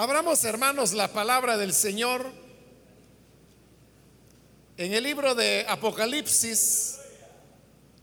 Abramos, 0.00 0.44
hermanos, 0.44 0.92
la 0.92 1.08
palabra 1.08 1.56
del 1.56 1.74
Señor 1.74 2.24
en 4.76 4.94
el 4.94 5.02
libro 5.02 5.34
de 5.34 5.66
Apocalipsis, 5.68 7.00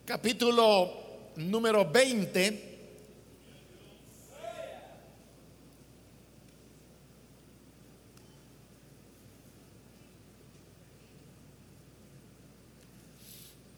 capítulo 0.03 0.91
número 1.37 1.89
20. 1.89 2.77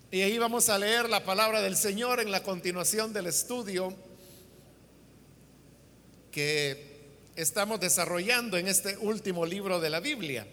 Y 0.10 0.22
ahí 0.22 0.40
vamos 0.40 0.70
a 0.70 0.80
leer 0.80 1.08
la 1.08 1.24
palabra 1.24 1.62
del 1.62 1.78
Señor 1.78 2.20
en 2.20 2.32
la 2.32 2.42
continuación 2.42 3.14
del 3.14 3.28
estudio 3.28 3.94
que 6.32 6.87
estamos 7.38 7.80
desarrollando 7.80 8.58
en 8.58 8.68
este 8.68 8.98
último 8.98 9.46
libro 9.46 9.80
de 9.80 9.92
la 9.92 10.00
Biblia. 10.00 10.48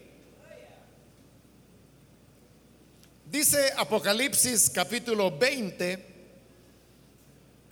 Dice 3.24 3.72
Apocalipsis 3.74 4.68
capítulo 4.68 5.36
20, 5.36 6.06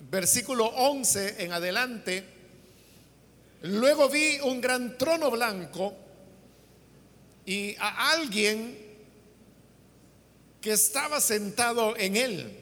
versículo 0.09 0.65
11 0.65 1.43
en 1.43 1.51
adelante, 1.53 2.23
luego 3.61 4.09
vi 4.09 4.39
un 4.41 4.59
gran 4.59 4.97
trono 4.97 5.29
blanco 5.29 5.93
y 7.45 7.75
a 7.75 8.13
alguien 8.13 8.75
que 10.59 10.71
estaba 10.71 11.21
sentado 11.21 11.95
en 11.97 12.17
él. 12.17 12.59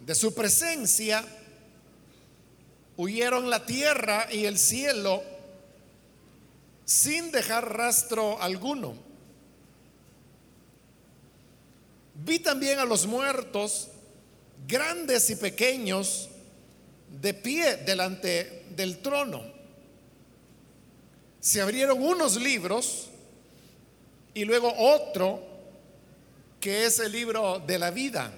De 0.00 0.14
su 0.14 0.34
presencia 0.34 1.24
huyeron 2.96 3.50
la 3.50 3.66
tierra 3.66 4.28
y 4.30 4.44
el 4.44 4.58
cielo 4.58 5.22
sin 6.84 7.30
dejar 7.30 7.76
rastro 7.76 8.40
alguno. 8.40 8.94
Vi 12.14 12.38
también 12.38 12.78
a 12.78 12.84
los 12.84 13.06
muertos, 13.06 13.88
grandes 14.66 15.28
y 15.30 15.36
pequeños, 15.36 16.28
de 17.20 17.34
pie 17.34 17.76
delante 17.76 18.66
del 18.70 18.98
trono. 18.98 19.42
Se 21.40 21.60
abrieron 21.60 22.02
unos 22.02 22.36
libros 22.36 23.08
y 24.32 24.44
luego 24.44 24.72
otro 24.76 25.42
que 26.60 26.86
es 26.86 26.98
el 26.98 27.12
libro 27.12 27.58
de 27.60 27.78
la 27.78 27.90
vida. 27.90 28.32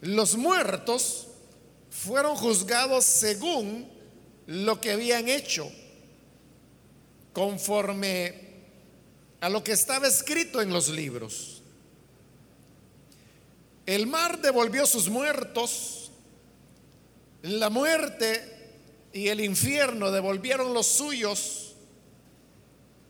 Los 0.00 0.36
muertos 0.36 1.28
fueron 1.90 2.36
juzgados 2.36 3.04
según 3.04 3.88
lo 4.46 4.80
que 4.80 4.92
habían 4.92 5.28
hecho, 5.28 5.70
conforme 7.32 8.50
a 9.40 9.48
lo 9.48 9.62
que 9.62 9.72
estaba 9.72 10.06
escrito 10.06 10.60
en 10.60 10.72
los 10.72 10.88
libros. 10.88 11.62
El 13.86 14.06
mar 14.06 14.40
devolvió 14.40 14.86
sus 14.86 15.08
muertos, 15.08 16.10
la 17.42 17.70
muerte 17.70 18.58
y 19.12 19.28
el 19.28 19.40
infierno 19.40 20.10
devolvieron 20.10 20.72
los 20.72 20.86
suyos 20.86 21.74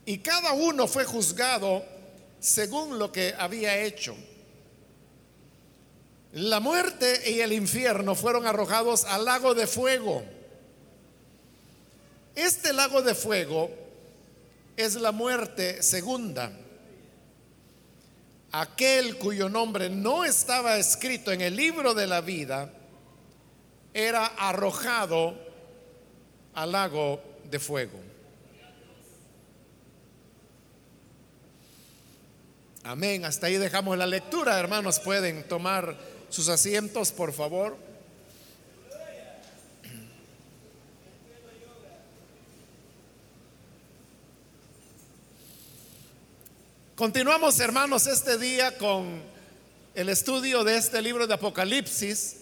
y 0.07 0.19
cada 0.19 0.53
uno 0.53 0.87
fue 0.87 1.05
juzgado 1.05 1.85
según 2.39 2.99
lo 2.99 3.13
que 3.13 3.35
había 3.37 3.83
hecho. 3.83 4.17
La 6.33 6.61
muerte 6.61 7.31
y 7.31 7.41
el 7.41 7.53
infierno 7.53 8.15
fueron 8.15 8.47
arrojados 8.47 9.05
al 9.05 9.25
lago 9.25 9.55
de 9.55 9.67
fuego. 9.67 10.23
Este 12.37 12.73
lago 12.73 13.03
de 13.03 13.15
fuego 13.15 13.71
es 14.77 14.95
la 14.95 15.11
muerte 15.11 15.83
segunda. 15.83 16.53
Aquel 18.53 19.17
cuyo 19.19 19.49
nombre 19.49 19.91
no 19.91 20.25
estaba 20.25 20.77
escrito 20.77 21.33
en 21.33 21.41
el 21.41 21.57
libro 21.57 21.95
de 21.95 22.07
la 22.07 22.21
vida 22.21 22.73
era 23.93 24.27
arrojado 24.27 25.35
al 26.55 26.73
lago 26.73 27.21
de 27.51 27.59
fuego. 27.59 27.99
Amén. 32.85 33.25
Hasta 33.25 33.49
ahí 33.49 33.57
dejamos 33.57 33.99
la 33.99 34.07
lectura. 34.07 34.59
Hermanos, 34.59 35.01
pueden 35.01 35.47
tomar 35.47 35.97
sus 36.31 36.49
asientos, 36.49 37.13
por 37.13 37.33
favor. 37.33 37.77
Continuamos, 46.95 47.59
hermanos, 47.61 48.07
este 48.07 48.39
día 48.39 48.77
con 48.79 49.23
el 49.95 50.09
estudio 50.09 50.65
de 50.65 50.77
este 50.77 51.03
libro 51.03 51.27
de 51.27 51.35
Apocalipsis. 51.35 52.37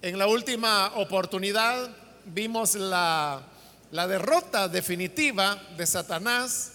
En 0.00 0.18
la 0.18 0.26
última 0.26 0.92
oportunidad 0.96 1.90
vimos 2.26 2.74
la, 2.74 3.42
la 3.90 4.06
derrota 4.06 4.68
definitiva 4.68 5.60
de 5.76 5.86
Satanás 5.86 6.72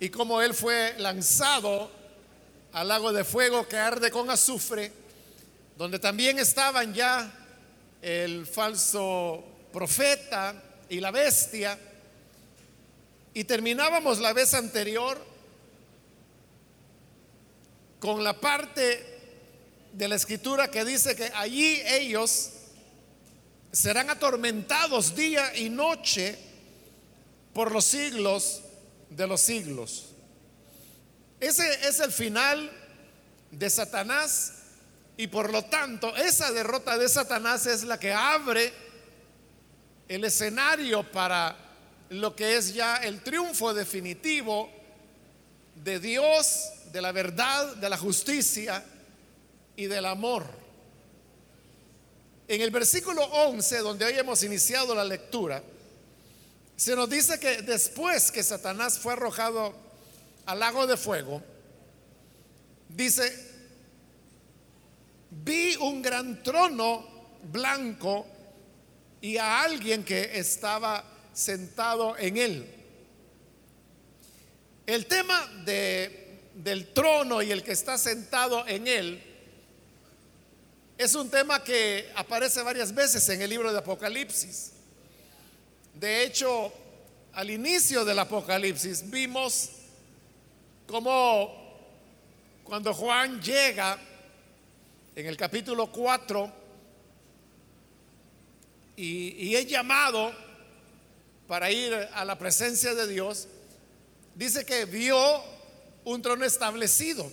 y 0.00 0.08
cómo 0.08 0.42
él 0.42 0.54
fue 0.54 0.94
lanzado 0.98 1.90
al 2.72 2.88
lago 2.88 3.12
de 3.12 3.24
fuego 3.24 3.68
que 3.68 3.76
arde 3.76 4.10
con 4.10 4.30
azufre, 4.30 4.92
donde 5.78 6.00
también 6.00 6.40
estaban 6.40 6.92
ya 6.92 7.32
el 8.02 8.48
falso 8.48 9.44
profeta 9.72 10.60
y 10.88 10.98
la 10.98 11.12
bestia. 11.12 11.78
Y 13.32 13.44
terminábamos 13.44 14.18
la 14.18 14.32
vez 14.32 14.54
anterior 14.54 15.24
con 18.00 18.24
la 18.24 18.40
parte 18.40 19.06
de 19.92 20.08
la 20.08 20.16
escritura 20.16 20.68
que 20.68 20.84
dice 20.84 21.14
que 21.14 21.30
allí 21.32 21.80
ellos 21.86 22.50
serán 23.70 24.10
atormentados 24.10 25.14
día 25.14 25.56
y 25.56 25.70
noche 25.70 26.36
por 27.52 27.70
los 27.70 27.84
siglos 27.84 28.62
de 29.10 29.28
los 29.28 29.40
siglos. 29.40 30.06
Ese 31.38 31.88
es 31.88 32.00
el 32.00 32.10
final 32.10 32.68
de 33.52 33.70
Satanás 33.70 34.54
y 35.18 35.26
por 35.26 35.52
lo 35.52 35.64
tanto 35.64 36.16
esa 36.16 36.52
derrota 36.52 36.96
de 36.96 37.08
Satanás 37.08 37.66
es 37.66 37.82
la 37.82 37.98
que 37.98 38.12
abre 38.12 38.72
el 40.06 40.24
escenario 40.24 41.02
para 41.10 41.56
lo 42.10 42.36
que 42.36 42.56
es 42.56 42.72
ya 42.72 42.98
el 42.98 43.20
triunfo 43.22 43.74
definitivo 43.74 44.70
de 45.74 45.98
Dios, 45.98 46.70
de 46.92 47.02
la 47.02 47.10
verdad, 47.10 47.74
de 47.74 47.90
la 47.90 47.98
justicia 47.98 48.84
y 49.74 49.86
del 49.86 50.06
amor. 50.06 50.46
En 52.46 52.62
el 52.62 52.70
versículo 52.70 53.24
11, 53.24 53.78
donde 53.78 54.04
hoy 54.04 54.14
hemos 54.14 54.44
iniciado 54.44 54.94
la 54.94 55.04
lectura, 55.04 55.64
se 56.76 56.94
nos 56.94 57.10
dice 57.10 57.40
que 57.40 57.62
después 57.62 58.30
que 58.30 58.44
Satanás 58.44 59.00
fue 59.00 59.14
arrojado 59.14 59.74
al 60.46 60.60
lago 60.60 60.86
de 60.86 60.96
fuego, 60.96 61.42
dice, 62.88 63.47
vi 65.30 65.76
un 65.76 66.02
gran 66.02 66.42
trono 66.42 67.06
blanco 67.42 68.26
y 69.20 69.36
a 69.36 69.62
alguien 69.62 70.04
que 70.04 70.38
estaba 70.38 71.04
sentado 71.32 72.16
en 72.16 72.36
él. 72.36 72.74
El 74.86 75.06
tema 75.06 75.46
de, 75.64 76.40
del 76.54 76.92
trono 76.92 77.42
y 77.42 77.50
el 77.50 77.62
que 77.62 77.72
está 77.72 77.98
sentado 77.98 78.66
en 78.66 78.86
él 78.86 79.22
es 80.96 81.14
un 81.14 81.30
tema 81.30 81.62
que 81.62 82.10
aparece 82.16 82.62
varias 82.62 82.92
veces 82.92 83.28
en 83.28 83.40
el 83.42 83.50
libro 83.50 83.72
de 83.72 83.78
Apocalipsis. 83.78 84.72
De 85.94 86.24
hecho, 86.24 86.72
al 87.32 87.50
inicio 87.50 88.04
del 88.04 88.18
Apocalipsis 88.18 89.08
vimos 89.08 89.70
como 90.88 91.68
cuando 92.64 92.92
Juan 92.94 93.40
llega 93.40 93.98
en 95.18 95.26
el 95.26 95.36
capítulo 95.36 95.90
4 95.90 96.52
y, 98.94 99.48
y, 99.48 99.56
es 99.56 99.66
llamado 99.66 100.32
para 101.48 101.72
ir 101.72 101.92
a 101.92 102.24
la 102.24 102.38
presencia 102.38 102.94
de 102.94 103.08
Dios, 103.08 103.48
dice 104.36 104.64
que 104.64 104.84
vio 104.84 105.42
un 106.04 106.22
trono 106.22 106.44
establecido 106.44 107.28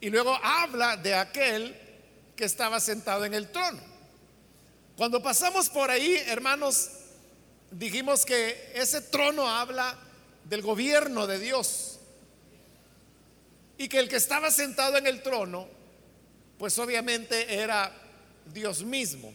y 0.00 0.10
luego 0.10 0.36
habla 0.42 0.96
de 0.96 1.14
aquel 1.14 1.76
que 2.34 2.46
estaba 2.46 2.80
sentado 2.80 3.24
en 3.24 3.34
el 3.34 3.52
trono. 3.52 3.80
Cuando 4.96 5.22
pasamos 5.22 5.68
por 5.68 5.88
ahí, 5.88 6.16
hermanos, 6.26 6.90
dijimos 7.70 8.26
que 8.26 8.72
ese 8.74 9.02
trono 9.02 9.48
habla 9.48 9.96
del 10.46 10.62
gobierno 10.62 11.28
de 11.28 11.38
Dios 11.38 12.00
y 13.78 13.88
que 13.88 14.00
el 14.00 14.08
que 14.08 14.16
estaba 14.16 14.50
sentado 14.50 14.96
en 14.96 15.06
el 15.06 15.22
trono, 15.22 15.78
pues 16.60 16.78
obviamente 16.78 17.54
era 17.54 17.90
Dios 18.52 18.84
mismo. 18.84 19.32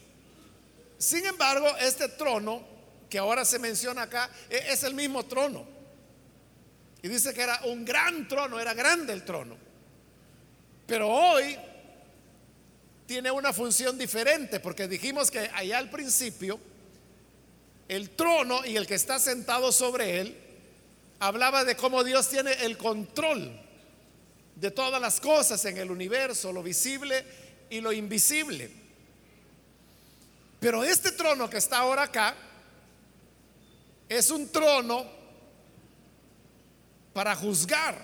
Sin 1.00 1.26
embargo, 1.26 1.68
este 1.80 2.08
trono 2.10 2.64
que 3.10 3.18
ahora 3.18 3.44
se 3.44 3.58
menciona 3.58 4.04
acá 4.04 4.30
e, 4.48 4.72
es 4.72 4.84
el 4.84 4.94
mismo 4.94 5.26
trono. 5.26 5.66
Y 7.02 7.08
dice 7.08 7.34
que 7.34 7.42
era 7.42 7.62
un 7.64 7.84
gran 7.84 8.28
trono, 8.28 8.60
era 8.60 8.76
grande 8.76 9.12
el 9.12 9.26
trono. 9.26 9.58
Pero 10.86 11.10
hoy 11.10 11.58
tiene 13.08 13.32
una 13.32 13.52
función 13.52 13.98
diferente, 13.98 14.60
porque 14.60 14.88
dijimos 14.88 15.32
que 15.32 15.50
allá 15.52 15.80
al 15.80 15.90
principio, 15.90 16.60
el 17.88 18.12
trono 18.12 18.64
y 18.64 18.76
el 18.76 18.86
que 18.86 18.94
está 18.94 19.18
sentado 19.18 19.72
sobre 19.72 20.20
él, 20.20 20.38
hablaba 21.18 21.64
de 21.64 21.76
cómo 21.76 22.04
Dios 22.04 22.30
tiene 22.30 22.52
el 22.66 22.78
control 22.78 23.65
de 24.56 24.72
todas 24.72 25.02
las 25.02 25.20
cosas 25.20 25.64
en 25.66 25.78
el 25.78 25.92
universo, 25.92 26.52
lo 26.52 26.64
visible 26.64 27.26
y 27.70 27.82
lo 27.82 27.92
invisible. 27.92 28.72
Pero 30.60 30.84
este 30.84 31.12
trono 31.12 31.50
que 31.50 31.58
está 31.58 31.80
ahora 31.80 32.04
acá 32.04 32.36
es 34.08 34.30
un 34.32 34.50
trono 34.50 35.06
para 37.14 37.36
juzgar. 37.36 37.98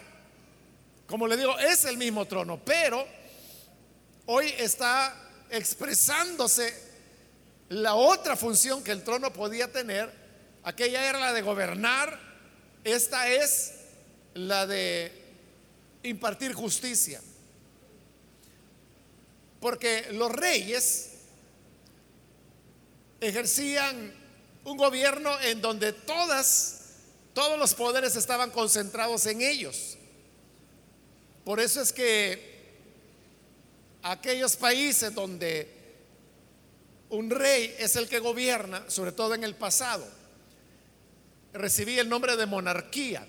Como 1.07 1.27
le 1.27 1.37
digo, 1.37 1.57
es 1.59 1.85
el 1.85 1.97
mismo 1.97 2.25
trono, 2.25 2.59
pero 2.63 3.05
hoy 4.25 4.53
está 4.57 5.15
expresándose 5.49 6.73
la 7.69 7.95
otra 7.95 8.35
función 8.35 8.83
que 8.83 8.91
el 8.91 9.03
trono 9.03 9.31
podía 9.31 9.71
tener. 9.71 10.11
Aquella 10.63 11.07
era 11.07 11.19
la 11.19 11.33
de 11.33 11.41
gobernar, 11.41 12.19
esta 12.83 13.27
es 13.29 13.73
la 14.33 14.67
de 14.67 15.20
impartir 16.03 16.53
justicia. 16.53 17.21
Porque 19.59 20.07
los 20.11 20.31
reyes 20.31 21.11
ejercían 23.19 24.13
un 24.63 24.77
gobierno 24.77 25.39
en 25.41 25.61
donde 25.61 25.93
todas 25.93 26.81
todos 27.33 27.57
los 27.57 27.73
poderes 27.73 28.15
estaban 28.15 28.51
concentrados 28.51 29.25
en 29.25 29.41
ellos. 29.41 29.97
Por 31.45 31.59
eso 31.59 31.81
es 31.81 31.93
que 31.93 32.51
aquellos 34.03 34.55
países 34.55 35.13
donde 35.13 35.67
un 37.09 37.29
rey 37.29 37.75
es 37.79 37.95
el 37.95 38.07
que 38.07 38.19
gobierna, 38.19 38.83
sobre 38.89 39.11
todo 39.11 39.33
en 39.33 39.43
el 39.43 39.55
pasado, 39.55 40.07
recibía 41.53 42.01
el 42.01 42.09
nombre 42.09 42.35
de 42.35 42.45
monarquía. 42.45 43.25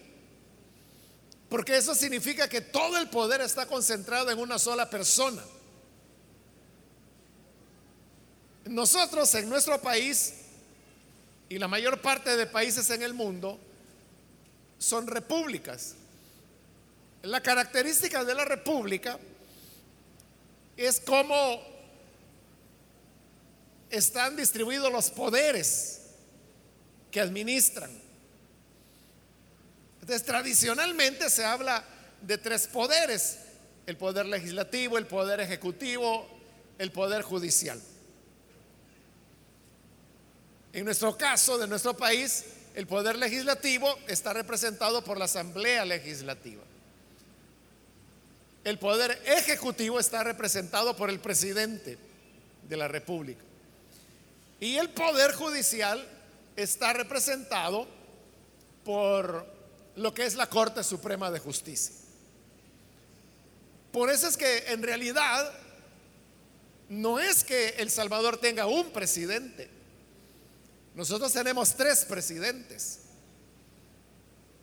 Porque 1.53 1.77
eso 1.77 1.95
significa 1.95 2.49
que 2.49 2.63
todo 2.63 2.97
el 2.97 3.11
poder 3.11 3.43
está 3.43 3.67
concentrado 3.67 4.31
en 4.31 4.39
una 4.39 4.59
sola 4.59 4.89
persona. 4.89 5.45
Nosotros 8.65 9.35
en 9.35 9.51
nuestro 9.51 9.79
país 9.79 10.33
y 11.51 11.59
la 11.59 11.69
mayor 11.69 12.01
parte 12.01 12.39
de 12.39 12.47
países 12.47 12.89
en 12.89 13.03
el 13.03 13.13
mundo 13.13 13.61
son 14.79 15.07
repúblicas. 15.07 15.95
La 17.21 17.43
característica 17.43 18.25
de 18.25 18.35
la 18.35 18.47
república 18.47 19.19
es 20.75 21.01
cómo 21.01 21.63
están 23.91 24.37
distribuidos 24.37 24.91
los 24.91 25.11
poderes 25.11 26.01
que 27.11 27.21
administran. 27.21 28.02
Entonces, 30.03 30.27
tradicionalmente 30.27 31.31
se 31.31 31.45
habla 31.45 31.85
de 32.23 32.37
tres 32.37 32.67
poderes, 32.67 33.39
el 33.87 33.97
poder 33.97 34.27
legislativo, 34.27 34.99
el 34.99 35.07
poder 35.07 35.39
ejecutivo, 35.39 36.27
el 36.79 36.91
poder 36.91 37.23
judicial. 37.23 37.81
En 40.73 40.85
nuestro 40.85 41.17
caso, 41.17 41.57
de 41.57 41.69
nuestro 41.69 41.97
país, 41.97 42.47
el 42.75 42.89
poder 42.89 43.17
legislativo 43.17 43.97
está 44.09 44.33
representado 44.33 45.05
por 45.05 45.19
la 45.19 45.27
Asamblea 45.27 45.85
Legislativa. 45.85 46.63
El 48.65 48.81
poder 48.81 49.23
ejecutivo 49.25 50.01
está 50.01 50.25
representado 50.25 50.97
por 50.97 51.11
el 51.11 51.21
presidente 51.21 51.97
de 52.69 52.77
la 52.77 52.89
República. 52.89 53.45
Y 54.59 54.79
el 54.79 54.91
poder 54.91 55.33
judicial 55.33 56.05
está 56.57 56.93
representado 56.93 57.87
por 58.85 59.62
lo 59.97 60.15
que 60.15 60.25
es 60.25 60.35
la 60.35 60.49
Corte 60.49 60.83
Suprema 60.83 61.31
de 61.31 61.39
Justicia. 61.39 61.95
Por 63.93 64.11
eso 64.11 64.27
es 64.27 64.37
que 64.37 64.65
en 64.69 64.83
realidad 64.83 65.53
no 66.89 67.19
es 67.19 67.45
que 67.45 67.71
El 67.79 67.91
Salvador 67.91 68.39
tenga 68.39 68.67
un 68.67 68.91
presidente. 68.91 69.69
Nosotros 70.95 71.33
tenemos 71.33 71.75
tres 71.75 72.05
presidentes. 72.05 73.01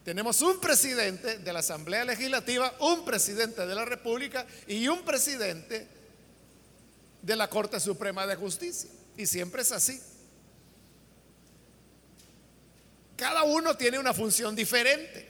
Tenemos 0.04 0.40
un 0.40 0.58
presidente 0.60 1.38
de 1.38 1.52
la 1.52 1.58
Asamblea 1.58 2.04
Legislativa, 2.04 2.74
un 2.80 3.04
presidente 3.04 3.66
de 3.66 3.74
la 3.74 3.84
República 3.84 4.46
y 4.66 4.88
un 4.88 5.02
presidente 5.02 5.86
de 7.22 7.36
la 7.36 7.48
Corte 7.48 7.78
Suprema 7.78 8.26
de 8.26 8.34
Justicia. 8.34 8.90
Y 9.16 9.26
siempre 9.26 9.62
es 9.62 9.72
así. 9.72 10.00
Cada 13.20 13.42
uno 13.42 13.76
tiene 13.76 13.98
una 13.98 14.14
función 14.14 14.56
diferente. 14.56 15.28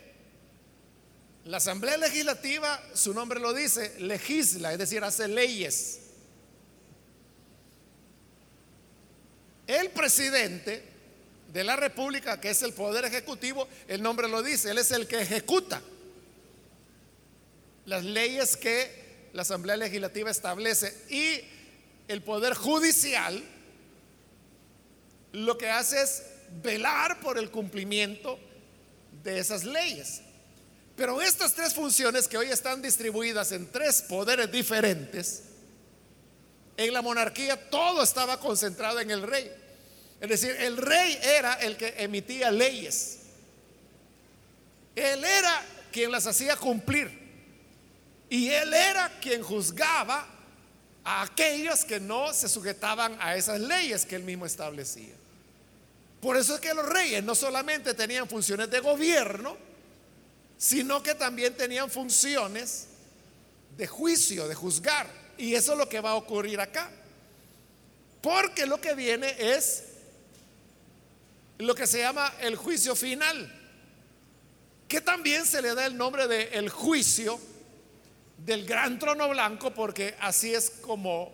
La 1.46 1.56
Asamblea 1.56 1.96
Legislativa, 1.96 2.80
su 2.94 3.12
nombre 3.12 3.40
lo 3.40 3.52
dice, 3.52 3.98
legisla, 3.98 4.72
es 4.72 4.78
decir, 4.78 5.02
hace 5.02 5.26
leyes. 5.26 5.98
El 9.66 9.90
presidente 9.90 10.84
de 11.52 11.64
la 11.64 11.74
República, 11.74 12.40
que 12.40 12.50
es 12.50 12.62
el 12.62 12.72
poder 12.74 13.06
ejecutivo, 13.06 13.66
el 13.88 14.00
nombre 14.00 14.28
lo 14.28 14.40
dice, 14.40 14.70
él 14.70 14.78
es 14.78 14.92
el 14.92 15.08
que 15.08 15.22
ejecuta 15.22 15.82
las 17.86 18.04
leyes 18.04 18.56
que 18.56 19.28
la 19.32 19.42
Asamblea 19.42 19.76
Legislativa 19.76 20.30
establece 20.30 20.96
y 21.08 21.40
el 22.06 22.22
poder 22.22 22.54
judicial 22.54 23.42
lo 25.32 25.58
que 25.58 25.70
hace 25.70 26.00
es 26.02 26.29
velar 26.62 27.20
por 27.20 27.38
el 27.38 27.50
cumplimiento 27.50 28.38
de 29.22 29.38
esas 29.38 29.64
leyes. 29.64 30.22
Pero 30.96 31.22
estas 31.22 31.54
tres 31.54 31.74
funciones 31.74 32.28
que 32.28 32.36
hoy 32.36 32.48
están 32.50 32.82
distribuidas 32.82 33.52
en 33.52 33.70
tres 33.70 34.02
poderes 34.02 34.50
diferentes, 34.52 35.44
en 36.76 36.92
la 36.92 37.02
monarquía 37.02 37.70
todo 37.70 38.02
estaba 38.02 38.38
concentrado 38.38 39.00
en 39.00 39.10
el 39.10 39.22
rey. 39.22 39.50
Es 40.20 40.28
decir, 40.28 40.50
el 40.58 40.76
rey 40.76 41.18
era 41.22 41.54
el 41.54 41.76
que 41.76 41.94
emitía 41.98 42.50
leyes. 42.50 43.20
Él 44.94 45.24
era 45.24 45.62
quien 45.92 46.10
las 46.10 46.26
hacía 46.26 46.56
cumplir. 46.56 47.10
Y 48.28 48.48
él 48.48 48.72
era 48.72 49.10
quien 49.20 49.42
juzgaba 49.42 50.26
a 51.04 51.22
aquellos 51.22 51.84
que 51.84 51.98
no 51.98 52.32
se 52.32 52.48
sujetaban 52.48 53.16
a 53.20 53.36
esas 53.36 53.60
leyes 53.60 54.04
que 54.04 54.16
él 54.16 54.22
mismo 54.22 54.46
establecía. 54.46 55.14
Por 56.20 56.36
eso 56.36 56.54
es 56.54 56.60
que 56.60 56.74
los 56.74 56.86
reyes 56.86 57.24
no 57.24 57.34
solamente 57.34 57.94
tenían 57.94 58.28
funciones 58.28 58.70
de 58.70 58.80
gobierno, 58.80 59.56
sino 60.58 61.02
que 61.02 61.14
también 61.14 61.56
tenían 61.56 61.90
funciones 61.90 62.88
de 63.76 63.86
juicio, 63.86 64.46
de 64.46 64.54
juzgar. 64.54 65.06
Y 65.38 65.54
eso 65.54 65.72
es 65.72 65.78
lo 65.78 65.88
que 65.88 66.00
va 66.00 66.10
a 66.10 66.16
ocurrir 66.16 66.60
acá. 66.60 66.90
Porque 68.20 68.66
lo 68.66 68.78
que 68.78 68.94
viene 68.94 69.34
es 69.38 69.84
lo 71.56 71.74
que 71.74 71.86
se 71.86 72.00
llama 72.00 72.34
el 72.40 72.56
juicio 72.56 72.94
final, 72.94 73.50
que 74.88 75.00
también 75.00 75.46
se 75.46 75.62
le 75.62 75.74
da 75.74 75.86
el 75.86 75.96
nombre 75.96 76.26
de 76.26 76.48
el 76.52 76.68
juicio 76.68 77.38
del 78.38 78.66
gran 78.66 78.98
trono 78.98 79.28
blanco, 79.28 79.72
porque 79.72 80.14
así 80.20 80.54
es 80.54 80.70
como 80.70 81.32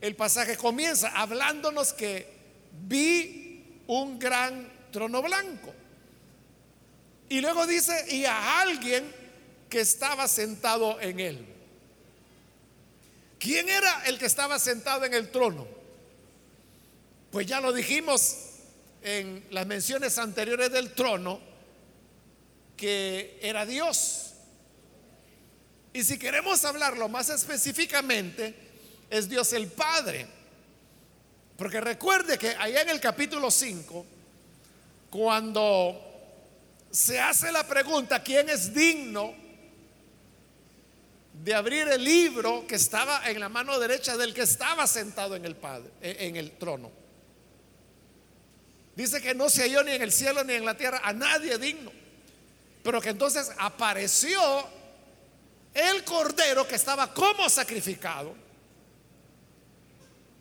el 0.00 0.16
pasaje 0.16 0.56
comienza, 0.56 1.08
hablándonos 1.08 1.92
que 1.92 2.26
vi 2.72 3.41
un 4.00 4.18
gran 4.18 4.70
trono 4.90 5.22
blanco. 5.22 5.74
Y 7.28 7.40
luego 7.40 7.66
dice, 7.66 8.06
y 8.10 8.24
a 8.24 8.60
alguien 8.60 9.10
que 9.68 9.80
estaba 9.80 10.28
sentado 10.28 11.00
en 11.00 11.20
él. 11.20 11.46
¿Quién 13.38 13.68
era 13.68 14.04
el 14.04 14.18
que 14.18 14.26
estaba 14.26 14.58
sentado 14.58 15.04
en 15.04 15.14
el 15.14 15.30
trono? 15.30 15.66
Pues 17.30 17.46
ya 17.46 17.60
lo 17.60 17.72
dijimos 17.72 18.36
en 19.02 19.44
las 19.50 19.66
menciones 19.66 20.18
anteriores 20.18 20.70
del 20.70 20.92
trono 20.92 21.40
que 22.76 23.38
era 23.42 23.64
Dios. 23.66 24.32
Y 25.92 26.04
si 26.04 26.18
queremos 26.18 26.64
hablarlo 26.64 27.08
más 27.08 27.30
específicamente, 27.30 28.54
es 29.10 29.28
Dios 29.28 29.52
el 29.52 29.68
Padre. 29.68 30.26
Porque 31.62 31.80
recuerde 31.80 32.38
que 32.38 32.48
allá 32.58 32.82
en 32.82 32.88
el 32.88 32.98
capítulo 32.98 33.48
5, 33.48 34.04
cuando 35.08 35.96
se 36.90 37.20
hace 37.20 37.52
la 37.52 37.64
pregunta, 37.68 38.20
¿quién 38.20 38.50
es 38.50 38.74
digno 38.74 39.32
de 41.34 41.54
abrir 41.54 41.86
el 41.86 42.02
libro 42.02 42.66
que 42.66 42.74
estaba 42.74 43.30
en 43.30 43.38
la 43.38 43.48
mano 43.48 43.78
derecha 43.78 44.16
del 44.16 44.34
que 44.34 44.40
estaba 44.40 44.88
sentado 44.88 45.36
en 45.36 45.44
el 45.44 45.56
en 46.00 46.34
el 46.34 46.50
trono? 46.58 46.90
Dice 48.96 49.22
que 49.22 49.32
no 49.32 49.48
se 49.48 49.62
halló 49.62 49.84
ni 49.84 49.92
en 49.92 50.02
el 50.02 50.10
cielo 50.10 50.42
ni 50.42 50.54
en 50.54 50.64
la 50.64 50.76
tierra 50.76 51.00
a 51.04 51.12
nadie 51.12 51.58
digno. 51.58 51.92
Pero 52.82 53.00
que 53.00 53.10
entonces 53.10 53.52
apareció 53.56 54.40
el 55.74 56.02
cordero 56.02 56.66
que 56.66 56.74
estaba 56.74 57.14
como 57.14 57.48
sacrificado. 57.48 58.41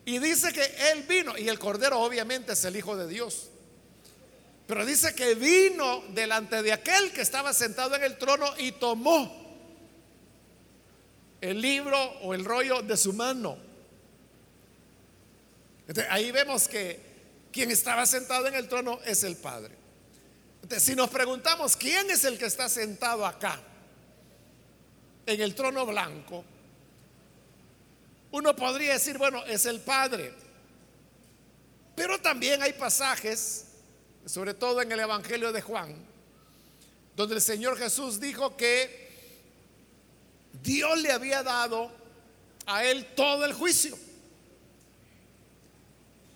Y 0.06 0.20
dice 0.20 0.52
que 0.52 0.64
él 0.92 1.04
vino, 1.04 1.38
y 1.38 1.48
el 1.48 1.60
cordero 1.60 2.00
obviamente 2.00 2.54
es 2.54 2.66
el 2.66 2.76
Hijo 2.76 2.98
de 2.98 3.08
Dios. 3.08 3.50
Pero 4.68 4.86
dice 4.86 5.14
que 5.14 5.36
vino 5.36 6.04
delante 6.14 6.64
de 6.64 6.72
aquel 6.72 7.12
que 7.12 7.22
estaba 7.22 7.54
sentado 7.54 7.96
en 7.96 8.04
el 8.04 8.18
trono 8.18 8.54
y 8.58 8.72
tomó 8.72 9.42
el 11.42 11.60
libro 11.60 11.98
o 12.22 12.34
el 12.34 12.46
rollo 12.46 12.82
de 12.82 12.96
su 12.96 13.14
mano. 13.14 13.58
ahí 16.10 16.32
vemos 16.32 16.68
que 16.68 17.00
quien 17.52 17.70
estaba 17.70 18.06
sentado 18.06 18.48
en 18.48 18.56
el 18.56 18.70
trono 18.70 19.00
es 19.06 19.24
el 19.24 19.36
Padre. 19.36 19.76
Si 20.78 20.96
nos 20.96 21.10
preguntamos 21.10 21.76
quién 21.76 22.10
es 22.10 22.24
el 22.24 22.38
que 22.38 22.46
está 22.46 22.70
sentado 22.70 23.26
acá, 23.26 23.60
en 25.26 25.42
el 25.42 25.54
trono 25.54 25.86
blanco, 25.86 26.46
uno 28.32 28.56
podría 28.56 28.94
decir, 28.94 29.18
bueno, 29.18 29.46
es 29.46 29.66
el 29.66 29.82
Padre. 29.82 30.34
Pero 31.96 32.20
también 32.20 32.62
hay 32.64 32.74
pasajes, 32.74 33.66
sobre 34.26 34.54
todo 34.54 34.82
en 34.82 34.92
el 34.92 35.00
Evangelio 35.00 35.52
de 35.52 35.62
Juan, 35.62 35.94
donde 37.16 37.36
el 37.36 37.42
Señor 37.42 37.78
Jesús 37.78 38.20
dijo 38.20 38.56
que 38.56 39.10
Dios 40.64 41.02
le 41.02 41.12
había 41.12 41.44
dado 41.44 41.92
a 42.66 42.86
él 42.86 43.06
todo 43.16 43.44
el 43.44 43.54
juicio. 43.54 43.98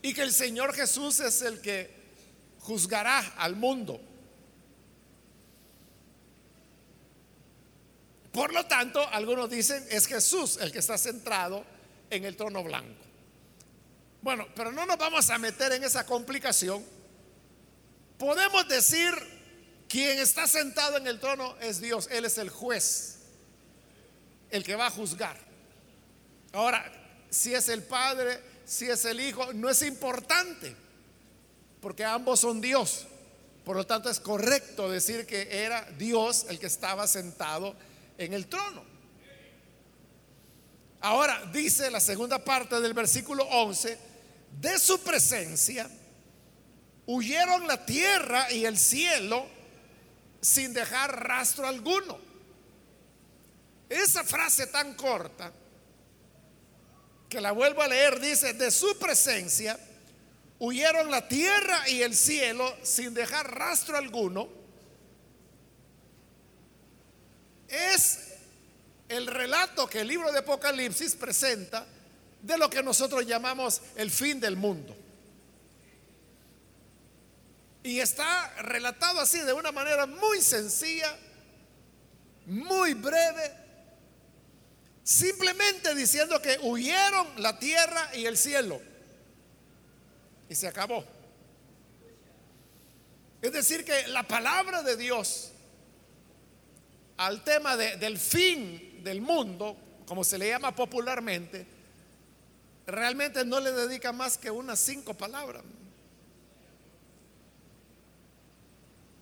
Y 0.01 0.13
que 0.13 0.21
el 0.21 0.33
Señor 0.33 0.73
Jesús 0.73 1.19
es 1.21 1.41
el 1.41 1.61
que 1.61 1.89
juzgará 2.59 3.19
al 3.37 3.55
mundo. 3.55 4.01
Por 8.33 8.53
lo 8.53 8.65
tanto, 8.65 9.07
algunos 9.11 9.49
dicen 9.49 9.83
es 9.89 10.05
Jesús 10.07 10.57
el 10.57 10.73
que 10.73 10.79
está 10.79 10.97
centrado 10.97 11.74
en 12.09 12.25
el 12.25 12.35
trono 12.35 12.63
blanco. 12.63 13.03
Bueno, 14.21 14.47
pero 14.55 14.71
no 14.71 14.85
nos 14.85 14.97
vamos 14.97 15.29
a 15.29 15.37
meter 15.37 15.73
en 15.73 15.83
esa 15.83 16.05
complicación. 16.05 16.83
Podemos 18.17 18.67
decir, 18.67 19.13
quien 19.87 20.17
está 20.19 20.47
sentado 20.47 20.97
en 20.97 21.07
el 21.07 21.19
trono 21.19 21.55
es 21.61 21.79
Dios, 21.79 22.07
Él 22.11 22.25
es 22.25 22.37
el 22.37 22.49
juez, 22.49 23.19
el 24.49 24.63
que 24.63 24.75
va 24.75 24.87
a 24.87 24.91
juzgar. 24.91 25.37
Ahora, 26.53 26.91
si 27.29 27.53
es 27.53 27.69
el 27.69 27.83
Padre, 27.83 28.39
si 28.65 28.89
es 28.89 29.05
el 29.05 29.19
Hijo, 29.19 29.53
no 29.53 29.69
es 29.69 29.81
importante, 29.81 30.75
porque 31.81 32.03
ambos 32.03 32.39
son 32.39 32.61
Dios. 32.61 33.05
Por 33.63 33.75
lo 33.75 33.85
tanto, 33.85 34.09
es 34.09 34.19
correcto 34.19 34.89
decir 34.89 35.25
que 35.25 35.63
era 35.63 35.87
Dios 35.97 36.45
el 36.49 36.59
que 36.59 36.67
estaba 36.67 37.07
sentado 37.07 37.75
en 38.17 38.33
el 38.33 38.47
trono. 38.47 38.94
Ahora 41.05 41.39
dice 41.53 41.91
la 41.91 41.99
segunda 41.99 42.43
parte 42.43 42.81
del 42.81 42.95
versículo 42.95 43.43
11, 43.43 43.95
de 44.59 44.79
su 44.79 44.99
presencia 45.01 45.87
huyeron 47.05 47.67
la 47.67 47.85
tierra 47.85 48.51
y 48.51 48.65
el 48.65 48.75
cielo 48.75 49.45
sin 50.41 50.73
dejar 50.73 51.27
rastro 51.27 51.67
alguno. 51.67 52.17
Esa 53.87 54.23
frase 54.23 54.65
tan 54.65 54.95
corta 54.95 55.53
que 57.29 57.39
la 57.39 57.51
vuelvo 57.51 57.83
a 57.83 57.87
leer, 57.87 58.19
dice, 58.19 58.53
de 58.53 58.71
su 58.71 58.97
presencia 58.97 59.79
huyeron 60.57 61.11
la 61.11 61.27
tierra 61.27 61.87
y 61.87 62.01
el 62.01 62.15
cielo 62.15 62.75
sin 62.81 63.13
dejar 63.13 63.53
rastro 63.53 63.95
alguno. 63.95 64.49
Es 67.67 68.34
el 69.09 69.27
relato 69.27 69.87
que 69.87 70.01
el 70.01 70.07
libro 70.07 70.31
de 70.31 70.39
Apocalipsis 70.39 71.15
presenta 71.15 71.85
de 72.41 72.57
lo 72.57 72.69
que 72.69 72.83
nosotros 72.83 73.25
llamamos 73.25 73.81
el 73.95 74.11
fin 74.11 74.39
del 74.39 74.55
mundo. 74.55 74.95
Y 77.83 77.99
está 77.99 78.49
relatado 78.61 79.19
así 79.19 79.39
de 79.39 79.53
una 79.53 79.71
manera 79.71 80.05
muy 80.05 80.41
sencilla, 80.41 81.15
muy 82.47 82.93
breve, 82.95 83.65
Simplemente 85.05 85.93
diciendo 85.93 86.41
que 86.41 86.57
huyeron 86.63 87.27
la 87.37 87.59
tierra 87.59 88.09
y 88.15 88.25
el 88.25 88.35
cielo. 88.35 88.81
Y 90.49 90.55
se 90.55 90.67
acabó. 90.67 91.05
Es 93.39 93.53
decir, 93.53 93.85
que 93.85 94.07
la 94.07 94.23
palabra 94.23 94.81
de 94.81 94.97
Dios 94.97 95.51
al 97.17 97.43
tema 97.43 97.77
del 97.77 98.17
fin 98.17 98.84
del 99.05 99.21
mundo, 99.21 99.77
como 100.07 100.23
se 100.23 100.37
le 100.39 100.49
llama 100.49 100.75
popularmente, 100.75 101.65
realmente 102.87 103.45
no 103.45 103.59
le 103.59 103.71
dedica 103.71 104.11
más 104.11 104.35
que 104.35 104.49
unas 104.49 104.79
cinco 104.79 105.13
palabras. 105.13 105.63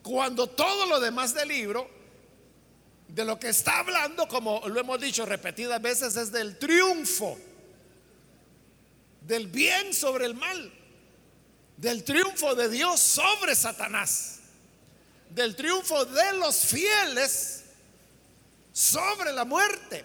Cuando 0.01 0.47
todo 0.47 0.85
lo 0.85 1.01
demás 1.01 1.33
del 1.33 1.49
libro 1.49 1.89
de 3.09 3.25
lo 3.25 3.37
que 3.37 3.49
está 3.49 3.79
hablando, 3.79 4.25
como 4.29 4.61
lo 4.67 4.79
hemos 4.79 5.01
dicho 5.01 5.25
repetidas 5.25 5.81
veces, 5.81 6.15
es 6.15 6.31
del 6.31 6.57
triunfo, 6.57 7.37
del 9.21 9.47
bien 9.47 9.93
sobre 9.93 10.25
el 10.25 10.33
mal, 10.33 10.71
del 11.75 12.05
triunfo 12.05 12.55
de 12.55 12.69
Dios 12.69 13.01
sobre 13.01 13.53
Satanás, 13.53 14.39
del 15.29 15.57
triunfo 15.57 16.05
de 16.05 16.37
los 16.37 16.55
fieles 16.55 17.62
sobre 18.73 19.31
la 19.31 19.45
muerte 19.45 20.03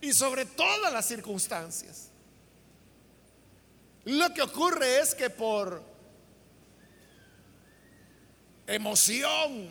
y 0.00 0.12
sobre 0.12 0.44
todas 0.46 0.92
las 0.92 1.06
circunstancias. 1.06 2.08
Lo 4.04 4.32
que 4.34 4.42
ocurre 4.42 5.00
es 5.00 5.14
que 5.14 5.30
por 5.30 5.82
emoción, 8.66 9.70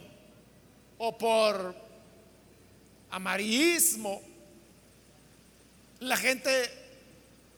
o 0.97 1.17
por 1.17 1.75
amarillismo, 3.12 4.21
la 6.00 6.17
gente 6.17 6.51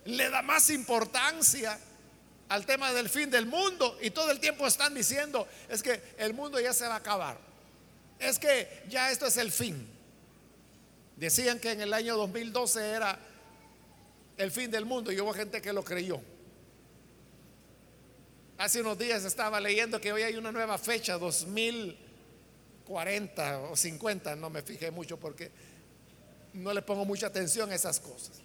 le 0.05 0.29
da 0.29 0.41
más 0.41 0.69
importancia 0.69 1.79
al 2.49 2.65
tema 2.65 2.91
del 2.93 3.09
fin 3.09 3.29
del 3.29 3.45
mundo 3.45 3.97
y 4.01 4.09
todo 4.11 4.31
el 4.31 4.39
tiempo 4.39 4.65
están 4.67 4.93
diciendo, 4.93 5.47
es 5.69 5.83
que 5.83 6.01
el 6.17 6.33
mundo 6.33 6.59
ya 6.59 6.73
se 6.73 6.87
va 6.87 6.95
a 6.95 6.97
acabar, 6.97 7.37
es 8.19 8.39
que 8.39 8.83
ya 8.89 9.11
esto 9.11 9.27
es 9.27 9.37
el 9.37 9.51
fin. 9.51 9.87
Decían 11.15 11.59
que 11.59 11.71
en 11.71 11.81
el 11.81 11.93
año 11.93 12.15
2012 12.17 12.89
era 12.89 13.19
el 14.37 14.51
fin 14.51 14.71
del 14.71 14.85
mundo 14.85 15.11
y 15.11 15.19
hubo 15.19 15.33
gente 15.33 15.61
que 15.61 15.73
lo 15.73 15.83
creyó. 15.83 16.21
Hace 18.57 18.81
unos 18.81 18.97
días 18.97 19.23
estaba 19.23 19.59
leyendo 19.59 19.99
que 20.01 20.11
hoy 20.11 20.23
hay 20.23 20.35
una 20.35 20.51
nueva 20.51 20.77
fecha, 20.77 21.17
2000 21.17 22.09
40 22.89 23.59
o 23.69 23.75
50, 23.75 24.35
no 24.35 24.49
me 24.49 24.63
fijé 24.63 24.89
mucho 24.89 25.19
porque 25.19 25.51
no 26.53 26.73
le 26.73 26.81
pongo 26.81 27.05
mucha 27.05 27.27
atención 27.27 27.71
a 27.71 27.75
esas 27.75 27.99
cosas. 27.99 28.41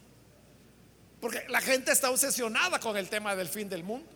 Porque 1.18 1.46
la 1.48 1.62
gente 1.62 1.90
está 1.90 2.10
obsesionada 2.10 2.78
con 2.78 2.98
el 2.98 3.08
tema 3.08 3.34
del 3.34 3.48
fin 3.48 3.70
del 3.70 3.82
mundo. 3.82 4.06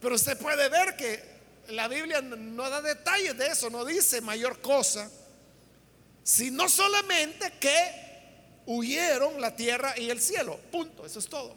Pero 0.00 0.16
usted 0.16 0.36
puede 0.38 0.68
ver 0.68 0.96
que 0.96 1.22
la 1.68 1.88
Biblia 1.88 2.20
no 2.20 2.68
da 2.68 2.82
detalles 2.82 3.36
de 3.36 3.46
eso, 3.46 3.70
no 3.70 3.84
dice 3.84 4.20
mayor 4.20 4.60
cosa, 4.60 5.10
sino 6.22 6.68
solamente 6.68 7.52
que 7.58 8.02
huyeron 8.66 9.40
la 9.40 9.54
tierra 9.56 9.98
y 9.98 10.10
el 10.10 10.20
cielo. 10.20 10.58
Punto, 10.70 11.04
eso 11.06 11.18
es 11.18 11.28
todo. 11.28 11.56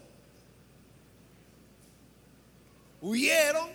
Huyeron 3.00 3.68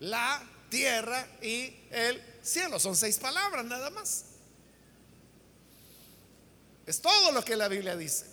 la 0.00 0.42
tierra 0.68 1.26
y 1.40 1.74
el 1.90 2.22
cielo. 2.42 2.78
Son 2.78 2.94
seis 2.94 3.18
palabras 3.18 3.64
nada 3.64 3.90
más. 3.90 4.26
Es 6.86 7.00
todo 7.00 7.32
lo 7.32 7.44
que 7.44 7.56
la 7.56 7.68
Biblia 7.68 7.96
dice. 7.96 8.26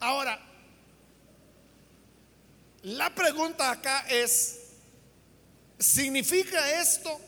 Ahora, 0.00 0.45
la 2.86 3.14
pregunta 3.14 3.70
acá 3.70 4.06
es, 4.08 4.60
¿significa 5.78 6.80
esto 6.80 7.20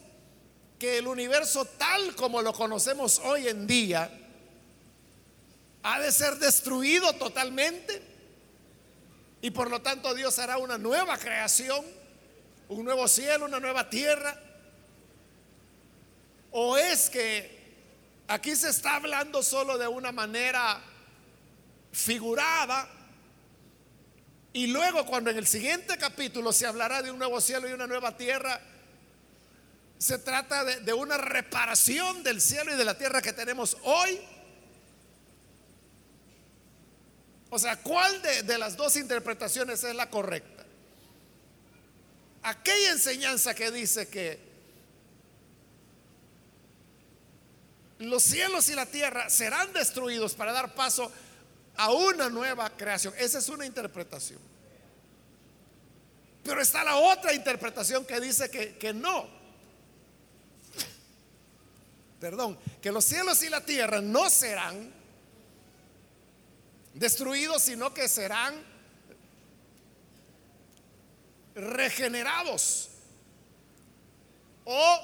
que 0.78 0.98
el 0.98 1.06
universo 1.06 1.64
tal 1.64 2.14
como 2.14 2.42
lo 2.42 2.52
conocemos 2.52 3.18
hoy 3.18 3.48
en 3.48 3.66
día 3.66 4.10
ha 5.82 6.00
de 6.00 6.12
ser 6.12 6.36
destruido 6.36 7.12
totalmente? 7.14 8.02
Y 9.42 9.50
por 9.50 9.70
lo 9.70 9.80
tanto 9.82 10.14
Dios 10.14 10.38
hará 10.38 10.58
una 10.58 10.78
nueva 10.78 11.18
creación 11.18 11.84
un 12.68 12.84
nuevo 12.84 13.08
cielo, 13.08 13.46
una 13.46 13.60
nueva 13.60 13.88
tierra? 13.88 14.38
¿O 16.50 16.76
es 16.76 17.10
que 17.10 17.58
aquí 18.26 18.54
se 18.56 18.70
está 18.70 18.96
hablando 18.96 19.42
solo 19.42 19.78
de 19.78 19.88
una 19.88 20.12
manera 20.12 20.80
figurada 21.92 22.88
Y 24.52 24.68
luego 24.68 25.04
cuando 25.06 25.30
en 25.30 25.36
el 25.36 25.46
siguiente 25.46 25.96
capítulo 25.98 26.52
se 26.52 26.66
hablará 26.66 27.02
de 27.02 27.10
un 27.10 27.18
nuevo 27.18 27.40
cielo 27.40 27.68
y 27.68 27.72
una 27.72 27.86
nueva 27.86 28.16
tierra, 28.16 28.60
se 29.98 30.18
trata 30.18 30.64
de, 30.64 30.92
una 30.92 31.18
reparación 31.18 32.22
del 32.22 32.40
cielo 32.40 32.72
y 32.72 32.76
de 32.76 32.84
la 32.84 32.96
tierra 32.96 33.20
que 33.20 33.32
tenemos 33.32 33.76
hoy. 33.82 34.20
O 37.50 37.58
sea, 37.58 37.76
¿cuál 37.76 38.22
de 38.22 38.58
las 38.58 38.76
dos 38.76 38.96
interpretaciones 38.96 39.82
es 39.84 39.94
la 39.94 40.08
correcta? 40.08 40.64
Aquella 42.42 42.92
enseñanza 42.92 43.54
que 43.54 43.70
dice 43.70 44.08
que 44.08 44.48
los 47.98 48.22
cielos 48.22 48.68
y 48.68 48.74
la 48.74 48.86
tierra 48.86 49.28
serán 49.28 49.72
destruidos 49.72 50.34
para 50.34 50.52
dar 50.52 50.74
paso 50.74 51.04
a 51.04 51.27
una 51.86 52.28
nueva 52.28 52.68
creación. 52.70 53.14
Esa 53.18 53.38
es 53.38 53.48
una 53.48 53.64
interpretación. 53.64 54.40
Pero 56.42 56.60
está 56.60 56.82
la 56.82 56.96
otra 56.96 57.32
interpretación 57.32 58.04
que 58.04 58.20
dice 58.20 58.50
que, 58.50 58.76
que 58.76 58.92
no. 58.92 59.28
Perdón, 62.20 62.58
que 62.82 62.90
los 62.90 63.04
cielos 63.04 63.42
y 63.42 63.48
la 63.48 63.64
tierra 63.64 64.00
no 64.00 64.28
serán 64.28 64.92
destruidos, 66.94 67.62
sino 67.62 67.94
que 67.94 68.08
serán 68.08 68.54
regenerados 71.54 72.88
o 74.64 74.98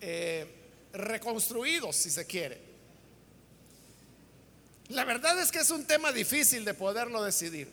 eh, 0.00 0.59
reconstruidos, 0.92 1.96
si 1.96 2.10
se 2.10 2.26
quiere. 2.26 2.60
La 4.88 5.04
verdad 5.04 5.38
es 5.40 5.52
que 5.52 5.60
es 5.60 5.70
un 5.70 5.84
tema 5.86 6.12
difícil 6.12 6.64
de 6.64 6.74
poderlo 6.74 7.22
decidir, 7.22 7.68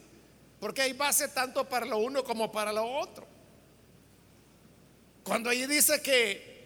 porque 0.60 0.84
hay 0.84 0.94
base 0.94 1.28
tanto 1.30 1.68
para 1.68 1.86
lo 1.86 1.98
uno 1.98 2.24
como 2.24 2.52
para 2.52 2.72
lo 2.72 2.86
otro. 2.86 3.26
Cuando 5.24 5.50
allí 5.50 5.66
dice 5.66 6.02
que 6.02 6.58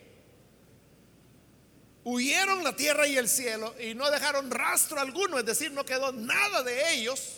huyeron 2.04 2.64
la 2.64 2.76
tierra 2.76 3.08
y 3.08 3.18
el 3.18 3.30
cielo 3.30 3.74
y 3.80 3.96
no 3.96 4.12
dejaron 4.12 4.52
rastro 4.52 5.00
alguno, 5.00 5.40
es 5.40 5.46
decir, 5.46 5.72
no 5.72 5.86
quedó 5.86 6.12
nada 6.12 6.64
de 6.64 6.94
ellos, 6.94 7.38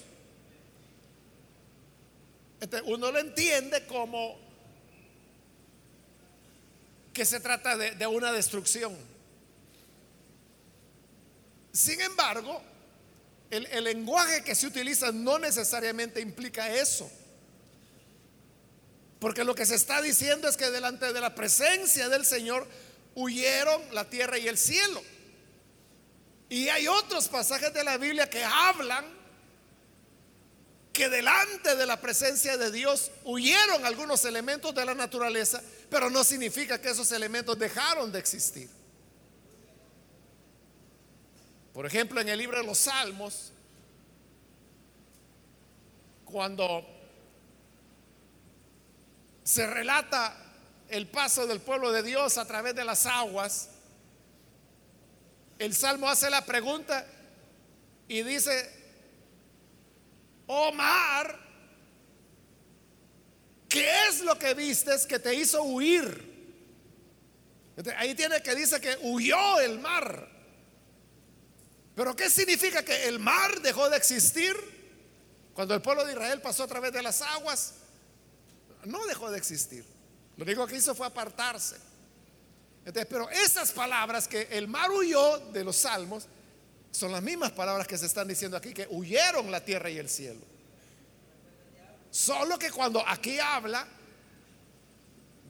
este, 2.59 2.81
uno 2.83 3.11
lo 3.11 3.19
entiende 3.19 3.85
como 3.85 4.42
que 7.13 7.25
se 7.25 7.39
trata 7.39 7.77
de, 7.77 8.07
una 8.07 8.31
destrucción. 8.31 8.97
Sin 11.71 12.01
embargo, 12.01 12.61
el, 13.51 13.83
lenguaje 13.83 14.43
que 14.43 14.55
se 14.55 14.67
utiliza 14.67 15.11
no 15.11 15.37
necesariamente 15.37 16.19
implica 16.21 16.73
eso. 16.73 17.09
Porque 19.19 19.43
lo 19.43 19.55
que 19.55 19.65
se 19.65 19.75
está 19.75 20.01
diciendo 20.01 20.49
es 20.49 20.57
que 20.57 20.69
delante 20.69 21.13
de 21.13 21.21
la 21.21 21.35
presencia 21.35 22.09
del 22.09 22.25
Señor 22.25 22.67
huyeron 23.15 23.81
la 23.93 24.09
tierra 24.09 24.37
y 24.37 24.47
el 24.47 24.57
cielo. 24.57 25.01
Y 26.49 26.67
hay 26.69 26.87
otros 26.87 27.29
pasajes 27.29 27.73
de 27.73 27.83
la 27.83 27.97
Biblia 27.97 28.29
que 28.29 28.43
hablan 28.43 29.05
que 30.93 31.09
delante 31.09 31.75
de 31.75 31.85
la 31.87 31.99
presencia 31.99 32.55
de 32.55 32.69
Dios 32.69 33.11
huyeron 33.23 33.83
algunos 33.83 34.23
elementos 34.25 34.75
de 34.75 34.85
la 34.85 34.93
naturaleza, 34.93 35.61
pero 35.93 36.09
no 36.09 36.23
significa 36.23 36.81
que 36.81 36.89
esos 36.89 37.11
elementos 37.11 37.55
dejaron 37.59 38.11
de 38.11 38.17
existir. 38.17 38.67
Por 41.71 41.85
ejemplo, 41.85 42.19
en 42.19 42.29
el 42.29 42.39
libro 42.39 42.57
de 42.57 42.63
los 42.63 42.79
Salmos, 42.79 43.51
cuando 46.25 46.83
se 49.43 49.67
relata 49.67 50.35
el 50.89 51.05
paso 51.05 51.45
del 51.45 51.61
pueblo 51.61 51.91
de 51.91 52.01
Dios 52.01 52.39
a 52.39 52.47
través 52.47 52.73
de 52.73 52.85
las 52.85 53.05
aguas, 53.05 53.69
el 55.59 55.75
Salmo 55.75 56.09
hace 56.09 56.27
la 56.31 56.43
pregunta 56.43 57.05
y 58.07 58.23
dice, 58.23 58.67
Omar, 60.47 61.42
¿qué 63.73 64.07
es 64.07 64.21
lo 64.21 64.37
que 64.37 64.53
vistes 64.53 65.07
que 65.07 65.17
te 65.17 65.33
hizo 65.33 65.63
huir? 65.63 66.31
Ahí 67.97 68.13
tiene 68.13 68.41
que 68.43 68.53
dice 68.53 68.79
que 68.79 68.95
huyó 69.01 69.59
el 69.59 69.79
mar. 69.79 70.29
Pero 71.95 72.15
¿qué 72.15 72.29
significa 72.29 72.85
que 72.85 73.07
el 73.07 73.17
mar 73.17 73.61
dejó 73.61 73.89
de 73.89 73.97
existir 73.97 74.55
cuando 75.55 75.73
el 75.73 75.81
pueblo 75.81 76.05
de 76.05 76.13
Israel 76.13 76.39
pasó 76.39 76.63
a 76.63 76.67
través 76.67 76.93
de 76.93 77.01
las 77.01 77.21
aguas? 77.23 77.73
No 78.85 79.05
dejó 79.07 79.31
de 79.31 79.39
existir. 79.39 79.83
Lo 80.37 80.43
único 80.43 80.67
que 80.67 80.75
hizo 80.75 80.93
fue 80.93 81.07
apartarse. 81.07 81.77
pero 83.09 83.27
esas 83.31 83.71
palabras 83.71 84.27
que 84.27 84.49
el 84.51 84.67
mar 84.67 84.91
huyó 84.91 85.39
de 85.51 85.63
los 85.63 85.77
salmos 85.77 86.27
son 86.91 87.11
las 87.11 87.23
mismas 87.23 87.51
palabras 87.51 87.87
que 87.87 87.97
se 87.97 88.05
están 88.05 88.27
diciendo 88.27 88.55
aquí, 88.55 88.71
que 88.71 88.87
huyeron 88.91 89.49
la 89.49 89.65
tierra 89.65 89.89
y 89.89 89.97
el 89.97 90.09
cielo. 90.09 90.52
Solo 92.13 92.59
que 92.59 92.69
cuando 92.69 93.03
aquí 93.07 93.39
habla 93.39 93.87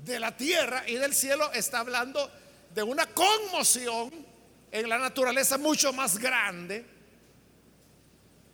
de 0.06 0.17
la 0.17 0.38
tierra 0.38 0.88
y 0.88 0.95
del 0.95 1.13
cielo, 1.13 1.52
está 1.52 1.80
hablando 1.80 2.32
de 2.73 2.82
una 2.82 3.06
conmoción 3.08 4.13
en 4.71 4.88
la 4.88 4.97
naturaleza 4.97 5.58
mucho 5.58 5.91
más 5.91 6.17
grande 6.17 6.86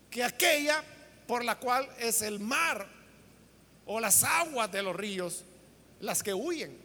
que 0.10 0.24
aquella 0.24 0.84
por 1.28 1.46
la 1.46 1.60
cual 1.60 1.88
es 2.00 2.24
el 2.24 2.40
mar 2.40 2.88
o 3.86 4.00
las 4.00 4.24
aguas 4.24 4.72
de 4.72 4.82
los 4.82 4.96
ríos 4.96 5.44
las 6.00 6.24
que 6.24 6.34
huyen. 6.34 6.76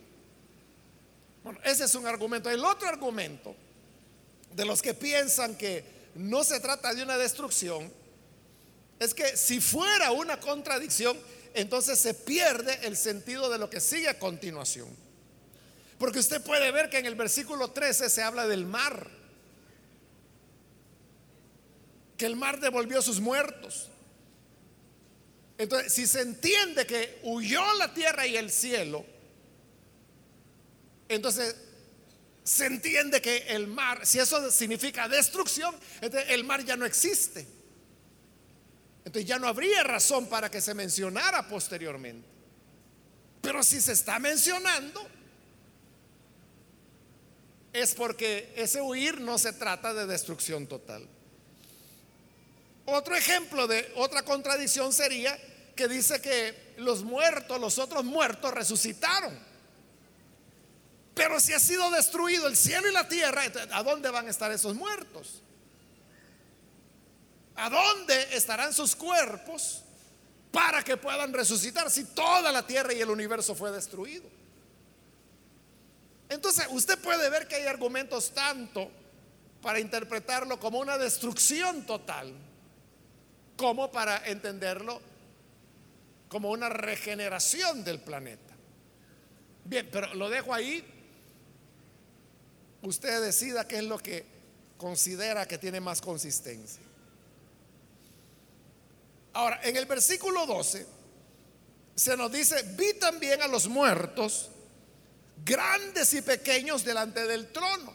Bueno, 1.42 1.58
ese 1.64 1.84
es 1.84 1.94
un 1.94 2.06
argumento. 2.06 2.50
El 2.50 2.66
otro 2.66 2.87
argumento 2.87 3.56
de 4.52 4.66
los 4.66 4.82
que 4.82 4.92
piensan 4.92 5.56
que 5.56 6.10
no 6.16 6.44
se 6.44 6.60
trata 6.60 6.92
de 6.92 7.02
una 7.02 7.16
destrucción, 7.16 7.90
es 9.04 9.14
que 9.14 9.36
si 9.36 9.60
fuera 9.60 10.10
una 10.12 10.40
contradicción, 10.40 11.18
entonces 11.54 11.98
se 11.98 12.14
pierde 12.14 12.80
el 12.82 12.96
sentido 12.96 13.48
de 13.50 13.58
lo 13.58 13.70
que 13.70 13.80
sigue 13.80 14.08
a 14.08 14.18
continuación. 14.18 14.88
Porque 15.98 16.18
usted 16.18 16.42
puede 16.42 16.70
ver 16.72 16.90
que 16.90 16.98
en 16.98 17.06
el 17.06 17.14
versículo 17.14 17.70
13 17.70 18.10
se 18.10 18.22
habla 18.22 18.46
del 18.46 18.66
mar, 18.66 19.08
que 22.16 22.26
el 22.26 22.36
mar 22.36 22.60
devolvió 22.60 23.00
sus 23.00 23.20
muertos. 23.20 23.90
Entonces, 25.56 25.92
si 25.92 26.06
se 26.06 26.20
entiende 26.20 26.86
que 26.86 27.20
huyó 27.22 27.62
la 27.74 27.94
tierra 27.94 28.26
y 28.26 28.36
el 28.36 28.50
cielo, 28.50 29.06
entonces 31.08 31.54
se 32.42 32.66
entiende 32.66 33.22
que 33.22 33.38
el 33.48 33.68
mar, 33.68 34.04
si 34.04 34.18
eso 34.18 34.50
significa 34.50 35.08
destrucción, 35.08 35.74
el 36.00 36.44
mar 36.44 36.64
ya 36.64 36.76
no 36.76 36.84
existe. 36.84 37.46
Entonces 39.04 39.28
ya 39.28 39.38
no 39.38 39.48
habría 39.48 39.82
razón 39.82 40.26
para 40.26 40.50
que 40.50 40.60
se 40.60 40.74
mencionara 40.74 41.46
posteriormente. 41.48 42.26
Pero 43.42 43.62
si 43.62 43.80
se 43.80 43.92
está 43.92 44.18
mencionando, 44.18 45.06
es 47.72 47.94
porque 47.94 48.52
ese 48.56 48.80
huir 48.80 49.20
no 49.20 49.36
se 49.36 49.52
trata 49.52 49.92
de 49.92 50.06
destrucción 50.06 50.66
total. 50.66 51.06
Otro 52.86 53.14
ejemplo 53.14 53.66
de 53.66 53.92
otra 53.96 54.22
contradicción 54.22 54.92
sería 54.92 55.38
que 55.74 55.88
dice 55.88 56.20
que 56.22 56.74
los 56.78 57.02
muertos, 57.02 57.60
los 57.60 57.78
otros 57.78 58.04
muertos 58.04 58.52
resucitaron. 58.52 59.38
Pero 61.14 61.40
si 61.40 61.52
ha 61.52 61.60
sido 61.60 61.90
destruido 61.90 62.46
el 62.46 62.56
cielo 62.56 62.88
y 62.88 62.92
la 62.92 63.08
tierra, 63.08 63.42
¿a 63.72 63.82
dónde 63.82 64.10
van 64.10 64.26
a 64.26 64.30
estar 64.30 64.50
esos 64.50 64.74
muertos? 64.74 65.42
¿A 67.56 67.70
dónde 67.70 68.36
estarán 68.36 68.72
sus 68.72 68.96
cuerpos 68.96 69.82
para 70.50 70.82
que 70.82 70.96
puedan 70.96 71.32
resucitar 71.32 71.90
si 71.90 72.04
toda 72.04 72.50
la 72.50 72.66
tierra 72.66 72.92
y 72.92 73.00
el 73.00 73.10
universo 73.10 73.54
fue 73.54 73.70
destruido? 73.70 74.24
Entonces, 76.28 76.66
usted 76.70 76.98
puede 76.98 77.28
ver 77.30 77.46
que 77.46 77.56
hay 77.56 77.66
argumentos 77.66 78.32
tanto 78.32 78.90
para 79.62 79.78
interpretarlo 79.78 80.58
como 80.58 80.78
una 80.78 80.98
destrucción 80.98 81.86
total, 81.86 82.32
como 83.56 83.90
para 83.90 84.26
entenderlo 84.26 85.00
como 86.28 86.50
una 86.50 86.68
regeneración 86.68 87.84
del 87.84 88.00
planeta. 88.00 88.54
Bien, 89.64 89.88
pero 89.90 90.12
lo 90.14 90.28
dejo 90.28 90.52
ahí 90.52 90.84
usted 92.82 93.22
decida 93.22 93.66
qué 93.66 93.78
es 93.78 93.84
lo 93.84 93.98
que 93.98 94.24
considera 94.76 95.46
que 95.46 95.58
tiene 95.58 95.80
más 95.80 96.00
consistencia. 96.00 96.82
Ahora, 99.35 99.61
en 99.64 99.77
el 99.77 99.85
versículo 99.87 100.47
12 100.47 100.87
se 101.97 102.16
nos 102.16 102.31
dice, 102.33 102.62
vi 102.77 102.94
también 102.94 103.42
a 103.42 103.49
los 103.49 103.68
muertos, 103.68 104.51
grandes 105.44 106.14
y 106.14 106.23
pequeños, 106.23 106.85
delante 106.85 107.27
del 107.27 107.53
trono. 107.53 107.92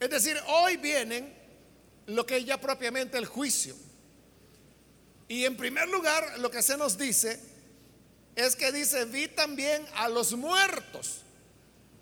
Es 0.00 0.10
decir, 0.10 0.38
hoy 0.48 0.76
vienen 0.76 1.32
lo 2.06 2.24
que 2.24 2.36
es 2.36 2.44
ya 2.44 2.60
propiamente 2.60 3.18
el 3.18 3.26
juicio. 3.26 3.74
Y 5.26 5.44
en 5.44 5.56
primer 5.56 5.88
lugar, 5.88 6.38
lo 6.38 6.50
que 6.50 6.62
se 6.62 6.76
nos 6.76 6.96
dice 6.96 7.40
es 8.36 8.54
que 8.56 8.70
dice, 8.70 9.04
vi 9.06 9.28
también 9.28 9.84
a 9.94 10.08
los 10.08 10.34
muertos. 10.34 11.20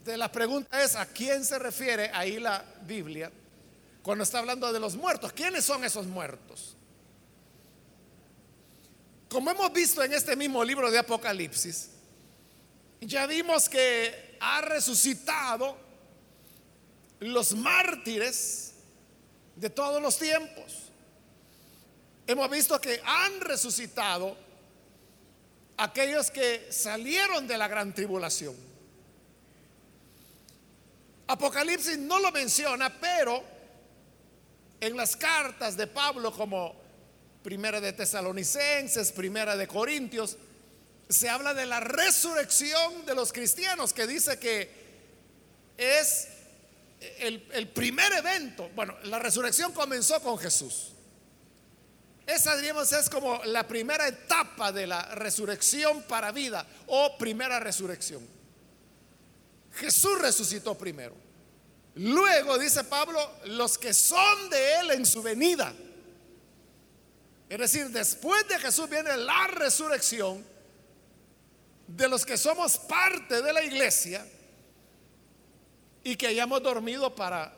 De 0.05 0.17
la 0.17 0.31
pregunta 0.31 0.83
es, 0.83 0.97
¿a 0.97 1.07
quién 1.07 1.45
se 1.45 1.59
refiere 1.59 2.11
ahí 2.13 2.39
la 2.39 2.65
Biblia 2.83 3.31
cuando 4.03 4.25
está 4.25 4.41
hablando 4.41 4.73
de 4.73 4.81
los 4.81 4.97
muertos? 4.97 5.33
¿Quiénes 5.33 5.65
son 5.65 5.85
esos 5.85 6.07
muertos? 6.07 6.77
Como 9.33 9.51
hemos 9.51 9.73
visto 9.73 10.05
en 10.05 10.13
este 10.13 10.37
mismo 10.37 10.63
libro 10.63 10.91
de 10.91 10.99
Apocalipsis, 10.99 11.89
ya 13.01 13.27
vimos 13.27 13.67
que 13.67 14.37
ha 14.39 14.61
resucitado 14.61 15.75
los 17.21 17.55
mártires 17.55 18.75
de 19.57 19.71
todos 19.71 20.03
los 20.03 20.19
tiempos. 20.19 20.91
Hemos 22.27 22.51
visto 22.51 22.79
que 22.79 23.01
han 23.03 23.41
resucitado 23.41 24.37
aquellos 25.79 26.31
que 26.31 26.69
salieron 26.71 27.47
de 27.47 27.57
la 27.57 27.69
gran 27.69 27.95
tribulación. 27.95 28.55
Apocalipsis 31.27 31.97
no 31.97 32.19
lo 32.19 32.31
menciona, 32.33 32.93
pero 33.01 33.43
en 34.79 34.95
las 34.95 35.17
cartas 35.17 35.75
de 35.75 35.87
Pablo 35.87 36.35
como 36.35 36.82
Primera 37.43 37.81
de 37.81 37.93
Tesalonicenses, 37.93 39.13
Primera 39.13 39.57
de 39.57 39.67
Corintios, 39.67 40.37
se 41.09 41.29
habla 41.29 41.55
de 41.55 41.67
la 41.67 41.81
resurrección 41.81 43.05
de 43.05 43.15
los 43.15 43.33
cristianos, 43.33 43.93
que 43.93 44.07
dice 44.07 44.39
que 44.39 44.71
es 45.77 46.29
el, 47.19 47.69
primer 47.69 48.13
evento. 48.13 48.71
Bueno, 48.75 48.97
la 49.05 49.19
resurrección 49.19 49.73
comenzó 49.73 50.21
con 50.21 50.39
Jesús. 50.39 50.93
Esa, 52.27 52.57
diríamos, 52.57 52.93
es 52.93 53.11
como 53.11 53.43
la 53.45 53.67
primera 53.67 54.07
etapa 54.07 54.71
de 54.71 54.87
la 54.87 55.03
resurrección 55.17 56.03
para 56.03 56.31
vida 56.31 56.67
o 56.87 57.19
primera 57.19 57.59
resurrección. 57.59 58.27
Jesús 59.75 60.21
resucitó 60.21 60.77
primero. 60.77 61.15
Luego, 61.97 62.59
dice 62.59 62.85
Pablo, 62.85 63.19
los 63.47 63.77
que 63.77 63.93
son 63.93 64.49
de 64.51 64.75
Él 64.77 64.91
en 64.93 65.05
su 65.05 65.23
venida. 65.23 65.75
Es 67.53 67.59
decir, 67.59 67.91
después 67.91 68.49
de 68.49 68.59
Jesús 68.59 68.89
viene 68.89 69.15
la 69.15 69.47
resurrección 69.47 70.43
de 71.87 72.09
los 72.09 72.25
que 72.25 72.39
somos 72.39 72.79
parte 72.79 73.43
de 73.43 73.53
la 73.53 73.63
iglesia 73.63 74.27
y 76.03 76.17
que 76.17 76.29
hayamos 76.29 76.63
dormido 76.63 77.15
para 77.15 77.55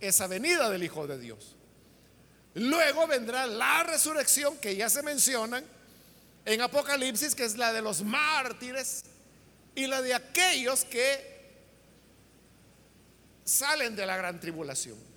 esa 0.00 0.26
venida 0.26 0.68
del 0.68 0.82
Hijo 0.82 1.06
de 1.06 1.20
Dios. 1.20 1.54
Luego 2.54 3.06
vendrá 3.06 3.46
la 3.46 3.84
resurrección 3.84 4.58
que 4.58 4.74
ya 4.74 4.90
se 4.90 5.04
mencionan 5.04 5.64
en 6.44 6.60
Apocalipsis, 6.60 7.36
que 7.36 7.44
es 7.44 7.56
la 7.56 7.72
de 7.72 7.80
los 7.80 8.02
mártires 8.02 9.04
y 9.76 9.86
la 9.86 10.02
de 10.02 10.14
aquellos 10.14 10.84
que 10.84 11.38
salen 13.44 13.94
de 13.94 14.04
la 14.04 14.16
gran 14.16 14.40
tribulación. 14.40 15.07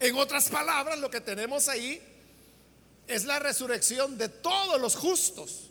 En 0.00 0.16
otras 0.16 0.48
palabras, 0.48 0.98
lo 0.98 1.10
que 1.10 1.20
tenemos 1.20 1.68
ahí 1.68 2.00
es 3.06 3.24
la 3.24 3.38
resurrección 3.38 4.16
de 4.16 4.28
todos 4.28 4.80
los 4.80 4.94
justos. 4.94 5.70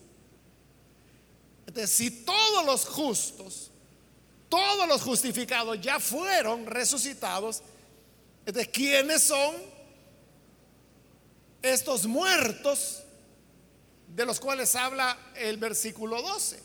Entonces, 1.66 1.92
si 1.92 2.12
todos 2.12 2.66
los 2.66 2.86
justos, 2.86 3.72
todos 4.50 4.88
los 4.88 5.02
justificados 5.02 5.80
ya 5.82 6.00
fueron 6.00 6.66
resucitados, 6.66 7.62
de 8.46 8.66
quiénes 8.72 9.24
son 9.24 9.56
estos 11.62 12.06
muertos 12.06 13.04
de 14.08 14.26
los 14.26 14.40
cuales 14.40 14.74
habla 14.76 15.18
el 15.36 15.58
versículo 15.58 16.22
12. 16.22 16.64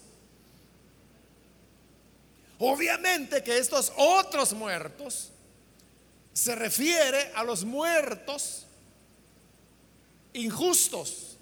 Obviamente 2.60 3.42
que 3.42 3.58
estos 3.58 3.92
otros 3.96 4.52
muertos 4.52 5.31
se 6.32 6.54
refiere 6.54 7.32
a 7.34 7.44
los 7.44 7.64
muertos 7.64 8.66
injustos, 10.32 11.36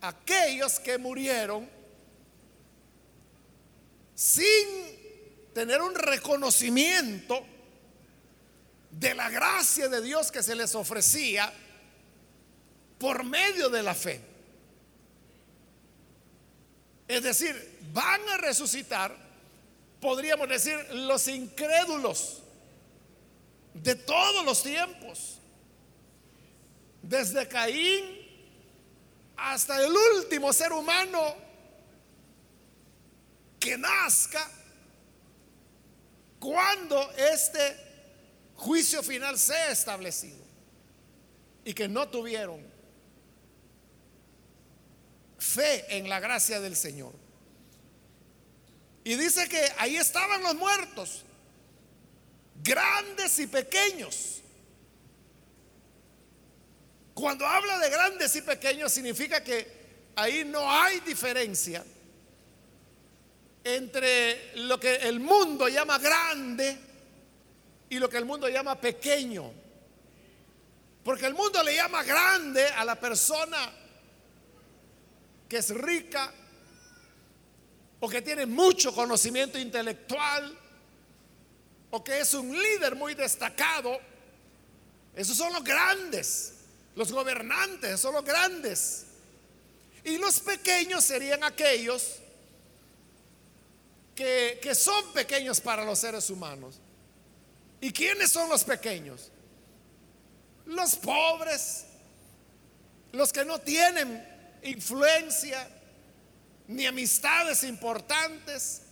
aquellos 0.00 0.78
que 0.78 0.98
murieron 0.98 1.68
sin 4.14 5.52
tener 5.54 5.80
un 5.80 5.94
reconocimiento 5.94 7.44
de 8.90 9.14
la 9.14 9.30
gracia 9.30 9.88
de 9.88 10.00
Dios 10.00 10.30
que 10.30 10.42
se 10.42 10.54
les 10.54 10.74
ofrecía 10.74 11.52
por 12.98 13.24
medio 13.24 13.68
de 13.68 13.82
la 13.82 13.94
fe. 13.94 14.20
Es 17.08 17.22
decir, 17.22 17.78
van 17.92 18.20
a 18.30 18.36
resucitar, 18.38 19.16
podríamos 20.00 20.48
decir, 20.48 20.76
los 20.92 21.28
incrédulos 21.28 22.42
de 23.82 23.94
todos 23.94 24.44
los 24.44 24.62
tiempos, 24.62 25.38
desde 27.02 27.46
Caín 27.46 28.04
hasta 29.36 29.84
el 29.84 29.92
último 30.16 30.52
ser 30.52 30.72
humano 30.72 31.36
que 33.60 33.76
nazca, 33.76 34.50
cuando 36.38 37.10
este 37.12 37.76
juicio 38.54 39.02
final 39.02 39.38
sea 39.38 39.70
establecido 39.70 40.44
y 41.64 41.74
que 41.74 41.88
no 41.88 42.08
tuvieron 42.08 42.60
fe 45.38 45.96
en 45.96 46.08
la 46.08 46.20
gracia 46.20 46.60
del 46.60 46.76
Señor. 46.76 47.12
Y 49.04 49.14
dice 49.14 49.48
que 49.48 49.60
ahí 49.78 49.96
estaban 49.96 50.42
los 50.42 50.54
muertos, 50.54 51.25
grandes 52.66 53.38
y 53.38 53.46
pequeños. 53.46 54.42
Cuando 57.14 57.46
habla 57.46 57.78
de 57.78 57.88
grandes 57.88 58.36
y 58.36 58.42
pequeños 58.42 58.92
significa 58.92 59.42
que 59.42 60.10
ahí 60.16 60.44
no 60.44 60.70
hay 60.70 61.00
diferencia 61.00 61.84
entre 63.64 64.56
lo 64.56 64.78
que 64.78 64.96
el 64.96 65.18
mundo 65.20 65.68
llama 65.68 65.98
grande 65.98 66.78
y 67.88 67.98
lo 67.98 68.08
que 68.08 68.18
el 68.18 68.24
mundo 68.24 68.48
llama 68.48 68.80
pequeño. 68.80 69.52
Porque 71.02 71.26
el 71.26 71.34
mundo 71.34 71.62
le 71.62 71.74
llama 71.74 72.02
grande 72.02 72.66
a 72.66 72.84
la 72.84 72.98
persona 72.98 73.72
que 75.48 75.58
es 75.58 75.70
rica 75.70 76.32
o 78.00 78.08
que 78.08 78.22
tiene 78.22 78.44
mucho 78.44 78.92
conocimiento 78.94 79.58
intelectual 79.58 80.65
o 81.96 82.04
que 82.04 82.20
es 82.20 82.34
un 82.34 82.52
líder 82.52 82.94
muy 82.94 83.14
destacado. 83.14 83.98
Esos 85.14 85.34
son 85.34 85.50
los 85.54 85.64
grandes, 85.64 86.52
los 86.94 87.10
gobernantes, 87.10 87.98
son 87.98 88.12
los 88.12 88.22
grandes. 88.22 89.06
Y 90.04 90.18
los 90.18 90.40
pequeños 90.40 91.02
serían 91.04 91.42
aquellos 91.42 92.16
que, 94.14 94.58
que 94.60 94.74
son 94.74 95.10
pequeños 95.14 95.58
para 95.58 95.86
los 95.86 95.98
seres 95.98 96.28
humanos. 96.28 96.78
¿Y 97.80 97.90
quiénes 97.90 98.30
son 98.30 98.50
los 98.50 98.62
pequeños? 98.62 99.30
Los 100.66 100.96
pobres, 100.96 101.86
los 103.12 103.32
que 103.32 103.42
no 103.42 103.58
tienen 103.58 104.58
influencia 104.64 105.66
ni 106.68 106.84
amistades 106.84 107.62
importantes, 107.62 108.82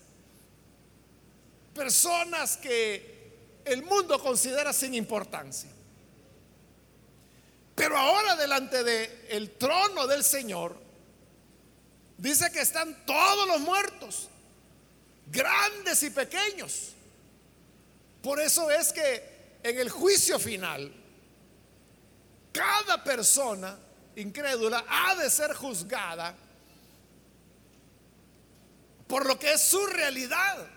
personas 1.75 2.57
que 2.57 3.61
el 3.65 3.83
mundo 3.83 4.19
considera 4.19 4.73
sin 4.73 4.95
importancia. 4.95 5.71
Pero 7.75 7.97
ahora 7.97 8.37
delante 8.37 8.85
del 8.85 9.11
el 9.29 9.51
trono 9.57 10.07
del 10.07 10.23
Señor 10.23 10.77
dice 12.17 12.51
que 12.53 12.61
están 12.61 13.05
todos 13.05 13.49
los 13.49 13.61
muertos, 13.61 14.29
grandes 15.27 16.03
y 16.03 16.11
pequeños. 16.11 16.93
Por 18.23 18.41
eso 18.41 18.71
es 18.71 18.93
que 18.93 19.59
en 19.63 19.79
el 19.79 19.91
juicio 19.91 20.39
final, 20.39 20.93
cada 22.53 23.03
persona 23.03 23.77
incrédula 24.17 24.85
ha 24.89 25.17
de 25.17 25.29
ser 25.29 25.55
juzgada 25.55 26.37
por 29.07 29.27
lo 29.27 29.39
que 29.39 29.53
es 29.53 29.61
su 29.61 29.85
realidad. 29.87 30.74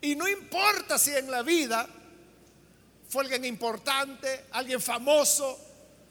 Y 0.00 0.14
no 0.14 0.28
importa 0.28 0.98
si 0.98 1.14
en 1.14 1.30
la 1.30 1.42
vida 1.42 1.88
fue 3.08 3.24
alguien 3.24 3.44
importante, 3.44 4.46
alguien 4.52 4.80
famoso, 4.80 5.58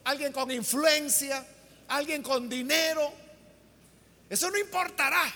alguien 0.03 0.31
con 0.31 0.51
influencia, 0.51 1.45
alguien 1.87 2.21
con 2.21 2.49
dinero. 2.49 3.13
Eso 4.29 4.49
no 4.51 4.57
importará. 4.57 5.33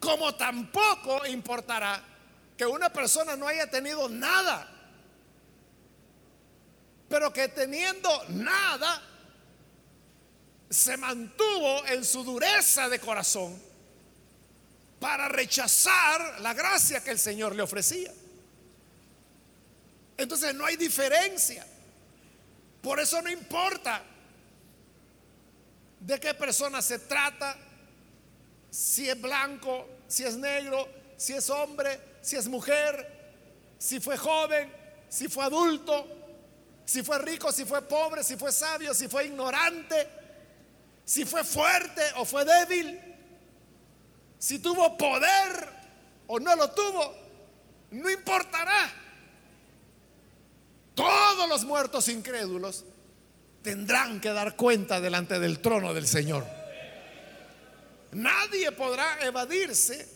Como 0.00 0.34
tampoco 0.34 1.24
importará 1.26 2.02
que 2.56 2.66
una 2.66 2.92
persona 2.92 3.36
no 3.36 3.46
haya 3.46 3.70
tenido 3.70 4.08
nada 4.08 4.72
pero 7.12 7.30
que 7.30 7.48
teniendo 7.48 8.08
nada, 8.30 9.02
se 10.70 10.96
mantuvo 10.96 11.84
en 11.84 12.06
su 12.06 12.24
dureza 12.24 12.88
de 12.88 12.98
corazón 12.98 13.62
para 15.02 15.26
rechazar 15.26 16.40
la 16.42 16.54
gracia 16.54 17.02
que 17.02 17.10
el 17.10 17.18
Señor 17.18 17.56
le 17.56 17.62
ofrecía. 17.62 18.12
Entonces 20.16 20.54
no 20.54 20.64
hay 20.64 20.76
diferencia. 20.76 21.66
Por 22.80 23.00
eso 23.00 23.20
no 23.20 23.28
importa 23.28 24.00
de 25.98 26.20
qué 26.20 26.34
persona 26.34 26.80
se 26.80 27.00
trata, 27.00 27.58
si 28.70 29.08
es 29.08 29.20
blanco, 29.20 29.88
si 30.06 30.22
es 30.22 30.36
negro, 30.36 30.88
si 31.16 31.32
es 31.32 31.50
hombre, 31.50 31.98
si 32.20 32.36
es 32.36 32.46
mujer, 32.46 33.34
si 33.78 33.98
fue 33.98 34.16
joven, 34.16 34.72
si 35.08 35.26
fue 35.26 35.42
adulto, 35.42 36.06
si 36.84 37.02
fue 37.02 37.18
rico, 37.18 37.50
si 37.50 37.64
fue 37.64 37.82
pobre, 37.82 38.22
si 38.22 38.36
fue 38.36 38.52
sabio, 38.52 38.94
si 38.94 39.08
fue 39.08 39.26
ignorante, 39.26 40.06
si 41.04 41.24
fue 41.24 41.42
fuerte 41.42 42.02
o 42.18 42.24
fue 42.24 42.44
débil, 42.44 43.11
si 44.42 44.58
tuvo 44.58 44.96
poder 44.96 45.68
o 46.26 46.40
no 46.40 46.56
lo 46.56 46.68
tuvo, 46.72 47.14
no 47.92 48.10
importará. 48.10 48.92
Todos 50.96 51.48
los 51.48 51.64
muertos 51.64 52.08
incrédulos 52.08 52.84
tendrán 53.62 54.20
que 54.20 54.30
dar 54.30 54.56
cuenta 54.56 55.00
delante 55.00 55.38
del 55.38 55.60
trono 55.60 55.94
del 55.94 56.08
Señor. 56.08 56.44
Nadie 58.10 58.72
podrá 58.72 59.24
evadirse 59.24 60.08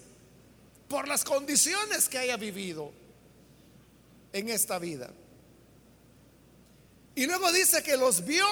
por 0.89 1.07
las 1.07 1.23
condiciones 1.23 2.09
que 2.09 2.19
haya 2.19 2.37
vivido 2.37 2.93
en 4.33 4.49
esta 4.49 4.81
vida. 4.81 5.09
Y 7.15 7.27
luego 7.27 7.53
dice 7.53 7.81
que 7.81 7.97
los 7.97 8.25
vio 8.25 8.45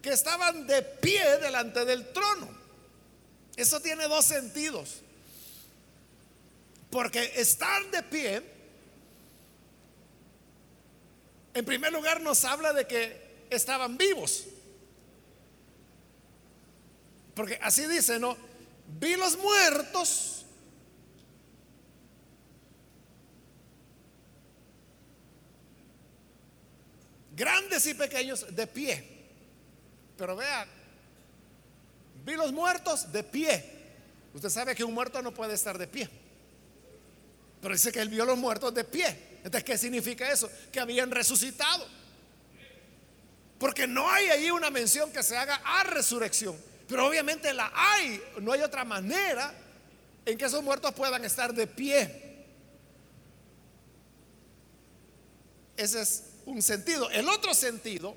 que 0.00 0.10
estaban 0.10 0.64
de 0.68 0.80
pie 0.82 1.38
delante 1.38 1.84
del 1.84 2.12
trono. 2.12 2.59
Eso 3.60 3.78
tiene 3.78 4.08
dos 4.08 4.24
sentidos. 4.24 5.02
Porque 6.90 7.22
estar 7.36 7.90
de 7.90 8.02
pie, 8.02 8.42
en 11.52 11.64
primer 11.66 11.92
lugar 11.92 12.22
nos 12.22 12.42
habla 12.46 12.72
de 12.72 12.86
que 12.86 13.44
estaban 13.50 13.98
vivos. 13.98 14.46
Porque 17.34 17.58
así 17.60 17.86
dice, 17.86 18.18
¿no? 18.18 18.34
Vi 18.98 19.14
los 19.16 19.36
muertos 19.36 20.46
grandes 27.36 27.84
y 27.84 27.92
pequeños, 27.92 28.56
de 28.56 28.66
pie. 28.66 29.04
Pero 30.16 30.34
vean, 30.34 30.79
vi 32.24 32.34
los 32.34 32.52
muertos 32.52 33.12
de 33.12 33.22
pie. 33.22 33.64
Usted 34.34 34.48
sabe 34.48 34.74
que 34.74 34.84
un 34.84 34.94
muerto 34.94 35.20
no 35.22 35.32
puede 35.32 35.54
estar 35.54 35.76
de 35.78 35.86
pie. 35.86 36.08
Pero 37.60 37.74
dice 37.74 37.92
que 37.92 38.00
él 38.00 38.08
vio 38.08 38.24
los 38.24 38.38
muertos 38.38 38.72
de 38.74 38.84
pie. 38.84 39.38
Entonces, 39.38 39.64
¿qué 39.64 39.76
significa 39.76 40.30
eso? 40.30 40.50
Que 40.72 40.80
habían 40.80 41.10
resucitado. 41.10 41.86
Porque 43.58 43.86
no 43.86 44.08
hay 44.10 44.28
ahí 44.28 44.50
una 44.50 44.70
mención 44.70 45.12
que 45.12 45.22
se 45.22 45.36
haga 45.36 45.60
a 45.64 45.84
resurrección. 45.84 46.56
Pero 46.88 47.06
obviamente 47.06 47.52
la 47.52 47.70
hay. 47.74 48.22
No 48.40 48.52
hay 48.52 48.62
otra 48.62 48.84
manera 48.84 49.52
en 50.24 50.38
que 50.38 50.44
esos 50.44 50.62
muertos 50.62 50.92
puedan 50.94 51.24
estar 51.24 51.52
de 51.52 51.66
pie. 51.66 52.46
Ese 55.76 56.00
es 56.00 56.24
un 56.46 56.62
sentido. 56.62 57.10
El 57.10 57.28
otro 57.28 57.54
sentido 57.54 58.14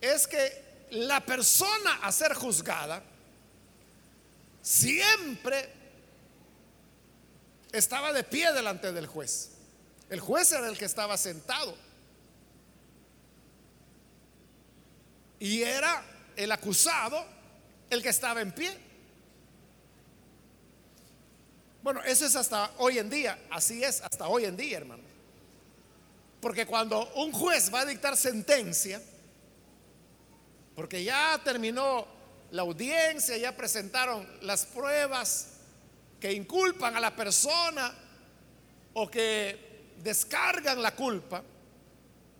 es 0.00 0.26
que 0.26 0.69
la 0.90 1.20
persona 1.24 2.00
a 2.02 2.12
ser 2.12 2.34
juzgada 2.34 3.02
siempre 4.62 5.72
estaba 7.72 8.12
de 8.12 8.24
pie 8.24 8.52
delante 8.52 8.92
del 8.92 9.06
juez. 9.06 9.52
El 10.08 10.20
juez 10.20 10.50
era 10.52 10.68
el 10.68 10.76
que 10.76 10.84
estaba 10.84 11.16
sentado. 11.16 11.76
Y 15.38 15.62
era 15.62 16.04
el 16.36 16.50
acusado 16.52 17.24
el 17.88 18.02
que 18.02 18.08
estaba 18.08 18.40
en 18.40 18.52
pie. 18.52 18.76
Bueno, 21.82 22.02
eso 22.02 22.26
es 22.26 22.36
hasta 22.36 22.72
hoy 22.78 22.98
en 22.98 23.08
día, 23.08 23.38
así 23.50 23.82
es 23.82 24.02
hasta 24.02 24.28
hoy 24.28 24.44
en 24.44 24.56
día, 24.56 24.78
hermano. 24.78 25.02
Porque 26.42 26.66
cuando 26.66 27.10
un 27.14 27.32
juez 27.32 27.72
va 27.72 27.80
a 27.80 27.86
dictar 27.86 28.16
sentencia, 28.16 29.00
porque 30.80 31.04
ya 31.04 31.38
terminó 31.44 32.06
la 32.52 32.62
audiencia, 32.62 33.36
ya 33.36 33.54
presentaron 33.54 34.26
las 34.40 34.64
pruebas 34.64 35.48
que 36.18 36.32
inculpan 36.32 36.96
a 36.96 37.00
la 37.00 37.14
persona 37.14 37.94
o 38.94 39.10
que 39.10 39.92
descargan 40.02 40.80
la 40.80 40.96
culpa, 40.96 41.42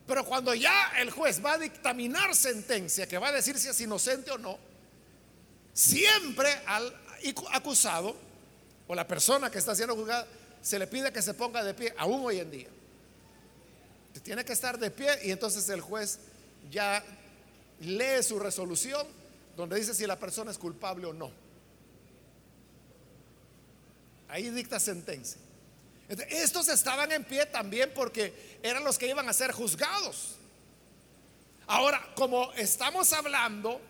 pero 0.06 0.24
cuando 0.24 0.54
ya 0.54 0.92
el 0.96 1.10
juez 1.10 1.44
va 1.44 1.52
a 1.52 1.58
dictaminar 1.58 2.34
sentencia, 2.34 3.06
que 3.06 3.18
va 3.18 3.28
a 3.28 3.32
decir 3.32 3.58
si 3.58 3.68
es 3.68 3.78
inocente 3.82 4.30
o 4.30 4.38
no, 4.38 4.58
siempre 5.74 6.62
al 6.64 6.96
acusado 7.52 8.16
o 8.88 8.94
la 8.94 9.06
persona 9.06 9.50
que 9.50 9.58
está 9.58 9.74
siendo 9.74 9.94
juzgada 9.94 10.26
se 10.62 10.78
le 10.78 10.86
pide 10.86 11.12
que 11.12 11.20
se 11.20 11.34
ponga 11.34 11.62
de 11.62 11.74
pie, 11.74 11.92
aún 11.98 12.24
hoy 12.24 12.40
en 12.40 12.50
día. 12.50 12.68
Tiene 14.22 14.46
que 14.46 14.54
estar 14.54 14.78
de 14.78 14.90
pie 14.90 15.10
y 15.24 15.30
entonces 15.30 15.68
el 15.68 15.82
juez 15.82 16.20
ya 16.70 17.04
lee 17.80 18.22
su 18.22 18.38
resolución 18.38 19.06
donde 19.56 19.76
dice 19.76 19.94
si 19.94 20.06
la 20.06 20.18
persona 20.18 20.50
es 20.50 20.58
culpable 20.58 21.06
o 21.06 21.12
no. 21.12 21.30
Ahí 24.28 24.48
dicta 24.50 24.78
sentencia. 24.78 25.40
Estos 26.08 26.68
estaban 26.68 27.10
en 27.12 27.24
pie 27.24 27.46
también 27.46 27.92
porque 27.94 28.58
eran 28.62 28.84
los 28.84 28.98
que 28.98 29.08
iban 29.08 29.28
a 29.28 29.32
ser 29.32 29.52
juzgados. 29.52 30.36
Ahora, 31.66 32.04
como 32.16 32.52
estamos 32.54 33.12
hablando 33.12 33.80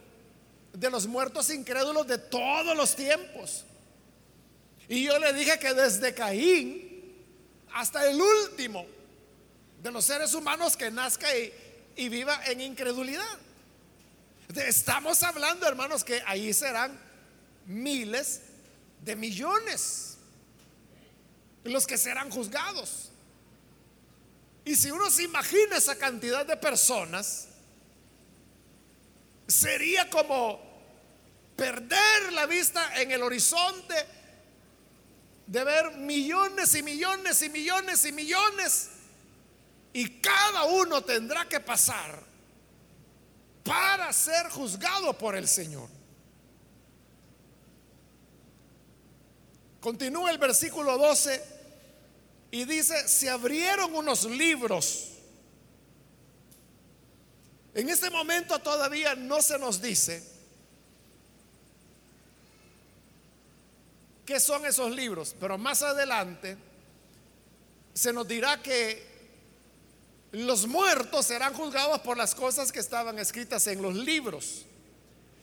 de 0.72 0.90
los 0.90 1.06
muertos 1.06 1.50
incrédulos 1.50 2.06
de 2.06 2.18
todos 2.18 2.76
los 2.76 2.94
tiempos, 2.94 3.64
y 4.88 5.04
yo 5.04 5.18
le 5.18 5.32
dije 5.32 5.58
que 5.58 5.72
desde 5.72 6.14
Caín 6.14 6.90
hasta 7.72 8.08
el 8.10 8.20
último, 8.20 8.86
de 9.82 9.90
los 9.90 10.04
seres 10.04 10.34
humanos 10.34 10.76
que 10.76 10.90
nazca 10.90 11.28
y, 11.36 12.08
viva 12.08 12.40
en 12.46 12.60
incredulidad. 12.60 13.38
Estamos 14.56 15.22
hablando, 15.22 15.66
hermanos, 15.66 16.02
que 16.02 16.22
ahí 16.26 16.52
serán 16.52 16.98
miles 17.66 18.40
de 19.02 19.16
millones 19.16 20.16
los 21.64 21.86
que 21.86 21.98
serán 21.98 22.30
juzgados. 22.30 23.10
Y 24.64 24.74
si 24.76 24.90
uno 24.90 25.10
se 25.10 25.24
imagina 25.24 25.76
esa 25.76 25.96
cantidad 25.96 26.44
de 26.44 26.56
personas, 26.56 27.48
sería 29.46 30.08
como 30.10 30.60
perder 31.56 32.32
la 32.32 32.46
vista 32.46 33.00
en 33.00 33.10
el 33.10 33.22
horizonte 33.22 33.94
de 35.46 35.64
ver 35.64 35.92
millones 35.96 36.74
y 36.74 36.82
millones 36.82 37.42
y 37.42 37.50
millones 37.50 38.04
y 38.04 38.12
millones 38.12 38.90
y 39.92 40.20
cada 40.20 40.64
uno 40.64 41.02
tendrá 41.02 41.48
que 41.48 41.58
pasar 41.58 42.29
para 43.70 44.12
ser 44.12 44.50
juzgado 44.50 45.16
por 45.16 45.36
el 45.36 45.46
Señor. 45.46 45.88
Continúa 49.80 50.32
el 50.32 50.38
versículo 50.38 50.98
12 50.98 51.40
y 52.50 52.64
dice, 52.64 53.06
se 53.06 53.30
abrieron 53.30 53.94
unos 53.94 54.24
libros. 54.24 55.10
En 57.72 57.88
este 57.88 58.10
momento 58.10 58.58
todavía 58.58 59.14
no 59.14 59.40
se 59.40 59.56
nos 59.56 59.80
dice 59.80 60.20
qué 64.26 64.40
son 64.40 64.66
esos 64.66 64.90
libros, 64.90 65.36
pero 65.38 65.56
más 65.56 65.82
adelante 65.82 66.58
se 67.94 68.12
nos 68.12 68.26
dirá 68.26 68.60
que 68.60 69.09
los 70.32 70.66
muertos 70.66 71.26
serán 71.26 71.54
juzgados 71.54 72.00
por 72.00 72.16
las 72.16 72.34
cosas 72.34 72.70
que 72.70 72.78
estaban 72.78 73.18
escritas 73.18 73.66
en 73.66 73.82
los 73.82 73.94
libros. 73.94 74.64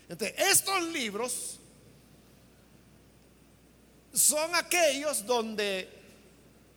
Entonces, 0.07 0.37
estos 0.37 0.81
libros 0.83 1.59
son 4.13 4.55
aquellos 4.55 5.25
donde 5.25 5.89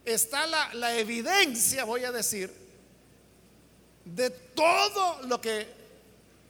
está 0.05 0.47
la, 0.47 0.75
la, 0.75 0.99
evidencia, 0.99 1.85
voy 1.85 2.05
a 2.05 2.11
decir, 2.11 2.53
de 4.05 4.31
todo 4.31 5.23
lo 5.27 5.41
que 5.41 5.69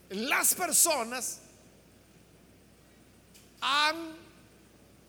las 0.09 0.55
personas 0.55 1.39
han 3.61 4.15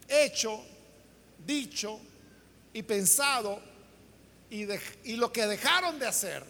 hecho, 0.07 0.63
dicho 1.47 1.99
y 2.75 2.83
pensado 2.83 3.72
y, 4.53 5.17
lo 5.17 5.33
que 5.33 5.47
dejaron 5.47 5.99
de 5.99 6.07
hacer 6.07 6.45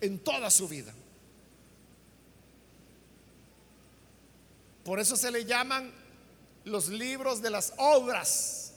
en 0.00 0.20
toda 0.20 0.50
su 0.50 0.68
vida. 0.68 0.94
Por 4.84 5.00
eso 5.00 5.16
se 5.16 5.32
le 5.32 5.44
llaman 5.44 5.92
los 6.64 6.88
libros 6.88 7.42
de 7.42 7.50
las 7.50 7.74
obras. 7.76 8.74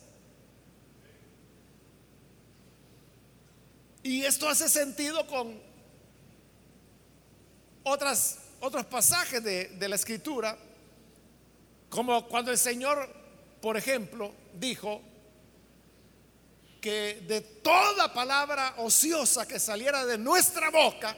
Y 4.01 4.23
esto 4.23 4.49
hace 4.49 4.69
sentido 4.69 5.27
con 5.27 5.59
otras, 7.83 8.39
otros 8.59 8.85
pasajes 8.85 9.43
de, 9.43 9.65
de 9.67 9.88
la 9.88 9.95
escritura, 9.95 10.57
como 11.89 12.27
cuando 12.27 12.51
el 12.51 12.57
Señor, 12.57 13.07
por 13.61 13.77
ejemplo, 13.77 14.33
dijo 14.55 15.01
que 16.85 17.23
de 17.27 17.41
toda 17.41 18.13
palabra 18.13 18.75
ociosa 18.77 19.47
que 19.47 19.59
saliera 19.59 20.05
de 20.05 20.19
nuestra 20.19 20.69
boca, 20.69 21.17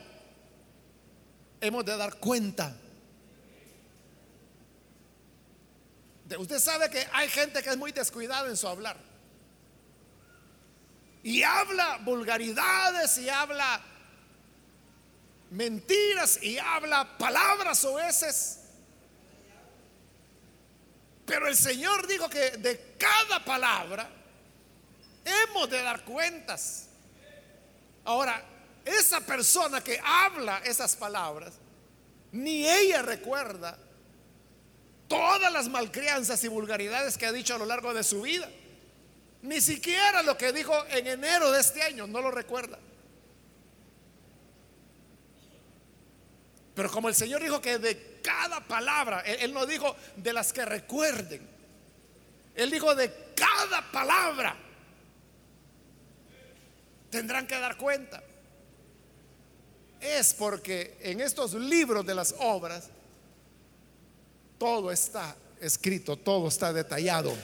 hemos 1.59 1.83
de 1.83 1.97
dar 1.97 2.15
cuenta. 2.19 2.73
Usted 6.37 6.59
sabe 6.59 6.89
que 6.89 7.05
hay 7.11 7.27
gente 7.27 7.61
que 7.61 7.69
es 7.71 7.75
muy 7.75 7.91
descuidada 7.91 8.47
en 8.47 8.55
su 8.55 8.65
hablar. 8.65 8.95
Y 11.21 11.43
habla 11.43 11.97
vulgaridades 11.97 13.17
y 13.17 13.27
habla 13.27 13.81
mentiras 15.49 16.41
y 16.41 16.57
habla 16.59 17.17
palabras 17.17 17.83
o 17.83 17.95
veces 17.95 18.59
Pero 21.25 21.47
el 21.49 21.57
Señor 21.57 22.07
dijo 22.07 22.29
que 22.29 22.51
de 22.51 22.95
cada 22.97 23.43
palabra 23.43 24.16
hemos 25.27 25.69
de 25.69 25.81
dar 25.81 26.03
cuentas. 26.03 26.87
Ahora, 28.03 28.43
esa 28.85 29.19
persona 29.21 29.83
que 29.83 29.99
habla 30.03 30.59
esas 30.59 30.95
palabras, 30.95 31.53
ni 32.31 32.67
ella 32.67 33.01
recuerda 33.01 33.77
todas 35.07 35.51
las 35.51 35.67
malcrianzas 35.69 36.43
y 36.43 36.47
vulgaridades 36.47 37.17
que 37.17 37.25
ha 37.25 37.31
dicho 37.31 37.55
a 37.55 37.57
lo 37.57 37.65
largo 37.65 37.93
de 37.93 38.03
su 38.03 38.21
vida. 38.21 38.49
Ni 39.41 39.61
siquiera 39.61 40.23
lo 40.23 40.37
que 40.37 40.51
dijo 40.51 40.73
en 40.89 41.07
enero 41.07 41.51
de 41.51 41.59
este 41.59 41.81
año, 41.81 42.07
no 42.07 42.21
lo 42.21 42.31
recuerda. 42.31 42.79
Pero 46.73 46.91
como 46.91 47.09
el 47.09 47.15
Señor 47.15 47.41
dijo 47.41 47.59
que 47.59 47.79
de 47.79 48.21
cada 48.21 48.59
palabra, 48.59 49.21
él, 49.21 49.53
no 49.53 49.65
dijo 49.65 49.95
de 50.15 50.33
las 50.33 50.53
que 50.53 50.63
recuerden, 50.63 51.49
Él 52.53 52.69
dijo 52.69 52.93
de 52.93 53.33
cada 53.35 53.91
palabra 53.91 54.55
tendrán 57.17 57.47
que 57.47 57.59
dar 57.59 57.77
cuenta. 57.77 58.21
Es 59.99 60.35
porque 60.35 60.99
en 61.01 61.19
estos 61.19 61.55
libros 61.55 62.05
de 62.05 62.13
las 62.13 62.35
obras 62.37 62.89
todo 64.59 64.91
está 64.91 65.35
escrito, 65.59 66.15
todo 66.15 66.47
está 66.47 66.71
detallado. 66.71 67.35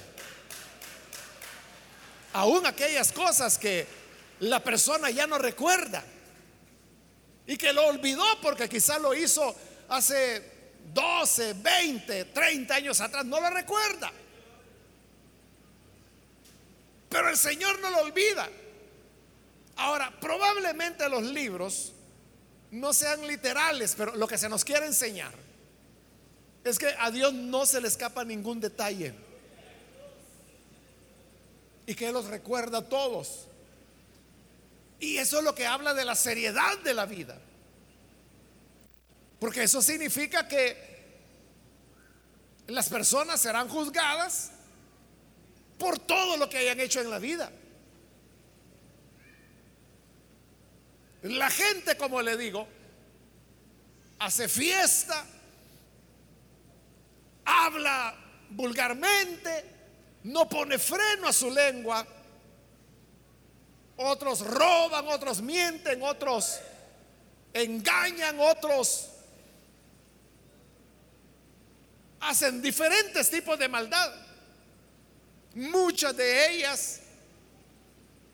Aún 2.34 2.68
aquellas 2.68 3.12
cosas 3.12 3.58
que 3.58 3.88
la 4.42 4.64
persona 4.64 5.10
ya 5.10 5.26
no 5.26 5.40
recuerda 5.40 6.04
y 7.48 7.58
que 7.58 7.74
lo 7.74 7.88
olvidó 7.88 8.26
porque 8.44 8.70
quizá 8.70 9.00
lo 9.00 9.16
hizo 9.16 9.56
hace 9.90 10.52
12, 10.94 11.54
20, 11.54 12.26
30 12.26 12.76
años 12.76 13.02
atrás, 13.02 13.26
no 13.26 13.42
lo 13.42 13.50
recuerda. 13.50 14.12
Pero 17.10 17.30
el 17.30 17.38
Señor 17.38 17.80
no 17.80 17.90
lo 17.90 18.02
olvida. 18.02 18.48
Ahora, 19.76 20.12
probablemente 20.20 21.08
los 21.10 21.24
libros 21.24 21.94
no 22.72 22.94
sean 22.94 23.28
literales, 23.28 23.96
pero 23.98 24.16
lo 24.16 24.28
que 24.28 24.38
se 24.38 24.50
nos 24.50 24.64
quiere 24.64 24.86
enseñar 24.86 25.34
es 26.64 26.80
que 26.80 26.88
a 27.00 27.12
Dios 27.12 27.34
no 27.34 27.66
se 27.66 27.82
le 27.82 27.88
escapa 27.88 28.24
ningún 28.24 28.60
detalle. 28.60 29.14
Y 31.86 31.96
que 31.96 32.08
Él 32.08 32.14
los 32.14 32.26
recuerda 32.26 32.80
a 32.80 32.90
todos. 32.90 33.48
Y 35.00 35.18
eso 35.18 35.40
es 35.40 35.44
lo 35.44 35.54
que 35.54 35.66
habla 35.66 35.94
de 35.94 36.06
la 36.06 36.16
seriedad 36.16 36.78
de 36.80 36.94
la 36.94 37.06
vida. 37.06 37.38
Porque 39.40 39.64
eso 39.64 39.82
significa 39.82 40.48
que 40.48 40.94
las 42.68 42.88
personas 42.88 43.42
serán 43.42 43.68
juzgadas 43.68 44.52
por 45.78 46.00
todo 46.00 46.38
lo 46.38 46.50
que 46.50 46.58
hayan 46.60 46.80
hecho 46.80 47.02
en 47.02 47.10
la 47.10 47.20
vida. 47.20 47.52
La 51.24 51.50
gente, 51.50 51.96
como 51.96 52.22
le 52.22 52.36
digo, 52.38 52.68
hace 54.20 54.48
fiesta, 54.48 55.26
habla 57.46 58.16
vulgarmente, 58.50 59.66
no 60.24 60.48
pone 60.48 60.78
freno 60.78 61.28
a 61.28 61.34
su 61.34 61.50
lengua. 61.50 62.06
Otros 63.96 64.42
roban, 64.42 65.08
otros 65.08 65.42
mienten, 65.42 66.02
otros 66.02 66.60
engañan, 67.54 68.40
otros 68.40 69.10
hacen 72.20 72.62
diferentes 72.62 73.30
tipos 73.30 73.58
de 73.60 73.68
maldad. 73.70 74.14
Muchas 75.56 76.18
de 76.18 76.50
ellas 76.52 77.00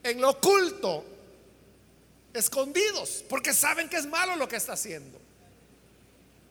en 0.04 0.22
lo 0.22 0.30
oculto, 0.30 1.06
escondidos, 2.34 3.24
porque 3.30 3.54
saben 3.54 3.90
que 3.90 3.98
es 3.98 4.06
malo 4.06 4.36
lo 4.36 4.48
que 4.48 4.56
está 4.56 4.74
haciendo. 4.74 5.20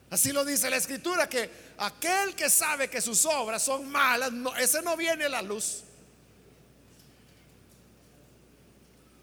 Así 0.09 0.31
lo 0.31 0.43
dice 0.43 0.69
la 0.69 0.77
escritura, 0.77 1.29
que 1.29 1.49
aquel 1.77 2.35
que 2.35 2.49
sabe 2.49 2.89
que 2.89 3.01
sus 3.01 3.25
obras 3.25 3.63
son 3.63 3.89
malas, 3.89 4.31
ese 4.59 4.81
no 4.81 4.97
viene 4.97 5.25
a 5.25 5.29
la 5.29 5.41
luz. 5.41 5.83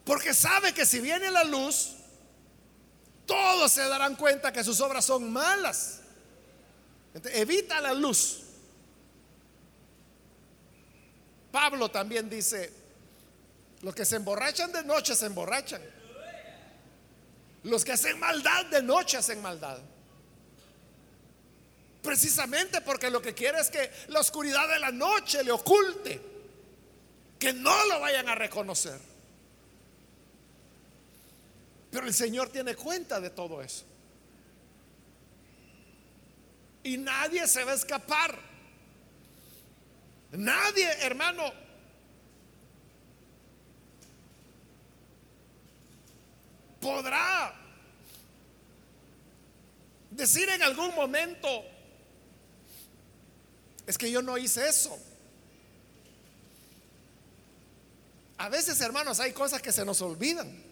Porque 0.04 0.32
sabe 0.32 0.72
que 0.72 0.86
si 0.86 1.00
viene 1.00 1.26
a 1.26 1.32
la 1.32 1.44
luz, 1.44 1.94
todos 3.26 3.72
se 3.72 3.82
darán 3.88 4.14
cuenta 4.14 4.52
que 4.52 4.62
sus 4.62 4.80
obras 4.80 5.04
son 5.04 5.32
malas. 5.32 6.00
evita 7.32 7.80
la 7.80 7.92
luz. 7.92 8.42
Pablo 11.50 11.90
también 11.90 12.30
dice, 12.30 12.72
los 13.82 13.94
que 13.94 14.04
se 14.04 14.16
emborrachan 14.16 14.70
de 14.70 14.84
noche 14.84 15.16
se 15.16 15.26
emborrachan. 15.26 15.82
Los 17.66 17.84
que 17.84 17.92
hacen 17.92 18.20
maldad 18.20 18.66
de 18.66 18.80
noche 18.80 19.16
hacen 19.16 19.42
maldad. 19.42 19.78
Precisamente 22.00 22.80
porque 22.80 23.10
lo 23.10 23.20
que 23.20 23.34
quiere 23.34 23.58
es 23.58 23.70
que 23.70 23.90
la 24.06 24.20
oscuridad 24.20 24.68
de 24.68 24.78
la 24.78 24.92
noche 24.92 25.42
le 25.42 25.50
oculte, 25.50 26.20
que 27.36 27.52
no 27.52 27.86
lo 27.86 27.98
vayan 27.98 28.28
a 28.28 28.36
reconocer. 28.36 29.00
Pero 31.90 32.06
el 32.06 32.14
Señor 32.14 32.50
tiene 32.50 32.76
cuenta 32.76 33.20
de 33.20 33.30
todo 33.30 33.60
eso. 33.60 33.84
Y 36.84 36.98
nadie 36.98 37.48
se 37.48 37.64
va 37.64 37.72
a 37.72 37.74
escapar. 37.74 38.38
Nadie, 40.30 40.88
hermano. 41.00 41.65
Podrá 46.86 47.52
decir 50.12 50.48
en 50.48 50.62
algún 50.62 50.94
momento, 50.94 51.48
es 53.88 53.98
que 53.98 54.08
yo 54.08 54.22
no 54.22 54.38
hice 54.38 54.68
eso. 54.68 54.96
A 58.38 58.48
veces, 58.48 58.80
hermanos, 58.80 59.18
hay 59.18 59.32
cosas 59.32 59.60
que 59.60 59.72
se 59.72 59.84
nos 59.84 60.00
olvidan. 60.00 60.62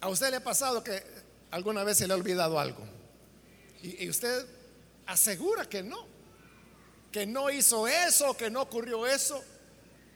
¿A 0.00 0.08
usted 0.08 0.30
le 0.30 0.36
ha 0.36 0.44
pasado 0.44 0.84
que 0.84 1.02
alguna 1.50 1.82
vez 1.82 1.98
se 1.98 2.06
le 2.06 2.12
ha 2.12 2.16
olvidado 2.16 2.60
algo? 2.60 2.84
Y, 3.82 4.08
usted 4.08 4.46
asegura 5.06 5.68
que 5.68 5.82
no, 5.82 6.11
que 7.12 7.26
no 7.26 7.50
hizo 7.50 7.86
eso, 7.86 8.34
que 8.36 8.50
no 8.50 8.62
ocurrió 8.62 9.06
eso. 9.06 9.44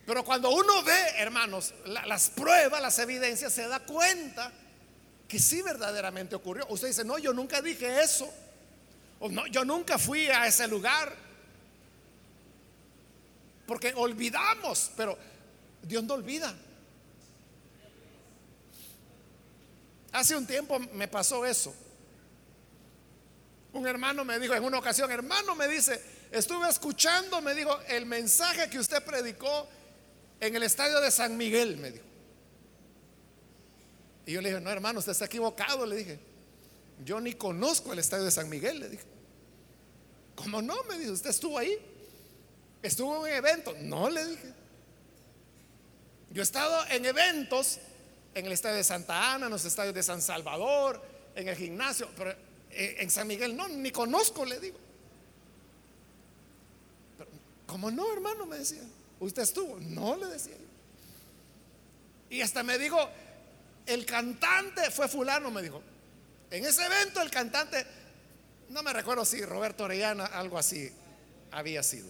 Pero 0.07 0.25
cuando 0.25 0.51
uno 0.51 0.83
ve, 0.83 1.09
hermanos, 1.19 1.75
las 1.85 2.31
pruebas, 2.31 2.81
las 2.81 2.99
evidencias, 2.99 3.53
se 3.53 3.69
da 3.69 3.81
cuenta 3.81 4.51
que 5.29 5.39
sí 5.39 5.61
verdaderamente 5.61 6.35
ocurrió. 6.35 6.67
Usted 6.71 6.89
dice, 6.89 7.05
no, 7.05 7.19
yo 7.19 7.35
nunca 7.35 7.61
dije 7.61 8.03
eso. 8.03 8.33
O 9.19 9.29
no, 9.29 9.47
yo 9.47 9.65
nunca 9.65 9.99
fui 9.99 10.27
a 10.29 10.47
ese 10.47 10.67
lugar. 10.69 11.15
Porque 13.67 13.93
olvidamos, 13.95 14.93
pero 14.97 15.19
Dios 15.83 16.03
no 16.05 16.15
olvida. 16.15 16.55
Hace 20.13 20.37
un 20.37 20.47
tiempo 20.47 20.79
me 20.79 21.09
pasó 21.09 21.45
eso. 21.45 21.75
Un 23.73 23.87
hermano 23.87 24.25
me 24.25 24.39
dijo 24.39 24.55
en 24.55 24.65
una 24.65 24.79
ocasión, 24.79 25.11
hermano 25.11 25.55
me 25.55 25.69
dice, 25.69 26.16
estuve 26.31 26.69
escuchando, 26.69 27.41
me 27.41 27.55
dijo, 27.55 27.79
el 27.89 28.07
mensaje 28.07 28.69
que 28.71 28.79
usted 28.79 29.03
predicó 29.05 29.69
en 30.41 30.55
el 30.57 30.63
estadio 30.63 31.01
de 31.01 31.11
San 31.11 31.37
Miguel, 31.37 31.77
me 31.77 31.91
dijo. 31.91 32.05
Y 34.27 34.33
yo 34.33 34.41
le 34.41 34.51
dije, 34.51 34.61
no 34.61 34.71
hermano, 34.71 34.99
usted 34.99 35.13
está 35.13 35.27
equivocado, 35.27 35.87
le 35.87 35.97
dije. 35.97 36.19
Yo 37.05 37.21
ni 37.21 37.35
conozco 37.35 37.93
el 37.93 37.99
estadio 37.99 38.25
de 38.25 38.31
San 38.31 38.49
Miguel, 38.49 38.81
le 38.81 38.89
dije. 38.89 39.05
¿Cómo 40.35 40.61
no? 40.61 40.75
Me 40.85 40.99
dijo, 40.99 41.13
usted 41.13 41.31
estuvo 41.31 41.59
ahí. 41.59 41.79
Estuvo 42.83 43.15
en 43.15 43.21
un 43.23 43.29
evento. 43.29 43.75
No, 43.81 44.11
le 44.11 44.27
dije. 44.27 44.53
Yo 46.31 46.43
he 46.43 46.45
estado 46.45 46.85
en 46.91 47.05
eventos 47.07 47.79
en 48.35 48.47
el 48.47 48.53
estadio 48.53 48.77
de 48.77 48.85
Santa 48.85 49.33
Ana, 49.35 49.47
en 49.47 49.53
los 49.53 49.65
estadios 49.65 49.95
de 49.95 50.03
San 50.03 50.21
Salvador, 50.21 51.03
en 51.35 51.49
el 51.49 51.57
gimnasio, 51.57 52.11
pero 52.17 52.33
eh, 52.71 52.97
en 52.99 53.11
San 53.11 53.27
Miguel 53.27 53.57
no, 53.57 53.67
ni 53.69 53.91
conozco, 53.91 54.45
le 54.45 54.61
digo. 54.61 54.79
¿Cómo 57.67 57.91
no, 57.91 58.13
hermano? 58.13 58.47
Me 58.47 58.59
decía. 58.59 58.83
¿Usted 59.19 59.43
estuvo? 59.43 59.79
No, 59.81 60.17
le 60.17 60.27
decía 60.27 60.57
Y 62.29 62.41
hasta 62.43 62.63
me 62.63 62.79
dijo, 62.79 62.99
el 63.87 64.05
cantante 64.05 64.91
fue 64.91 65.09
fulano, 65.09 65.51
me 65.51 65.63
dijo. 65.63 65.83
En 66.51 66.65
ese 66.65 66.85
evento 66.85 67.21
el 67.21 67.31
cantante, 67.31 67.85
no 68.69 68.83
me 68.83 68.93
recuerdo 68.93 69.25
si 69.25 69.45
Roberto 69.45 69.85
Orellana, 69.85 70.27
algo 70.27 70.59
así 70.59 70.93
había 71.51 71.83
sido. 71.83 72.09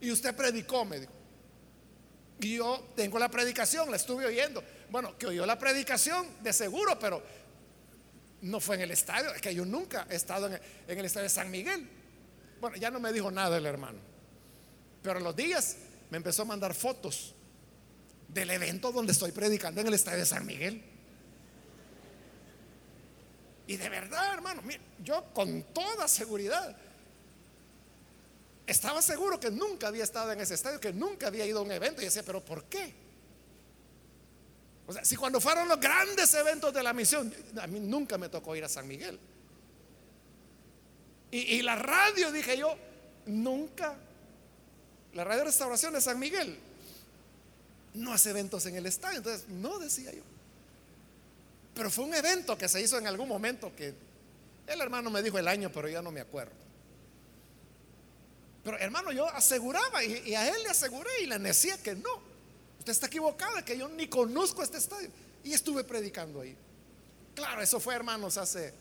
Y 0.00 0.10
usted 0.10 0.34
predicó, 0.34 0.84
me 0.84 1.00
dijo. 1.00 1.12
Y 2.40 2.56
yo 2.56 2.92
tengo 2.96 3.18
la 3.18 3.30
predicación, 3.30 3.90
la 3.90 3.96
estuve 3.96 4.26
oyendo. 4.26 4.62
Bueno, 4.90 5.16
que 5.16 5.26
oyó 5.26 5.46
la 5.46 5.58
predicación, 5.58 6.26
de 6.42 6.52
seguro, 6.52 6.98
pero 6.98 7.22
no 8.42 8.60
fue 8.60 8.76
en 8.76 8.82
el 8.82 8.90
estadio. 8.90 9.32
Es 9.32 9.40
que 9.40 9.54
yo 9.54 9.64
nunca 9.64 10.06
he 10.10 10.16
estado 10.16 10.48
en 10.48 10.60
el, 10.98 11.04
estadio 11.04 11.24
de 11.24 11.28
San 11.30 11.50
Miguel. 11.50 11.88
Bueno, 12.60 12.76
ya 12.76 12.90
no 12.90 13.00
me 13.00 13.12
dijo 13.12 13.30
nada 13.30 13.56
el 13.56 13.66
hermano. 13.66 14.11
Pero 15.02 15.20
los 15.20 15.34
días 15.34 15.76
me 16.10 16.16
empezó 16.16 16.42
a 16.42 16.44
mandar 16.44 16.74
fotos 16.74 17.34
del 18.28 18.50
evento 18.50 18.92
donde 18.92 19.12
estoy 19.12 19.32
predicando 19.32 19.80
en 19.80 19.88
el 19.88 19.94
estadio 19.94 20.18
de 20.18 20.26
San 20.26 20.46
Miguel. 20.46 20.82
Y 23.66 23.76
de 23.76 23.88
verdad, 23.88 24.34
hermano, 24.34 24.62
yo 25.02 25.24
con 25.32 25.62
toda 25.74 26.08
seguridad 26.08 26.76
estaba 28.66 29.02
seguro 29.02 29.38
que 29.38 29.50
nunca 29.50 29.88
había 29.88 30.04
estado 30.04 30.32
en 30.32 30.40
ese 30.40 30.54
estadio, 30.54 30.80
que 30.80 30.92
nunca 30.92 31.26
había 31.26 31.46
ido 31.46 31.60
a 31.60 31.62
un 31.62 31.72
evento. 31.72 32.00
Y 32.00 32.06
decía, 32.06 32.22
pero 32.22 32.44
¿por 32.44 32.64
qué? 32.64 32.94
O 34.86 34.92
sea, 34.92 35.04
si 35.04 35.16
cuando 35.16 35.40
fueron 35.40 35.68
los 35.68 35.80
grandes 35.80 36.32
eventos 36.34 36.72
de 36.72 36.82
la 36.82 36.92
misión, 36.92 37.32
a 37.60 37.66
mí 37.66 37.80
nunca 37.80 38.18
me 38.18 38.28
tocó 38.28 38.56
ir 38.56 38.64
a 38.64 38.68
San 38.68 38.86
Miguel. 38.86 39.18
Y 41.30 41.62
la 41.62 41.76
radio, 41.76 42.30
dije 42.30 42.58
yo, 42.58 42.76
nunca. 43.24 43.96
La 45.14 45.24
radio 45.24 45.44
restauración 45.44 45.92
de 45.92 46.00
San 46.00 46.18
Miguel 46.18 46.58
no 47.94 48.12
hace 48.12 48.30
eventos 48.30 48.64
en 48.66 48.76
el 48.76 48.86
estadio. 48.86 49.18
Entonces, 49.18 49.48
no 49.48 49.78
decía 49.78 50.12
yo. 50.12 50.22
Pero 51.74 51.90
fue 51.90 52.04
un 52.04 52.14
evento 52.14 52.56
que 52.56 52.68
se 52.68 52.80
hizo 52.80 52.98
en 52.98 53.06
algún 53.06 53.28
momento 53.28 53.74
que 53.74 53.94
el 54.66 54.80
hermano 54.80 55.10
me 55.10 55.22
dijo 55.22 55.38
el 55.38 55.48
año, 55.48 55.70
pero 55.72 55.88
ya 55.88 56.02
no 56.02 56.10
me 56.10 56.20
acuerdo. 56.20 56.52
Pero 58.64 58.78
hermano, 58.78 59.10
yo 59.12 59.28
aseguraba 59.28 60.04
y, 60.04 60.34
a 60.34 60.48
él 60.48 60.62
le 60.62 60.68
aseguré 60.68 61.10
y 61.22 61.26
le 61.26 61.38
decía 61.38 61.76
que 61.78 61.94
no. 61.94 62.32
Usted 62.78 62.92
está 62.92 63.06
equivocada, 63.06 63.64
que 63.64 63.76
yo 63.76 63.88
ni 63.88 64.08
conozco 64.08 64.62
este 64.62 64.78
estadio. 64.78 65.08
Y 65.44 65.52
estuve 65.52 65.84
predicando 65.84 66.40
ahí. 66.40 66.56
Claro, 67.34 67.62
eso 67.62 67.80
fue, 67.80 67.94
hermanos, 67.94 68.36
hace 68.36 68.72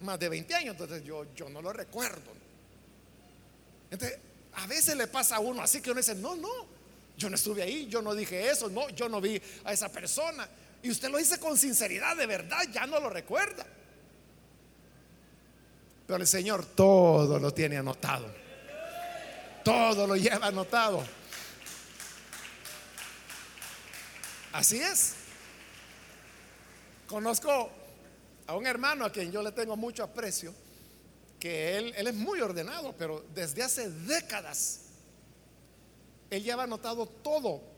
más 0.00 0.18
de 0.18 0.28
20 0.28 0.54
años, 0.54 0.72
entonces 0.72 1.04
yo, 1.04 1.26
yo 1.34 1.48
no 1.48 1.62
lo 1.62 1.72
recuerdo. 1.72 2.32
Entonces, 3.90 4.18
a 4.54 4.66
veces 4.66 4.96
le 4.96 5.06
pasa 5.06 5.36
a 5.36 5.40
uno 5.40 5.62
así 5.62 5.80
que 5.80 5.90
uno 5.90 6.00
dice, 6.00 6.14
no, 6.14 6.34
no, 6.36 6.66
yo 7.16 7.28
no 7.28 7.36
estuve 7.36 7.62
ahí, 7.62 7.86
yo 7.88 8.02
no 8.02 8.14
dije 8.14 8.50
eso, 8.50 8.68
no, 8.68 8.88
yo 8.90 9.08
no 9.08 9.20
vi 9.20 9.40
a 9.64 9.72
esa 9.72 9.90
persona. 9.90 10.48
Y 10.82 10.90
usted 10.90 11.10
lo 11.10 11.18
dice 11.18 11.38
con 11.38 11.58
sinceridad, 11.58 12.16
de 12.16 12.26
verdad, 12.26 12.62
ya 12.72 12.86
no 12.86 12.98
lo 12.98 13.10
recuerda. 13.10 13.66
Pero 16.06 16.20
el 16.20 16.26
Señor 16.26 16.64
todo 16.64 17.38
lo 17.38 17.52
tiene 17.52 17.76
anotado. 17.76 18.26
Todo 19.62 20.06
lo 20.06 20.16
lleva 20.16 20.46
anotado. 20.46 21.04
Así 24.52 24.80
es. 24.80 25.14
Conozco 27.06 27.70
a 28.46 28.56
un 28.56 28.66
hermano 28.66 29.04
a 29.04 29.12
quien 29.12 29.30
yo 29.30 29.42
le 29.42 29.52
tengo 29.52 29.76
mucho 29.76 30.02
aprecio, 30.02 30.54
que 31.40 31.78
él, 31.78 31.94
él 31.96 32.06
es 32.06 32.14
muy 32.14 32.40
ordenado, 32.40 32.94
pero 32.96 33.24
desde 33.34 33.62
hace 33.62 33.90
décadas, 33.90 34.82
él 36.30 36.44
lleva 36.44 36.62
anotado 36.62 37.06
todo 37.06 37.70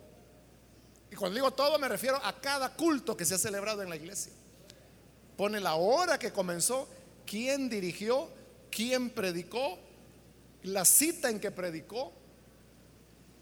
y 1.12 1.14
cuando 1.14 1.34
digo 1.34 1.50
todo 1.50 1.78
me 1.78 1.88
refiero 1.88 2.16
a 2.24 2.40
cada 2.40 2.72
culto 2.72 3.14
que 3.14 3.26
se 3.26 3.34
ha 3.34 3.38
celebrado 3.38 3.82
en 3.82 3.90
la 3.90 3.96
iglesia. 3.96 4.32
Pone 5.36 5.60
la 5.60 5.74
hora 5.74 6.18
que 6.18 6.32
comenzó, 6.32 6.88
quién 7.26 7.68
dirigió, 7.68 8.30
quién 8.70 9.10
predicó, 9.10 9.78
la 10.62 10.86
cita 10.86 11.28
en 11.28 11.38
que 11.38 11.50
predicó, 11.50 12.12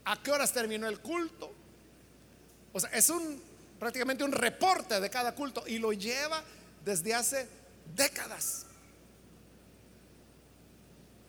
a 0.03 0.21
qué 0.21 0.31
horas 0.31 0.51
terminó 0.51 0.89
el 0.89 0.99
culto. 0.99 1.49
O 2.73 2.79
sea, 2.79 2.89
es 2.89 3.09
un 3.09 3.41
prácticamente 3.79 4.25
un 4.25 4.33
reporte 4.33 4.99
de 4.99 5.09
cada 5.09 5.33
culto 5.33 5.63
y 5.65 5.79
lo 5.79 5.93
lleva 5.93 6.43
desde 6.83 7.13
hace 7.13 7.47
décadas. 7.95 8.65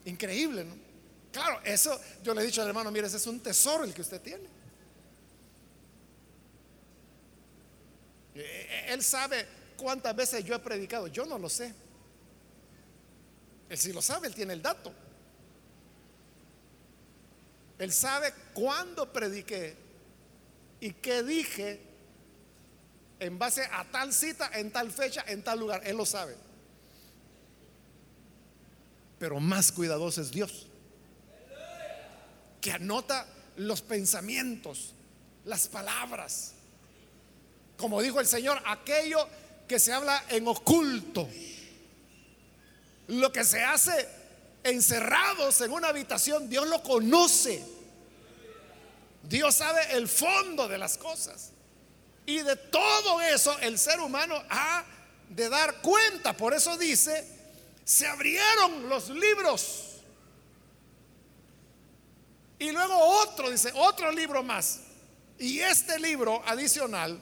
Increíble, 0.04 0.64
¿no? 0.64 0.74
Claro, 1.32 1.60
eso 1.64 1.98
yo 2.22 2.34
le 2.34 2.42
he 2.42 2.46
dicho 2.46 2.60
al 2.60 2.68
hermano, 2.68 2.90
mire, 2.90 3.06
ese 3.06 3.16
es 3.16 3.26
un 3.26 3.40
tesoro 3.40 3.84
el 3.84 3.94
que 3.94 4.02
usted 4.02 4.20
tiene. 4.20 4.46
Él 8.34 9.02
sabe 9.02 9.46
cuántas 9.76 10.14
veces 10.14 10.44
yo 10.44 10.54
he 10.54 10.58
predicado. 10.58 11.06
Yo 11.06 11.24
no 11.26 11.38
lo 11.38 11.48
sé. 11.48 11.74
Él 13.68 13.78
sí 13.78 13.92
lo 13.92 14.02
sabe, 14.02 14.28
él 14.28 14.34
tiene 14.34 14.52
el 14.52 14.62
dato. 14.62 14.92
Él 17.78 17.92
sabe 17.92 18.32
cuándo 18.54 19.12
prediqué 19.12 19.74
y 20.80 20.92
qué 20.92 21.22
dije 21.22 21.80
en 23.18 23.38
base 23.38 23.62
a 23.72 23.84
tal 23.90 24.12
cita, 24.12 24.50
en 24.54 24.70
tal 24.70 24.90
fecha, 24.90 25.24
en 25.26 25.42
tal 25.42 25.58
lugar. 25.58 25.80
Él 25.84 25.96
lo 25.96 26.04
sabe. 26.04 26.36
Pero 29.22 29.38
más 29.38 29.70
cuidadoso 29.70 30.20
es 30.20 30.32
Dios, 30.32 30.66
que 32.60 32.72
anota 32.72 33.24
los 33.54 33.80
pensamientos, 33.80 34.94
las 35.44 35.68
palabras 35.68 36.54
como 37.82 38.00
dijo 38.00 38.20
el 38.20 38.28
Señor, 38.28 38.62
aquello 38.64 39.28
que 39.66 39.80
se 39.80 39.92
habla 39.92 40.24
en 40.28 40.46
oculto, 40.46 41.28
lo 43.08 43.32
que 43.32 43.42
se 43.42 43.62
hace 43.62 44.08
encerrados 44.62 45.60
en 45.60 45.72
una 45.72 45.88
habitación, 45.88 46.48
Dios 46.48 46.68
lo 46.68 46.80
conoce. 46.80 47.60
Dios 49.24 49.56
sabe 49.56 49.96
el 49.96 50.06
fondo 50.06 50.68
de 50.68 50.78
las 50.78 50.96
cosas. 50.96 51.50
Y 52.24 52.38
de 52.42 52.54
todo 52.54 53.20
eso 53.20 53.58
el 53.58 53.76
ser 53.80 53.98
humano 53.98 54.40
ha 54.48 54.84
de 55.28 55.48
dar 55.48 55.82
cuenta. 55.82 56.36
Por 56.36 56.54
eso 56.54 56.76
dice, 56.78 57.41
se 57.84 58.06
abrieron 58.06 58.88
los 58.88 59.08
libros. 59.08 59.88
Y 62.58 62.70
luego 62.70 62.96
otro, 62.96 63.50
dice, 63.50 63.72
otro 63.74 64.12
libro 64.12 64.42
más. 64.42 64.80
Y 65.38 65.58
este 65.58 65.98
libro 65.98 66.42
adicional 66.46 67.20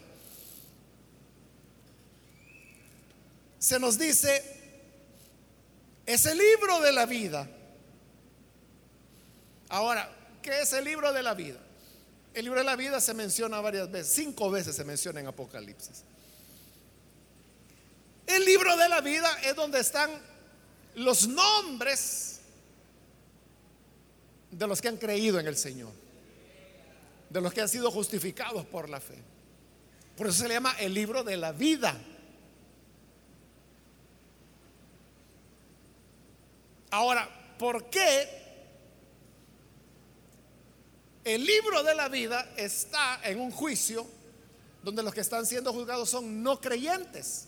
se 3.59 3.79
nos 3.79 3.99
dice, 3.99 4.43
es 6.07 6.27
el 6.27 6.37
libro 6.37 6.81
de 6.81 6.93
la 6.93 7.07
vida. 7.07 7.49
Ahora, 9.69 10.11
¿qué 10.43 10.61
es 10.61 10.73
el 10.73 10.85
libro 10.85 11.13
de 11.13 11.23
la 11.23 11.35
vida? 11.35 11.61
El 12.35 12.45
libro 12.45 12.61
de 12.61 12.65
la 12.65 12.77
vida 12.77 13.01
se 13.01 13.15
menciona 13.15 13.61
varias 13.61 13.91
veces, 13.91 14.13
cinco 14.13 14.51
veces 14.51 14.77
se 14.77 14.85
menciona 14.85 15.21
en 15.21 15.27
Apocalipsis. 15.27 16.05
El 18.27 18.45
libro 18.45 18.77
de 18.77 18.89
la 18.89 19.01
vida 19.01 19.29
es 19.45 19.55
donde 19.57 19.81
están 19.81 20.11
los 20.95 21.29
nombres 21.29 22.41
de 24.51 24.67
los 24.67 24.81
que 24.81 24.89
han 24.89 24.97
creído 24.97 25.39
en 25.39 25.47
el 25.47 25.57
Señor, 25.57 25.93
de 27.29 27.41
los 27.41 27.53
que 27.53 27.61
han 27.61 27.69
sido 27.69 27.91
justificados 27.91 28.65
por 28.67 28.89
la 28.89 29.01
fe. 29.01 29.19
Por 30.17 30.27
eso 30.27 30.43
se 30.43 30.49
le 30.49 30.55
llama 30.55 30.75
el 30.79 30.93
libro 30.93 31.23
de 31.23 31.37
la 31.37 31.53
vida. 31.53 31.99
Ahora, 36.91 37.57
¿por 37.59 37.89
qué 37.89 38.41
el 41.25 41.45
libro 41.45 41.83
de 41.83 41.95
la 41.95 42.09
vida 42.09 42.53
está 42.57 43.21
en 43.23 43.39
un 43.39 43.53
juicio 43.53 44.07
donde 44.83 45.03
los 45.03 45.15
que 45.15 45.21
están 45.21 45.47
siendo 45.47 45.73
juzgados 45.73 46.11
son 46.11 46.43
no 46.43 46.61
creyentes? 46.61 47.47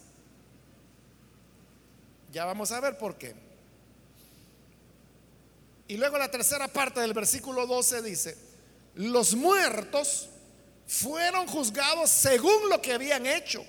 Ya 2.33 2.47
vamos 2.47 2.73
a 2.73 2.81
ver 2.81 2.97
por 2.97 3.17
qué. 3.19 3.35
Y 5.87 5.99
luego 5.99 6.17
la 6.17 6.31
tercera 6.31 6.67
parte 6.67 7.01
del 7.01 7.13
versículo 7.13 7.67
12 7.67 8.01
dice, 8.01 8.39
los 8.95 9.35
muertos 9.35 10.31
fueron 10.87 11.47
juzgados 11.47 12.09
según 12.09 12.71
lo 12.71 12.81
que 12.81 12.95
habían 12.95 13.27
hecho, 13.27 13.63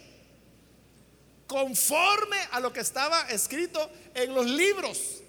conforme 1.45 2.37
a 2.51 2.61
lo 2.61 2.71
que 2.71 2.79
estaba 2.79 3.23
escrito 3.29 3.91
en 4.13 4.33
los 4.33 4.45
libros. 4.45 5.21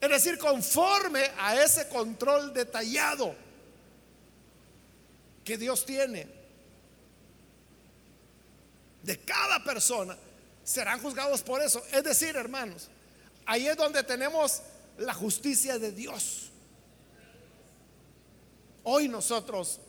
Es 0.00 0.08
decir, 0.08 0.38
conforme 0.38 1.28
a 1.36 1.60
ese 1.60 1.88
control 1.88 2.54
detallado 2.54 3.34
que 5.44 5.58
Dios 5.58 5.84
tiene 5.84 6.28
de 9.02 9.18
cada 9.18 9.64
persona, 9.64 10.16
serán 10.70 11.00
juzgados 11.00 11.42
por 11.42 11.60
eso. 11.60 11.84
Es 11.92 12.04
decir, 12.04 12.36
hermanos, 12.36 12.88
ahí 13.44 13.66
es 13.66 13.76
donde 13.76 14.04
tenemos 14.04 14.62
la 14.98 15.12
justicia 15.12 15.78
de 15.80 15.90
Dios. 15.90 16.50
Hoy 18.84 19.08
nosotros 19.08 19.80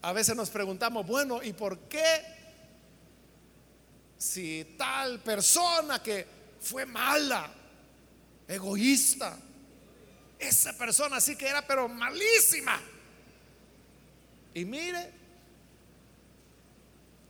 a 0.00 0.12
veces 0.12 0.34
nos 0.34 0.48
preguntamos, 0.48 1.06
bueno, 1.06 1.42
¿y 1.42 1.52
por 1.52 1.78
qué 1.80 2.24
si 4.16 4.74
tal 4.78 5.20
persona 5.20 6.02
que 6.02 6.26
fue 6.60 6.86
mala, 6.86 7.52
egoísta, 8.48 9.38
esa 10.38 10.72
persona 10.72 11.20
sí 11.20 11.36
que 11.36 11.48
era 11.48 11.66
pero 11.66 11.86
malísima? 11.86 12.80
Y 14.54 14.64
mire, 14.64 15.12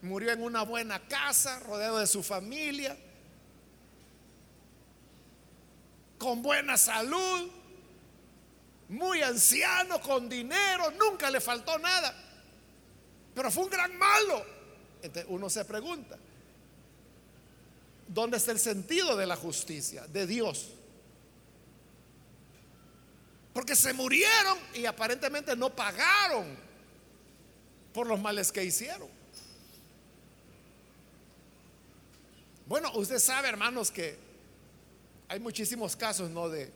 murió 0.03 0.32
en 0.32 0.42
una 0.42 0.62
buena 0.62 1.01
casa, 1.09 1.61
rodeado 1.61 1.99
de 1.99 2.07
su 2.07 2.22
familia, 2.22 2.96
con 6.18 6.42
buena 6.42 6.76
salud, 6.76 7.51
muy 8.88 9.22
anciano, 9.22 10.01
con 10.01 10.28
dinero, 10.28 10.90
nunca 10.92 11.30
le 11.30 11.40
faltó 11.40 11.78
nada, 11.78 12.14
pero 13.34 13.51
fue 13.51 13.64
un 13.64 13.70
gran 13.70 13.96
malo. 13.96 14.59
Uno 15.28 15.49
se 15.49 15.64
pregunta, 15.64 16.18
¿dónde 18.09 18.36
está 18.36 18.51
el 18.53 18.59
sentido 18.59 19.16
de 19.16 19.26
la 19.26 19.36
justicia 19.36 20.07
de 20.09 20.26
Dios? 20.26 20.72
Porque 23.53 23.76
se 23.76 23.92
murieron 23.92 24.59
y 24.74 24.86
aparentemente 24.86 25.55
no 25.55 25.70
pagaron 25.70 26.57
por 27.92 28.07
los 28.07 28.20
males 28.20 28.51
que 28.51 28.64
hicieron. 28.64 29.18
Bueno, 32.69 32.93
usted 32.97 33.19
sabe, 33.19 33.49
hermanos, 33.49 33.91
que 33.91 34.14
hay 35.27 35.41
muchísimos 35.41 35.97
casos, 35.97 36.29
¿no? 36.29 36.51
De 36.51 36.71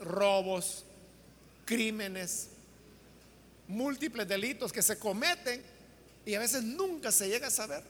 robos, 0.00 0.84
crímenes, 1.64 2.48
múltiples 3.68 4.26
delitos 4.26 4.72
que 4.72 4.82
se 4.82 4.98
cometen 4.98 5.62
y 6.26 6.34
a 6.34 6.40
veces 6.40 6.64
nunca 6.64 7.12
se 7.12 7.28
llega 7.28 7.46
a 7.46 7.50
saber 7.52 7.84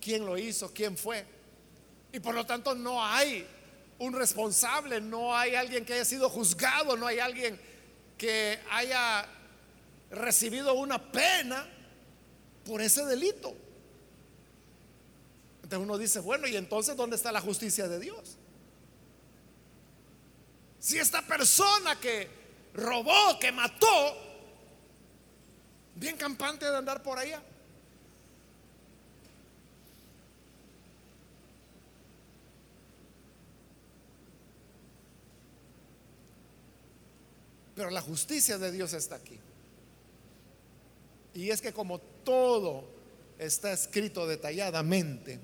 quién 0.00 0.24
lo 0.24 0.38
hizo, 0.38 0.72
quién 0.72 0.96
fue. 0.96 1.26
Y 2.10 2.20
por 2.20 2.34
lo 2.34 2.46
tanto 2.46 2.74
no 2.74 3.04
hay 3.04 3.46
un 3.98 4.14
responsable, 4.14 4.98
no 4.98 5.36
hay 5.36 5.54
alguien 5.54 5.84
que 5.84 5.92
haya 5.92 6.06
sido 6.06 6.30
juzgado, 6.30 6.96
no 6.96 7.06
hay 7.06 7.18
alguien 7.18 7.60
que 8.16 8.58
haya 8.70 9.28
recibido 10.10 10.72
una 10.72 11.12
pena 11.12 11.68
por 12.68 12.82
ese 12.82 13.04
delito. 13.06 13.56
Entonces 15.62 15.78
uno 15.78 15.96
dice, 15.96 16.20
bueno, 16.20 16.46
¿y 16.46 16.54
entonces 16.54 16.94
dónde 16.96 17.16
está 17.16 17.32
la 17.32 17.40
justicia 17.40 17.88
de 17.88 17.98
Dios? 17.98 18.36
Si 20.78 20.98
esta 20.98 21.26
persona 21.26 21.98
que 21.98 22.28
robó, 22.74 23.38
que 23.40 23.50
mató, 23.52 24.16
bien 25.94 26.16
campante 26.16 26.70
de 26.70 26.76
andar 26.76 27.02
por 27.02 27.18
allá. 27.18 27.42
Pero 37.74 37.90
la 37.90 38.02
justicia 38.02 38.58
de 38.58 38.70
Dios 38.70 38.92
está 38.92 39.14
aquí. 39.14 39.38
Y 41.32 41.50
es 41.50 41.60
que 41.60 41.72
como 41.72 42.00
todo 42.28 42.84
está 43.38 43.72
escrito 43.72 44.26
detalladamente, 44.26 45.40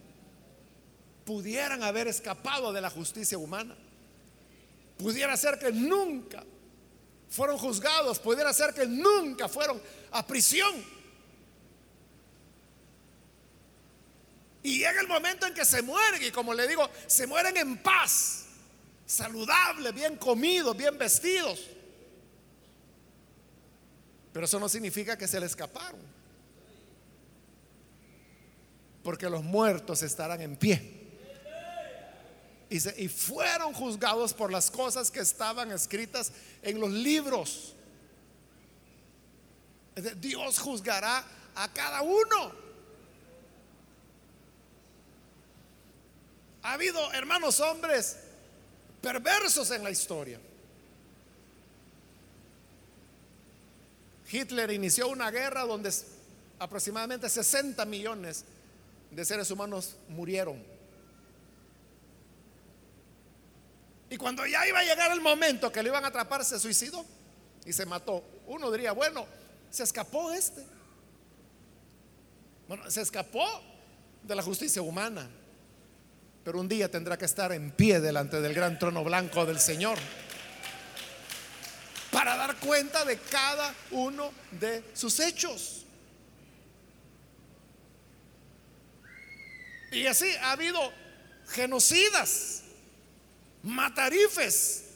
pudieran 1.25 1.83
haber 1.83 2.09
escapado 2.09 2.75
de 2.75 2.83
la 2.83 2.91
justicia 2.91 3.39
humana. 3.39 3.75
Pudiera 4.99 5.35
ser 5.39 5.59
que 5.59 5.73
nunca 5.73 6.45
fueron 7.31 7.57
juzgados, 7.57 8.19
pudiera 8.19 8.53
ser 8.53 8.75
que 8.75 8.85
nunca 8.87 9.49
fueron 9.49 9.81
a 10.11 10.27
prisión. 10.27 10.75
Y 14.63 14.81
llega 14.81 15.01
el 15.01 15.09
momento 15.09 15.47
en 15.47 15.55
que 15.55 15.65
se 15.65 15.81
mueren, 15.81 16.23
y 16.23 16.31
como 16.33 16.53
le 16.53 16.69
digo, 16.69 16.87
se 17.07 17.27
mueren 17.27 17.57
en 17.57 17.79
paz, 17.79 18.45
saludables, 19.07 19.95
bien 19.95 20.17
comidos, 20.19 20.77
bien 20.77 20.99
vestidos. 20.99 21.65
Pero 24.35 24.45
eso 24.45 24.61
no 24.61 24.69
significa 24.69 25.17
que 25.17 25.27
se 25.27 25.41
le 25.41 25.47
escaparon. 25.47 26.24
Porque 29.05 29.31
los 29.31 29.45
muertos 29.45 30.03
estarán 30.03 30.41
en 30.41 30.57
pie. 30.57 31.05
Y, 32.71 33.09
fueron 33.09 33.73
juzgados 33.73 34.35
por 34.35 34.51
las 34.51 34.69
cosas 34.71 35.11
que 35.11 35.21
estaban 35.21 35.71
escritas 35.71 36.33
en 36.63 36.81
los 36.81 36.91
libros. 36.91 37.75
Dios 40.17 40.59
juzgará 40.59 41.25
a 41.55 41.73
cada 41.73 42.03
uno. 42.03 42.53
Ha 46.63 46.73
habido, 46.73 47.13
hermanos 47.13 47.61
hombres, 47.61 48.17
perversos 49.01 49.71
en 49.71 49.85
la 49.85 49.91
historia. 49.91 50.41
Hitler 54.29 54.73
inició 54.73 55.09
una 55.09 55.31
guerra 55.31 55.65
donde 55.65 55.93
aproximadamente 56.59 57.29
60 57.29 57.85
millones 57.85 58.45
de 59.15 59.25
seres 59.25 59.51
humanos 59.51 59.97
murieron. 60.09 60.63
Y 64.11 64.17
cuando 64.17 64.47
ya 64.47 64.67
iba 64.67 64.81
a 64.81 64.85
llegar 64.85 65.11
el 65.13 65.21
momento 65.21 65.73
que 65.73 65.83
le 65.83 65.89
iban 65.89 66.05
a 66.05 66.09
atrapar, 66.09 66.45
se 66.45 66.59
suicidó 66.59 67.05
y 67.65 67.73
se 67.73 67.87
mató. 67.87 68.23
Uno 68.47 68.71
diría, 68.71 68.93
bueno, 68.93 69.27
se 69.71 69.83
escapó 69.83 70.31
este. 70.31 70.65
Bueno, 72.69 72.91
se 72.91 73.01
escapó 73.01 73.45
de 74.23 74.35
la 74.35 74.43
justicia 74.43 74.81
humana, 74.83 75.29
pero 76.45 76.61
un 76.61 76.69
día 76.69 76.91
tendrá 76.91 77.19
que 77.19 77.25
estar 77.25 77.53
en 77.53 77.71
pie 77.73 78.01
delante 78.01 78.41
del 78.41 78.55
gran 78.55 78.79
trono 78.79 79.05
blanco 79.05 79.45
del 79.45 79.59
Señor 79.59 79.99
para 82.11 82.37
dar 82.37 82.57
cuenta 82.57 83.05
de 83.05 83.19
cada 83.19 83.75
uno 83.91 84.31
de 84.53 84.85
sus 84.95 85.19
hechos. 85.19 85.84
Y 89.95 90.09
así 90.09 90.29
ha 90.43 90.51
habido 90.51 90.93
genocidas, 91.51 92.63
matarifes 93.63 94.87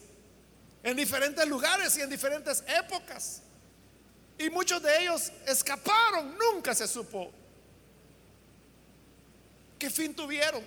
en 0.82 0.96
diferentes 0.96 1.46
lugares 1.46 1.96
y 1.96 2.00
en 2.00 2.10
diferentes 2.10 2.64
épocas. 2.66 3.42
Y 4.36 4.50
muchos 4.50 4.82
de 4.82 5.02
ellos 5.02 5.30
escaparon, 5.46 6.36
nunca 6.36 6.74
se 6.74 6.88
supo 6.88 7.32
qué 9.78 9.88
fin 9.88 10.12
tuvieron. 10.16 10.64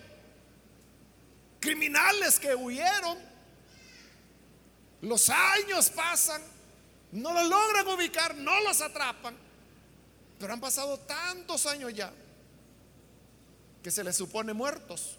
Criminales 1.59 2.39
que 2.39 2.55
huyeron 2.55 3.17
los 5.01 5.29
años 5.29 5.89
pasan, 5.89 6.41
no 7.11 7.33
los 7.33 7.49
logran 7.49 7.87
ubicar, 7.89 8.33
no 8.35 8.61
los 8.61 8.79
atrapan, 8.79 9.35
pero 10.39 10.53
han 10.53 10.61
pasado 10.61 10.97
tantos 10.99 11.65
años 11.65 11.93
ya 11.93 12.13
que 13.83 13.91
se 13.91 14.03
les 14.03 14.15
supone 14.15 14.53
muertos. 14.53 15.17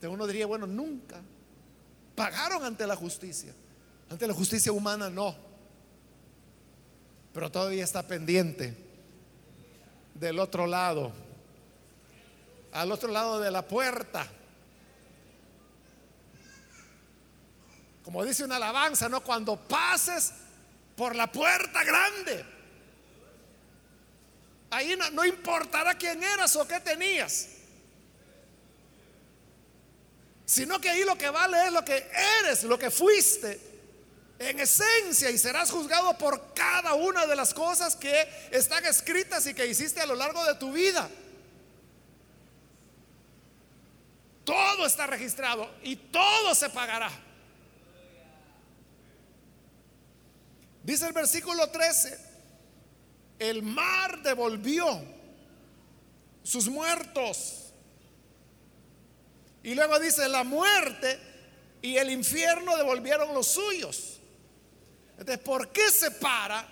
De 0.00 0.08
uno 0.08 0.26
diría, 0.26 0.46
bueno, 0.46 0.66
nunca 0.66 1.20
pagaron 2.14 2.64
ante 2.64 2.86
la 2.86 2.96
justicia. 2.96 3.54
Ante 4.08 4.26
la 4.26 4.34
justicia 4.34 4.72
humana 4.72 5.10
no. 5.10 5.34
Pero 7.32 7.50
todavía 7.50 7.84
está 7.84 8.02
pendiente 8.02 8.76
del 10.14 10.38
otro 10.38 10.66
lado, 10.66 11.12
al 12.72 12.90
otro 12.90 13.10
lado 13.10 13.38
de 13.40 13.50
la 13.50 13.66
puerta 13.66 14.26
Como 18.06 18.24
dice 18.24 18.44
una 18.44 18.54
alabanza, 18.54 19.08
¿no? 19.08 19.20
Cuando 19.20 19.56
pases 19.56 20.32
por 20.94 21.16
la 21.16 21.26
puerta 21.26 21.82
grande. 21.82 22.46
Ahí 24.76 24.94
no, 24.94 25.08
no, 25.08 25.24
importará 25.24 25.94
quién 25.94 26.22
eras 26.22 26.54
o 26.54 26.68
qué 26.68 26.78
tenías. 26.80 27.48
Sino 30.44 30.78
que 30.78 30.90
ahí 30.90 31.02
lo 31.02 31.16
que 31.16 31.30
vale 31.30 31.64
es 31.64 31.72
lo 31.72 31.82
que 31.82 32.06
eres, 32.40 32.62
lo 32.62 32.78
que 32.78 32.90
fuiste 32.90 33.58
En 34.38 34.60
esencia, 34.60 35.30
y 35.30 35.38
serás 35.38 35.70
juzgado 35.70 36.18
por 36.18 36.52
cada 36.52 36.92
una 36.92 37.24
de 37.24 37.34
las 37.34 37.54
cosas 37.54 37.96
que 37.96 38.28
están 38.50 38.84
escritas 38.84 39.46
y 39.46 39.54
que 39.54 39.66
hiciste 39.66 39.98
a 40.02 40.06
lo 40.06 40.14
largo 40.14 40.44
de 40.44 40.56
tu 40.56 40.70
vida. 40.70 41.08
Todo 44.44 44.84
está 44.84 45.06
registrado 45.06 45.70
y 45.84 45.96
todo 45.96 46.54
se 46.54 46.68
pagará. 46.68 47.10
Dice 50.82 51.06
el 51.06 51.14
versículo 51.14 51.70
13, 51.70 52.25
el 53.38 53.62
mar 53.62 54.22
devolvió 54.22 55.02
sus 56.42 56.68
muertos. 56.68 57.72
Y 59.62 59.74
luego 59.74 59.98
dice, 59.98 60.28
la 60.28 60.44
muerte 60.44 61.18
y 61.82 61.96
el 61.96 62.10
infierno 62.10 62.76
devolvieron 62.76 63.34
los 63.34 63.48
suyos. 63.48 64.18
Entonces, 65.18 65.38
¿por 65.38 65.70
qué 65.70 65.90
separa 65.90 66.66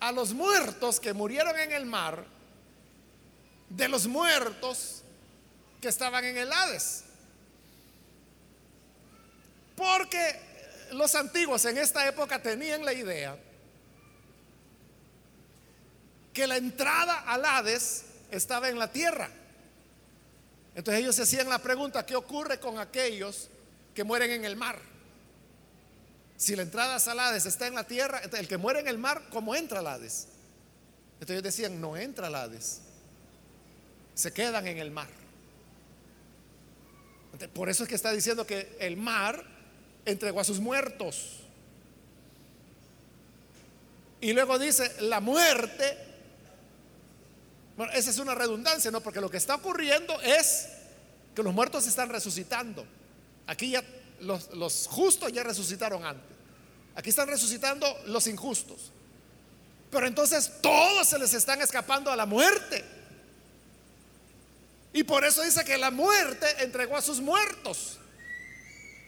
a 0.00 0.12
los 0.12 0.32
muertos 0.32 0.98
que 0.98 1.12
murieron 1.12 1.58
en 1.58 1.72
el 1.72 1.84
mar 1.84 2.24
de 3.68 3.88
los 3.88 4.06
muertos 4.06 5.02
que 5.80 5.88
estaban 5.88 6.24
en 6.24 6.38
el 6.38 6.52
Hades? 6.52 7.04
Porque 9.76 10.88
los 10.92 11.14
antiguos 11.14 11.64
en 11.66 11.78
esta 11.78 12.06
época 12.06 12.40
tenían 12.40 12.84
la 12.84 12.92
idea 12.92 13.36
que 16.32 16.46
la 16.46 16.56
entrada 16.56 17.20
al 17.20 17.44
Hades 17.44 18.04
estaba 18.30 18.68
en 18.68 18.78
la 18.78 18.90
tierra. 18.92 19.30
Entonces 20.74 21.02
ellos 21.02 21.16
se 21.16 21.22
hacían 21.22 21.48
la 21.48 21.58
pregunta, 21.58 22.06
¿qué 22.06 22.16
ocurre 22.16 22.60
con 22.60 22.78
aquellos 22.78 23.48
que 23.94 24.04
mueren 24.04 24.30
en 24.30 24.44
el 24.44 24.56
mar? 24.56 24.78
Si 26.36 26.56
la 26.56 26.62
entrada 26.62 26.96
al 26.96 27.20
Hades 27.20 27.44
está 27.46 27.66
en 27.66 27.74
la 27.74 27.84
tierra, 27.84 28.20
el 28.20 28.48
que 28.48 28.56
muere 28.56 28.80
en 28.80 28.88
el 28.88 28.98
mar, 28.98 29.24
¿cómo 29.30 29.54
entra 29.54 29.80
al 29.80 29.86
Hades? 29.88 30.28
Entonces 31.14 31.34
ellos 31.34 31.42
decían, 31.42 31.80
no 31.80 31.96
entra 31.96 32.28
al 32.28 32.34
Hades, 32.34 32.80
se 34.14 34.32
quedan 34.32 34.66
en 34.66 34.78
el 34.78 34.90
mar. 34.90 35.08
por 37.52 37.68
eso 37.68 37.82
es 37.82 37.88
que 37.88 37.94
está 37.94 38.12
diciendo 38.12 38.46
que 38.46 38.76
el 38.80 38.96
mar 38.96 39.44
entregó 40.04 40.40
a 40.40 40.44
sus 40.44 40.60
muertos. 40.60 41.40
Y 44.20 44.32
luego 44.32 44.58
dice, 44.58 44.94
la 45.00 45.20
muerte, 45.20 46.09
bueno, 47.80 47.94
esa 47.94 48.10
es 48.10 48.18
una 48.18 48.34
redundancia, 48.34 48.90
¿no? 48.90 49.00
Porque 49.00 49.22
lo 49.22 49.30
que 49.30 49.38
está 49.38 49.54
ocurriendo 49.54 50.20
es 50.20 50.68
que 51.34 51.42
los 51.42 51.54
muertos 51.54 51.86
están 51.86 52.10
resucitando. 52.10 52.86
Aquí 53.46 53.70
ya 53.70 53.82
los, 54.20 54.50
los 54.50 54.86
justos 54.86 55.32
ya 55.32 55.42
resucitaron 55.42 56.04
antes. 56.04 56.36
Aquí 56.94 57.08
están 57.08 57.28
resucitando 57.28 57.86
los 58.04 58.26
injustos. 58.26 58.92
Pero 59.90 60.06
entonces 60.06 60.60
todos 60.60 61.08
se 61.08 61.18
les 61.18 61.32
están 61.32 61.62
escapando 61.62 62.12
a 62.12 62.16
la 62.16 62.26
muerte. 62.26 62.84
Y 64.92 65.02
por 65.02 65.24
eso 65.24 65.40
dice 65.40 65.64
que 65.64 65.78
la 65.78 65.90
muerte 65.90 66.46
entregó 66.58 66.98
a 66.98 67.00
sus 67.00 67.22
muertos. 67.22 67.96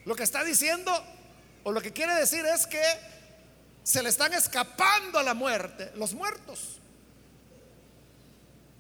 Lo 0.07 0.17
que 0.17 0.23
está 0.23 0.45
diciendo, 0.45 0.91
o 1.65 1.73
lo 1.73 1.83
que 1.83 1.93
quiere 1.93 2.15
decir 2.15 2.47
es 2.47 2.67
que 2.67 2.83
se 3.83 4.03
le 4.03 4.09
están 4.09 4.33
escapando 4.33 5.19
a 5.19 5.23
la 5.23 5.35
muerte 5.35 5.93
los 5.95 6.15
muertos. 6.15 6.79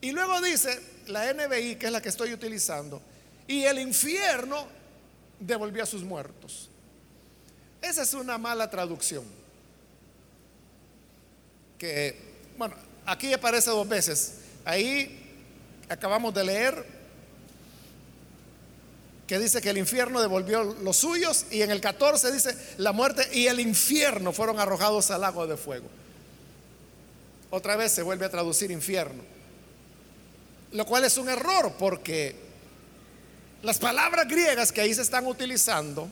Y 0.02 0.10
luego 0.10 0.40
dice 0.40 0.78
la 1.06 1.32
NBI, 1.32 1.76
que 1.76 1.86
es 1.86 1.92
la 1.92 2.02
que 2.02 2.08
estoy 2.08 2.32
utilizando, 2.34 3.00
y 3.46 3.62
el 3.62 3.78
infierno 3.78 4.66
devolvió 5.38 5.84
a 5.84 5.86
sus 5.86 6.02
muertos. 6.02 6.68
Esa 7.80 8.02
es 8.02 8.12
una 8.12 8.36
mala 8.36 8.68
traducción. 8.68 9.24
Que, 11.78 12.16
bueno, 12.58 12.74
aquí 13.06 13.32
aparece 13.32 13.70
dos 13.70 13.88
veces. 13.88 14.34
Ahí 14.64 15.20
acabamos 15.88 16.34
de 16.34 16.44
leer 16.44 16.86
que 19.26 19.38
dice 19.38 19.62
que 19.62 19.70
el 19.70 19.78
infierno 19.78 20.20
devolvió 20.20 20.64
los 20.64 20.96
suyos 20.96 21.46
y 21.50 21.62
en 21.62 21.70
el 21.70 21.80
14 21.80 22.32
dice 22.32 22.56
la 22.78 22.92
muerte 22.92 23.28
y 23.32 23.46
el 23.46 23.60
infierno 23.60 24.32
fueron 24.32 24.58
arrojados 24.58 25.12
al 25.12 25.20
lago 25.20 25.46
de 25.46 25.56
fuego. 25.56 25.88
Otra 27.50 27.76
vez 27.76 27.92
se 27.92 28.02
vuelve 28.02 28.26
a 28.26 28.30
traducir 28.30 28.70
infierno. 28.72 29.31
Lo 30.72 30.86
cual 30.86 31.04
es 31.04 31.16
un 31.18 31.28
error 31.28 31.74
porque 31.78 32.34
las 33.62 33.78
palabras 33.78 34.26
griegas 34.26 34.72
que 34.72 34.80
ahí 34.80 34.94
se 34.94 35.02
están 35.02 35.26
utilizando 35.26 36.08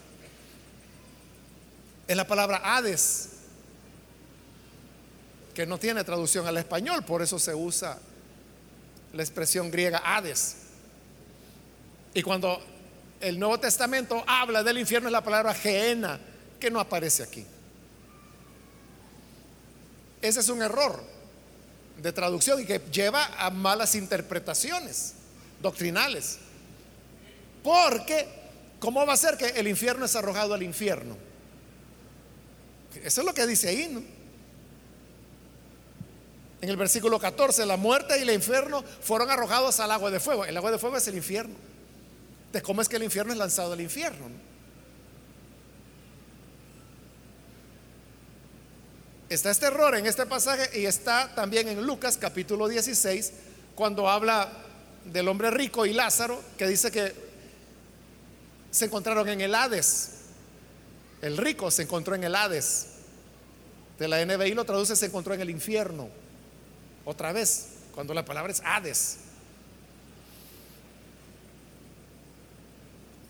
es 2.06 2.16
la 2.16 2.26
palabra 2.26 2.60
Hades, 2.62 3.28
que 5.54 5.66
no 5.66 5.78
tiene 5.78 6.04
traducción 6.04 6.46
al 6.46 6.56
español, 6.56 7.04
por 7.04 7.22
eso 7.22 7.38
se 7.38 7.54
usa 7.54 7.98
la 9.12 9.22
expresión 9.22 9.70
griega 9.70 10.02
Hades. 10.04 10.56
Y 12.14 12.22
cuando 12.22 12.60
el 13.20 13.38
Nuevo 13.38 13.58
Testamento 13.58 14.24
habla 14.26 14.62
del 14.62 14.78
infierno 14.78 15.08
es 15.08 15.12
la 15.12 15.22
palabra 15.22 15.54
geena, 15.54 16.20
que 16.58 16.70
no 16.70 16.80
aparece 16.80 17.22
aquí. 17.22 17.46
Ese 20.20 20.40
es 20.40 20.48
un 20.48 20.62
error 20.62 21.02
de 22.00 22.12
traducción 22.12 22.60
y 22.60 22.64
que 22.64 22.80
lleva 22.92 23.26
a 23.38 23.50
malas 23.50 23.94
interpretaciones 23.94 25.14
doctrinales. 25.60 26.38
Porque, 27.62 28.26
¿cómo 28.78 29.04
va 29.06 29.12
a 29.12 29.16
ser 29.16 29.36
que 29.36 29.46
el 29.48 29.68
infierno 29.68 30.04
es 30.04 30.16
arrojado 30.16 30.54
al 30.54 30.62
infierno? 30.62 31.16
Eso 33.02 33.20
es 33.20 33.26
lo 33.26 33.34
que 33.34 33.46
dice 33.46 33.68
ahí, 33.68 33.88
¿no? 33.90 34.02
En 36.62 36.68
el 36.68 36.76
versículo 36.76 37.18
14, 37.18 37.64
la 37.64 37.76
muerte 37.76 38.18
y 38.18 38.22
el 38.22 38.30
infierno 38.30 38.82
fueron 39.00 39.30
arrojados 39.30 39.80
al 39.80 39.90
agua 39.90 40.10
de 40.10 40.20
fuego. 40.20 40.44
El 40.44 40.56
agua 40.56 40.70
de 40.70 40.78
fuego 40.78 40.96
es 40.96 41.06
el 41.08 41.14
infierno 41.14 41.54
de 42.52 42.62
cómo 42.62 42.82
es 42.82 42.88
que 42.88 42.96
el 42.96 43.02
infierno 43.02 43.32
es 43.32 43.38
lanzado 43.38 43.72
al 43.72 43.80
infierno. 43.80 44.26
Está 49.30 49.52
este 49.52 49.66
error 49.66 49.94
en 49.94 50.06
este 50.06 50.26
pasaje 50.26 50.80
y 50.80 50.86
está 50.86 51.32
también 51.36 51.68
en 51.68 51.86
Lucas 51.86 52.16
capítulo 52.16 52.66
16, 52.66 53.32
cuando 53.76 54.08
habla 54.08 54.50
del 55.04 55.28
hombre 55.28 55.52
rico 55.52 55.86
y 55.86 55.92
Lázaro, 55.92 56.42
que 56.58 56.66
dice 56.66 56.90
que 56.90 57.14
se 58.72 58.86
encontraron 58.86 59.28
en 59.28 59.40
el 59.40 59.54
Hades. 59.54 60.10
El 61.22 61.36
rico 61.36 61.70
se 61.70 61.82
encontró 61.82 62.16
en 62.16 62.24
el 62.24 62.34
Hades. 62.34 62.86
De 64.00 64.08
la 64.08 64.24
NBI 64.26 64.52
lo 64.52 64.64
traduce, 64.64 64.96
se 64.96 65.06
encontró 65.06 65.32
en 65.32 65.42
el 65.42 65.50
infierno. 65.50 66.08
Otra 67.04 67.32
vez, 67.32 67.68
cuando 67.94 68.12
la 68.12 68.24
palabra 68.24 68.52
es 68.52 68.60
Hades. 68.64 69.18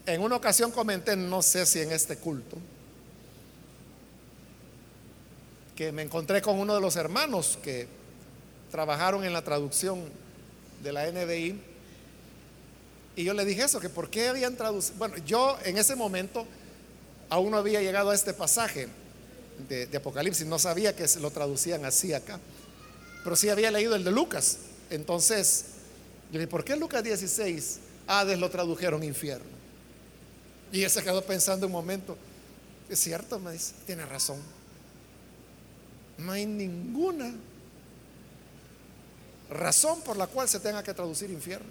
En 0.06 0.22
una 0.22 0.36
ocasión 0.36 0.70
comenté, 0.70 1.14
no 1.14 1.42
sé 1.42 1.66
si 1.66 1.80
en 1.80 1.92
este 1.92 2.16
culto, 2.16 2.56
que 5.80 5.92
me 5.92 6.02
encontré 6.02 6.42
con 6.42 6.58
uno 6.58 6.74
de 6.74 6.80
los 6.82 6.96
hermanos 6.96 7.58
que 7.62 7.88
trabajaron 8.70 9.24
en 9.24 9.32
la 9.32 9.40
traducción 9.40 9.98
de 10.82 10.92
la 10.92 11.10
NBI. 11.10 11.58
Y 13.16 13.24
yo 13.24 13.32
le 13.32 13.46
dije 13.46 13.62
eso, 13.62 13.80
que 13.80 13.88
por 13.88 14.10
qué 14.10 14.28
habían 14.28 14.56
traducido. 14.56 14.98
Bueno, 14.98 15.16
yo 15.24 15.56
en 15.64 15.78
ese 15.78 15.96
momento 15.96 16.46
aún 17.30 17.52
no 17.52 17.56
había 17.56 17.80
llegado 17.80 18.10
a 18.10 18.14
este 18.14 18.34
pasaje 18.34 18.88
de, 19.70 19.88
Apocalipsis, 19.96 20.44
no 20.44 20.58
sabía 20.58 20.94
que 20.94 21.06
lo 21.18 21.30
traducían 21.30 21.82
así 21.86 22.12
acá, 22.12 22.38
pero 23.24 23.34
sí 23.34 23.48
había 23.48 23.70
leído 23.70 23.96
el 23.96 24.04
de 24.04 24.10
Lucas. 24.10 24.58
Entonces, 24.90 25.64
yo 26.30 26.40
dije, 26.40 26.46
¿por 26.46 26.62
qué 26.62 26.76
Lucas 26.76 27.02
16, 27.02 27.78
Hades 28.06 28.38
lo 28.38 28.50
tradujeron 28.50 29.02
infierno? 29.02 29.48
Y 30.72 30.82
él 30.82 30.90
se 30.90 31.02
quedó 31.02 31.24
pensando 31.24 31.64
un 31.64 31.72
momento, 31.72 32.18
es 32.90 33.00
cierto, 33.00 33.38
me 33.38 33.52
dice, 33.52 33.72
tiene 33.86 34.04
razón. 34.04 34.59
No 36.20 36.32
hay 36.32 36.46
ninguna 36.46 37.32
razón 39.50 40.00
por 40.02 40.16
la 40.16 40.26
cual 40.26 40.48
se 40.48 40.60
tenga 40.60 40.82
que 40.82 40.94
traducir 40.94 41.30
infierno. 41.30 41.68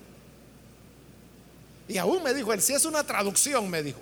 Y 1.87 1.97
aún 1.97 2.21
me 2.23 2.33
dijo 2.33 2.53
él, 2.53 2.61
si 2.61 2.73
es 2.73 2.85
una 2.85 3.03
traducción, 3.03 3.69
me 3.69 3.81
dijo, 3.81 3.99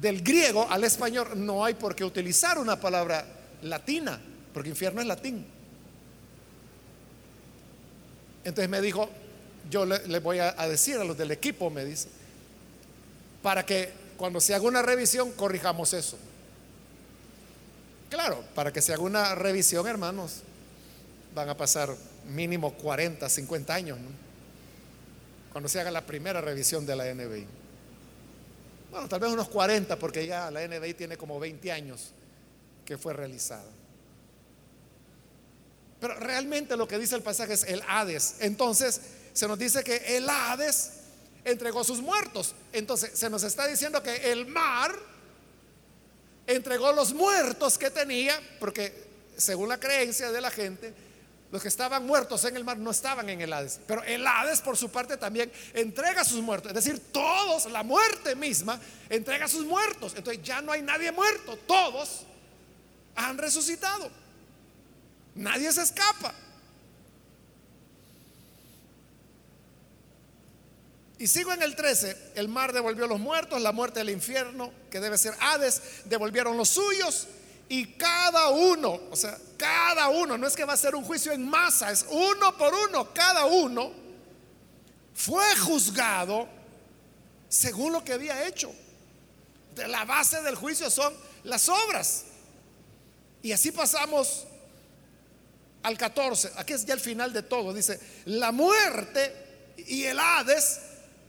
del 0.00 0.22
griego 0.22 0.66
al 0.68 0.84
español, 0.84 1.28
no 1.36 1.64
hay 1.64 1.74
por 1.74 1.94
qué 1.94 2.04
utilizar 2.04 2.58
una 2.58 2.78
palabra 2.80 3.24
latina, 3.62 4.20
porque 4.52 4.68
infierno 4.68 5.00
es 5.00 5.06
latín. 5.06 5.46
Entonces 8.44 8.68
me 8.68 8.80
dijo, 8.80 9.08
yo 9.70 9.86
le, 9.86 10.18
voy 10.18 10.38
a 10.40 10.52
decir 10.68 10.98
a 10.98 11.04
los 11.04 11.16
del 11.16 11.30
equipo, 11.30 11.70
me 11.70 11.84
dice, 11.84 12.08
para 13.42 13.64
que 13.64 13.92
cuando 14.16 14.40
se 14.40 14.54
haga 14.54 14.66
una 14.66 14.82
revisión 14.82 15.32
corrijamos 15.32 15.92
eso. 15.94 16.18
Claro, 18.14 18.44
para 18.54 18.72
que 18.72 18.80
se 18.80 18.92
haga 18.94 19.02
una 19.02 19.34
revisión, 19.34 19.88
hermanos, 19.88 20.42
van 21.34 21.48
a 21.48 21.56
pasar 21.56 21.92
mínimo 22.28 22.72
40, 22.74 23.28
50 23.28 23.74
años, 23.74 23.98
cuando 25.50 25.68
se 25.68 25.80
haga 25.80 25.90
la 25.90 26.06
primera 26.06 26.40
revisión 26.40 26.86
de 26.86 26.94
la 26.94 27.12
NBI. 27.12 27.44
Bueno, 28.92 29.08
tal 29.08 29.18
vez 29.18 29.32
unos 29.32 29.48
40, 29.48 29.98
porque 29.98 30.28
ya 30.28 30.48
la 30.52 30.64
NBI 30.64 30.94
tiene 30.94 31.16
como 31.16 31.40
20 31.40 31.72
años 31.72 32.12
que 32.84 32.96
fue 32.96 33.14
realizada. 33.14 33.68
Pero 36.00 36.14
realmente 36.14 36.76
lo 36.76 36.86
que 36.86 37.00
dice 37.00 37.16
el 37.16 37.22
pasaje 37.22 37.54
es 37.54 37.64
el 37.64 37.82
Hades. 37.88 38.36
Entonces 38.38 39.00
se 39.32 39.48
nos 39.48 39.58
dice 39.58 39.82
que 39.82 40.16
el 40.16 40.30
Hades 40.30 40.92
entregó 41.44 41.82
sus 41.82 42.00
muertos. 42.00 42.54
Entonces 42.72 43.10
se 43.18 43.28
nos 43.28 43.42
está 43.42 43.66
diciendo 43.66 44.04
que 44.04 44.30
el 44.30 44.46
mar 44.46 44.94
entregó 46.46 46.92
los 46.92 47.12
muertos 47.12 47.78
que 47.78 47.90
tenía, 47.90 48.38
porque 48.60 48.92
según 49.36 49.68
la 49.68 49.78
creencia 49.78 50.30
de 50.30 50.40
la 50.40 50.50
gente, 50.50 50.94
los 51.50 51.62
que 51.62 51.68
estaban 51.68 52.04
muertos 52.04 52.44
en 52.44 52.56
el 52.56 52.64
mar 52.64 52.78
no 52.78 52.90
estaban 52.90 53.28
en 53.28 53.40
el 53.40 53.52
Hades. 53.52 53.78
Pero 53.86 54.02
el 54.02 54.26
Hades, 54.26 54.60
por 54.60 54.76
su 54.76 54.90
parte, 54.90 55.16
también 55.16 55.52
entrega 55.72 56.24
sus 56.24 56.42
muertos. 56.42 56.70
Es 56.72 56.84
decir, 56.84 57.00
todos, 57.12 57.70
la 57.70 57.84
muerte 57.84 58.34
misma, 58.34 58.80
entrega 59.08 59.46
sus 59.46 59.64
muertos. 59.64 60.14
Entonces 60.16 60.42
ya 60.42 60.60
no 60.60 60.72
hay 60.72 60.82
nadie 60.82 61.12
muerto. 61.12 61.56
Todos 61.66 62.22
han 63.14 63.38
resucitado. 63.38 64.10
Nadie 65.36 65.72
se 65.72 65.82
escapa. 65.82 66.34
Y 71.18 71.26
sigo 71.26 71.52
en 71.52 71.62
el 71.62 71.76
13. 71.76 72.32
El 72.34 72.48
mar 72.48 72.72
devolvió 72.72 73.06
los 73.06 73.20
muertos, 73.20 73.60
la 73.62 73.72
muerte 73.72 74.00
del 74.00 74.10
infierno, 74.10 74.72
que 74.90 75.00
debe 75.00 75.16
ser 75.16 75.34
Hades, 75.40 75.80
devolvieron 76.06 76.56
los 76.56 76.70
suyos. 76.70 77.28
Y 77.68 77.94
cada 77.94 78.50
uno, 78.50 79.00
o 79.10 79.16
sea, 79.16 79.38
cada 79.56 80.08
uno, 80.08 80.36
no 80.36 80.46
es 80.46 80.54
que 80.54 80.64
va 80.64 80.74
a 80.74 80.76
ser 80.76 80.94
un 80.94 81.04
juicio 81.04 81.32
en 81.32 81.48
masa, 81.48 81.90
es 81.90 82.04
uno 82.10 82.56
por 82.58 82.74
uno, 82.74 83.14
cada 83.14 83.46
uno 83.46 83.90
fue 85.14 85.56
juzgado 85.56 86.48
según 87.48 87.92
lo 87.92 88.04
que 88.04 88.12
había 88.12 88.46
hecho. 88.46 88.72
De 89.74 89.88
la 89.88 90.04
base 90.04 90.42
del 90.42 90.56
juicio 90.56 90.90
son 90.90 91.14
las 91.44 91.68
obras. 91.68 92.24
Y 93.42 93.52
así 93.52 93.70
pasamos 93.70 94.44
al 95.82 95.96
14. 95.96 96.52
Aquí 96.56 96.72
es 96.72 96.84
ya 96.84 96.94
el 96.94 97.00
final 97.00 97.32
de 97.32 97.42
todo. 97.42 97.72
Dice, 97.72 98.00
la 98.26 98.52
muerte 98.52 99.32
y 99.86 100.04
el 100.04 100.18
Hades 100.18 100.80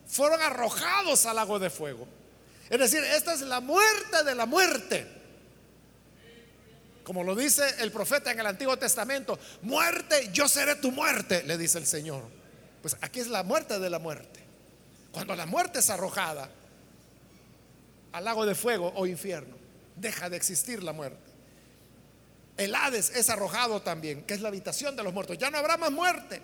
fueron 0.08 0.42
arrojados 0.42 1.26
al 1.26 1.36
lago 1.36 1.60
de 1.60 1.70
fuego. 1.70 2.08
Es 2.70 2.80
decir, 2.80 3.04
esta 3.04 3.34
es 3.34 3.42
la 3.42 3.60
muerte 3.60 4.24
de 4.24 4.36
la 4.36 4.46
muerte. 4.46 5.08
Como 7.04 7.24
lo 7.24 7.36
dice 7.36 7.64
el 7.80 7.92
profeta 7.92 8.32
en 8.32 8.40
el 8.40 8.48
Antiguo 8.48 8.78
Testamento, 8.78 9.38
muerte, 9.62 10.30
yo 10.34 10.48
seré 10.48 10.76
tu 10.76 10.92
muerte, 10.92 11.44
le 11.44 11.58
dice 11.58 11.78
el 11.78 11.86
Señor. 11.86 12.24
Pues 12.82 12.98
aquí 13.02 13.20
es 13.20 13.28
la 13.28 13.44
muerte 13.44 13.80
de 13.80 13.90
la 13.90 14.00
muerte. 14.00 14.40
Cuando 15.12 15.36
la 15.36 15.46
muerte 15.46 15.80
es 15.80 15.90
arrojada 15.90 16.50
al 18.12 18.26
lago 18.26 18.46
de 18.46 18.56
fuego 18.56 18.92
o 18.96 19.06
infierno, 19.06 19.56
deja 19.96 20.30
de 20.30 20.38
existir 20.38 20.82
la 20.84 20.94
muerte. 20.94 21.32
El 22.58 22.74
Hades 22.74 23.12
es 23.16 23.30
arrojado 23.30 23.82
también, 23.82 24.24
que 24.24 24.34
es 24.34 24.42
la 24.42 24.48
habitación 24.48 24.96
de 24.96 25.04
los 25.04 25.14
muertos. 25.14 25.38
Ya 25.38 25.52
no 25.52 25.58
habrá 25.58 25.78
más 25.78 25.92
muerte. 25.92 26.42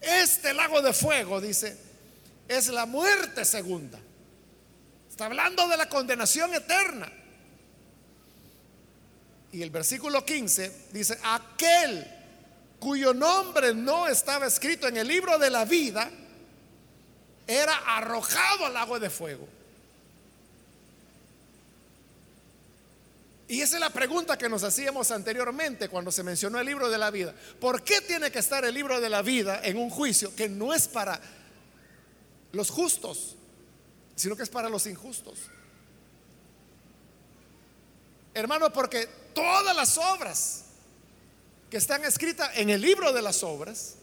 Este 0.00 0.54
lago 0.54 0.80
de 0.80 0.92
fuego, 0.92 1.40
dice, 1.40 1.76
es 2.48 2.68
la 2.68 2.86
muerte 2.86 3.44
segunda. 3.44 3.98
Está 5.08 5.26
hablando 5.26 5.68
de 5.68 5.76
la 5.76 5.88
condenación 5.88 6.54
eterna. 6.54 7.12
Y 9.52 9.62
el 9.62 9.70
versículo 9.70 10.24
15 10.24 10.88
dice, 10.92 11.18
aquel 11.22 12.06
cuyo 12.78 13.12
nombre 13.12 13.74
no 13.74 14.08
estaba 14.08 14.46
escrito 14.46 14.88
en 14.88 14.96
el 14.96 15.06
libro 15.06 15.38
de 15.38 15.50
la 15.50 15.64
vida, 15.64 16.10
era 17.46 17.76
arrojado 17.96 18.66
al 18.66 18.74
lago 18.74 18.98
de 18.98 19.10
fuego. 19.10 19.46
Y 23.50 23.62
esa 23.62 23.78
es 23.78 23.80
la 23.80 23.90
pregunta 23.90 24.38
que 24.38 24.48
nos 24.48 24.62
hacíamos 24.62 25.10
anteriormente 25.10 25.88
cuando 25.88 26.12
se 26.12 26.22
mencionó 26.22 26.60
el 26.60 26.66
libro 26.66 26.88
de 26.88 26.96
la 26.96 27.10
vida. 27.10 27.34
¿Por 27.58 27.82
qué 27.82 28.00
tiene 28.00 28.30
que 28.30 28.38
estar 28.38 28.64
el 28.64 28.72
libro 28.72 29.00
de 29.00 29.08
la 29.08 29.22
vida 29.22 29.60
en 29.64 29.76
un 29.76 29.90
juicio 29.90 30.32
que 30.36 30.48
no 30.48 30.72
es 30.72 30.86
para 30.86 31.20
los 32.52 32.70
justos, 32.70 33.34
sino 34.14 34.36
que 34.36 34.44
es 34.44 34.48
para 34.48 34.68
los 34.68 34.86
injustos? 34.86 35.36
Hermano, 38.34 38.72
porque 38.72 39.08
todas 39.34 39.74
las 39.74 39.98
obras 39.98 40.66
que 41.68 41.78
están 41.78 42.04
escritas 42.04 42.52
en 42.54 42.70
el 42.70 42.80
libro 42.80 43.12
de 43.12 43.20
las 43.20 43.42
obras 43.42 43.96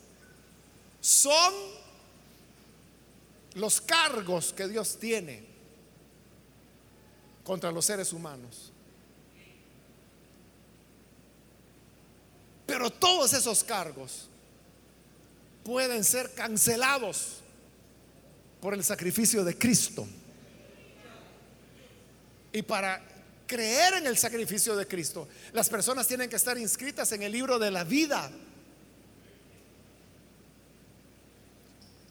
son 0.99 1.53
los 3.53 3.79
cargos 3.79 4.51
que 4.51 4.67
Dios 4.67 4.97
tiene 4.99 5.45
contra 7.45 7.71
los 7.71 7.85
seres 7.85 8.11
humanos. 8.11 8.73
Pero 12.68 12.91
todos 12.91 13.34
esos 13.34 13.63
cargos 13.63 14.28
pueden 15.63 16.03
ser 16.03 16.34
cancelados 16.34 17.38
por 18.61 18.74
el 18.74 18.84
sacrificio 18.84 19.43
de 19.43 19.57
Cristo. 19.57 20.05
Y 22.51 22.61
para 22.61 23.01
creer 23.47 23.95
en 23.95 24.07
el 24.07 24.18
sacrificio 24.18 24.76
de 24.76 24.86
Cristo, 24.86 25.30
las 25.53 25.70
personas 25.70 26.07
tienen 26.07 26.30
que 26.30 26.36
estar 26.36 26.57
inscritas 26.57 27.11
en 27.13 27.24
el 27.24 27.32
libro 27.32 27.57
de 27.57 27.72
la 27.72 27.86
vida. 27.86 28.30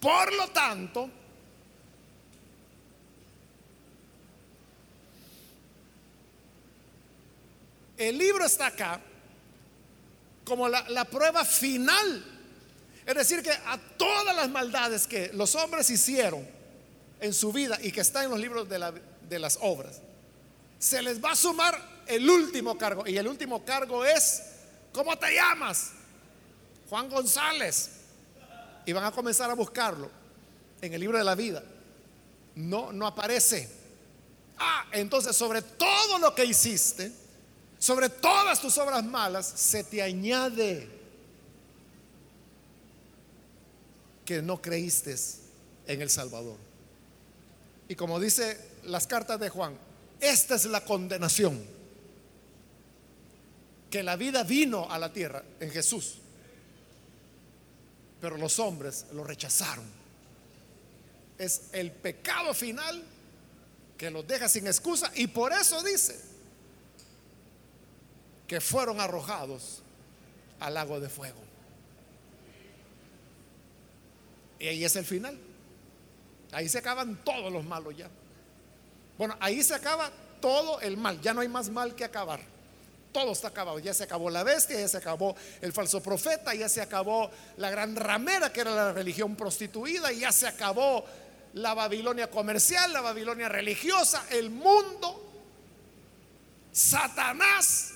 Por 0.00 0.32
lo 0.34 0.48
tanto, 0.48 1.10
el 7.98 8.16
libro 8.16 8.46
está 8.46 8.68
acá 8.68 9.02
como 10.46 10.68
la, 10.68 11.04
prueba 11.04 11.44
final. 11.44 12.24
Es 13.04 13.14
decir, 13.14 13.42
que 13.42 13.50
a 13.50 13.78
todas 13.98 14.34
las 14.34 14.48
maldades 14.48 15.06
que 15.06 15.30
los 15.34 15.54
hombres 15.56 15.90
hicieron 15.90 16.48
en 17.20 17.34
su 17.34 17.52
vida 17.52 17.78
y 17.82 17.90
que 17.92 18.00
están 18.00 18.24
en 18.24 18.30
los 18.30 18.40
libros 18.40 18.68
de, 18.68 19.02
de 19.28 19.38
las 19.38 19.58
obras, 19.60 20.00
se 20.78 21.02
les 21.02 21.22
va 21.22 21.32
a 21.32 21.36
sumar 21.36 21.78
el 22.06 22.30
último 22.30 22.78
cargo. 22.78 23.06
Y 23.06 23.16
el 23.18 23.26
último 23.26 23.64
cargo 23.64 24.04
es, 24.04 24.42
¿cómo 24.92 25.18
te 25.18 25.34
llamas? 25.34 25.90
Juan 26.88 27.08
González. 27.10 27.90
Y 28.86 28.92
van 28.92 29.04
a 29.04 29.10
comenzar 29.10 29.50
a 29.50 29.54
buscarlo 29.54 30.08
en 30.80 30.94
el 30.94 31.00
libro 31.00 31.18
de 31.18 31.24
la 31.24 31.34
vida. 31.34 31.62
No, 32.54 32.92
no 32.92 33.04
aparece. 33.06 33.68
Ah, 34.58 34.86
entonces 34.92 35.36
sobre 35.36 35.60
todo 35.60 36.18
lo 36.20 36.34
que 36.34 36.44
hiciste, 36.44 37.12
sobre 37.86 38.08
todas 38.08 38.60
tus 38.60 38.76
obras 38.78 39.04
malas, 39.04 39.46
se 39.46 39.84
te 39.84 40.02
añade 40.02 40.88
que 44.24 44.42
no 44.42 44.60
creíste 44.60 45.14
en 45.86 46.02
el 46.02 46.10
Salvador. 46.10 46.56
Y 47.88 47.94
como 47.94 48.18
dice 48.18 48.58
las 48.86 49.06
cartas 49.06 49.38
de 49.38 49.50
Juan, 49.50 49.78
esta 50.18 50.56
es 50.56 50.64
la 50.64 50.84
condenación. 50.84 51.64
Que 53.88 54.02
la 54.02 54.16
vida 54.16 54.42
vino 54.42 54.90
a 54.90 54.98
la 54.98 55.12
tierra 55.12 55.44
en 55.60 55.70
Jesús. 55.70 56.16
Pero 58.20 58.36
los 58.36 58.58
hombres 58.58 59.06
lo 59.12 59.22
rechazaron. 59.22 59.84
Es 61.38 61.68
el 61.70 61.92
pecado 61.92 62.52
final 62.52 63.00
que 63.96 64.10
los 64.10 64.26
deja 64.26 64.48
sin 64.48 64.66
excusa 64.66 65.12
y 65.14 65.28
por 65.28 65.52
eso 65.52 65.80
dice 65.84 66.34
que 68.46 68.60
fueron 68.60 69.00
arrojados 69.00 69.82
al 70.60 70.74
lago 70.74 71.00
de 71.00 71.08
fuego. 71.08 71.40
Y 74.58 74.68
ahí 74.68 74.84
es 74.84 74.96
el 74.96 75.04
final. 75.04 75.38
Ahí 76.52 76.68
se 76.68 76.78
acaban 76.78 77.22
todos 77.24 77.52
los 77.52 77.64
malos 77.64 77.96
ya. 77.96 78.08
Bueno, 79.18 79.36
ahí 79.40 79.62
se 79.62 79.74
acaba 79.74 80.10
todo 80.40 80.80
el 80.80 80.96
mal, 80.96 81.20
ya 81.20 81.34
no 81.34 81.40
hay 81.40 81.48
más 81.48 81.70
mal 81.70 81.94
que 81.94 82.04
acabar. 82.04 82.40
Todo 83.12 83.32
está 83.32 83.48
acabado, 83.48 83.78
ya 83.78 83.94
se 83.94 84.04
acabó 84.04 84.28
la 84.28 84.44
bestia, 84.44 84.78
ya 84.78 84.88
se 84.88 84.98
acabó 84.98 85.34
el 85.62 85.72
falso 85.72 86.02
profeta, 86.02 86.54
ya 86.54 86.68
se 86.68 86.82
acabó 86.82 87.30
la 87.56 87.70
gran 87.70 87.96
ramera 87.96 88.52
que 88.52 88.60
era 88.60 88.74
la 88.74 88.92
religión 88.92 89.36
prostituida, 89.36 90.12
ya 90.12 90.32
se 90.32 90.46
acabó 90.46 91.04
la 91.54 91.72
Babilonia 91.72 92.30
comercial, 92.30 92.92
la 92.92 93.00
Babilonia 93.00 93.48
religiosa, 93.48 94.26
el 94.30 94.50
mundo, 94.50 95.22
Satanás 96.72 97.95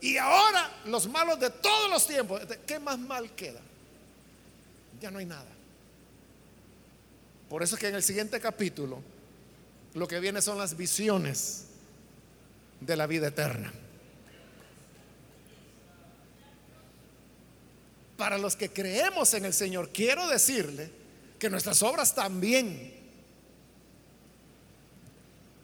y 0.00 0.16
ahora 0.16 0.70
los 0.86 1.06
malos 1.08 1.38
de 1.38 1.50
todos 1.50 1.90
los 1.90 2.06
tiempos. 2.06 2.42
¿Qué 2.66 2.78
más 2.78 2.98
mal 2.98 3.30
queda? 3.34 3.60
Ya 5.00 5.10
no 5.10 5.18
hay 5.18 5.26
nada. 5.26 5.50
Por 7.48 7.62
eso 7.62 7.74
es 7.74 7.80
que 7.80 7.88
en 7.88 7.96
el 7.96 8.02
siguiente 8.02 8.40
capítulo 8.40 9.02
lo 9.94 10.06
que 10.06 10.20
viene 10.20 10.40
son 10.40 10.56
las 10.56 10.76
visiones 10.76 11.66
de 12.80 12.96
la 12.96 13.06
vida 13.06 13.28
eterna. 13.28 13.72
Para 18.16 18.38
los 18.38 18.54
que 18.54 18.70
creemos 18.70 19.34
en 19.34 19.46
el 19.46 19.52
Señor, 19.52 19.90
quiero 19.90 20.28
decirle 20.28 20.90
que 21.38 21.50
nuestras 21.50 21.82
obras 21.82 22.14
también 22.14 22.94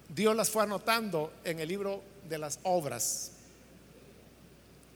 Dios 0.09 0.35
las 0.35 0.49
fue 0.49 0.63
anotando 0.63 1.33
en 1.45 1.61
el 1.61 1.69
libro 1.69 2.03
de 2.29 2.39
las 2.39 2.59
obras. 2.63 3.33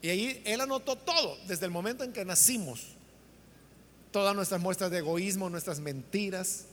Y 0.02 0.08
ahí 0.08 0.42
Él 0.44 0.60
anotó 0.60 0.96
todo, 0.96 1.36
desde 1.46 1.66
el 1.66 1.70
momento 1.70 2.04
en 2.04 2.12
que 2.12 2.24
nacimos. 2.24 2.86
Todas 4.12 4.34
nuestras 4.34 4.60
muestras 4.60 4.90
de 4.90 4.98
egoísmo, 4.98 5.50
nuestras 5.50 5.78
mentiras, 5.78 6.64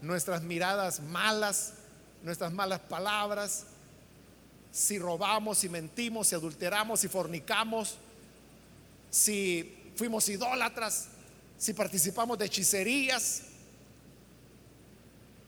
nuestras 0.00 0.42
miradas 0.42 1.00
malas, 1.00 1.74
nuestras 2.22 2.52
malas 2.52 2.80
palabras, 2.80 3.64
si 4.72 4.98
robamos, 4.98 5.58
si 5.58 5.68
mentimos, 5.68 6.28
si 6.28 6.34
adulteramos, 6.34 7.00
si 7.00 7.08
fornicamos, 7.08 7.96
si 9.10 9.92
fuimos 9.96 10.28
idólatras, 10.28 11.08
si 11.56 11.72
participamos 11.72 12.38
de 12.38 12.46
hechicerías. 12.46 13.42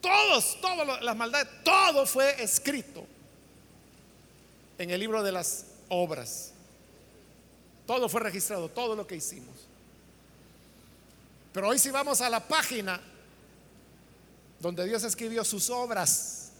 Todos, 0.00 0.60
todas 0.60 1.02
las 1.02 1.16
maldades, 1.16 1.48
todo 1.62 2.06
fue 2.06 2.42
escrito 2.42 3.06
en 4.78 4.90
el 4.90 4.98
libro 4.98 5.22
de 5.22 5.32
las 5.32 5.66
obras. 5.88 6.49
Todo 7.90 8.08
fue 8.08 8.20
registrado, 8.20 8.68
todo 8.68 8.94
lo 8.94 9.04
que 9.04 9.16
hicimos. 9.16 9.66
Pero 11.52 11.66
hoy 11.66 11.76
si 11.76 11.90
vamos 11.90 12.20
a 12.20 12.30
la 12.30 12.38
página 12.38 13.00
donde 14.60 14.86
Dios 14.86 15.02
escribió 15.02 15.42
sus 15.42 15.70
obras, 15.70 16.52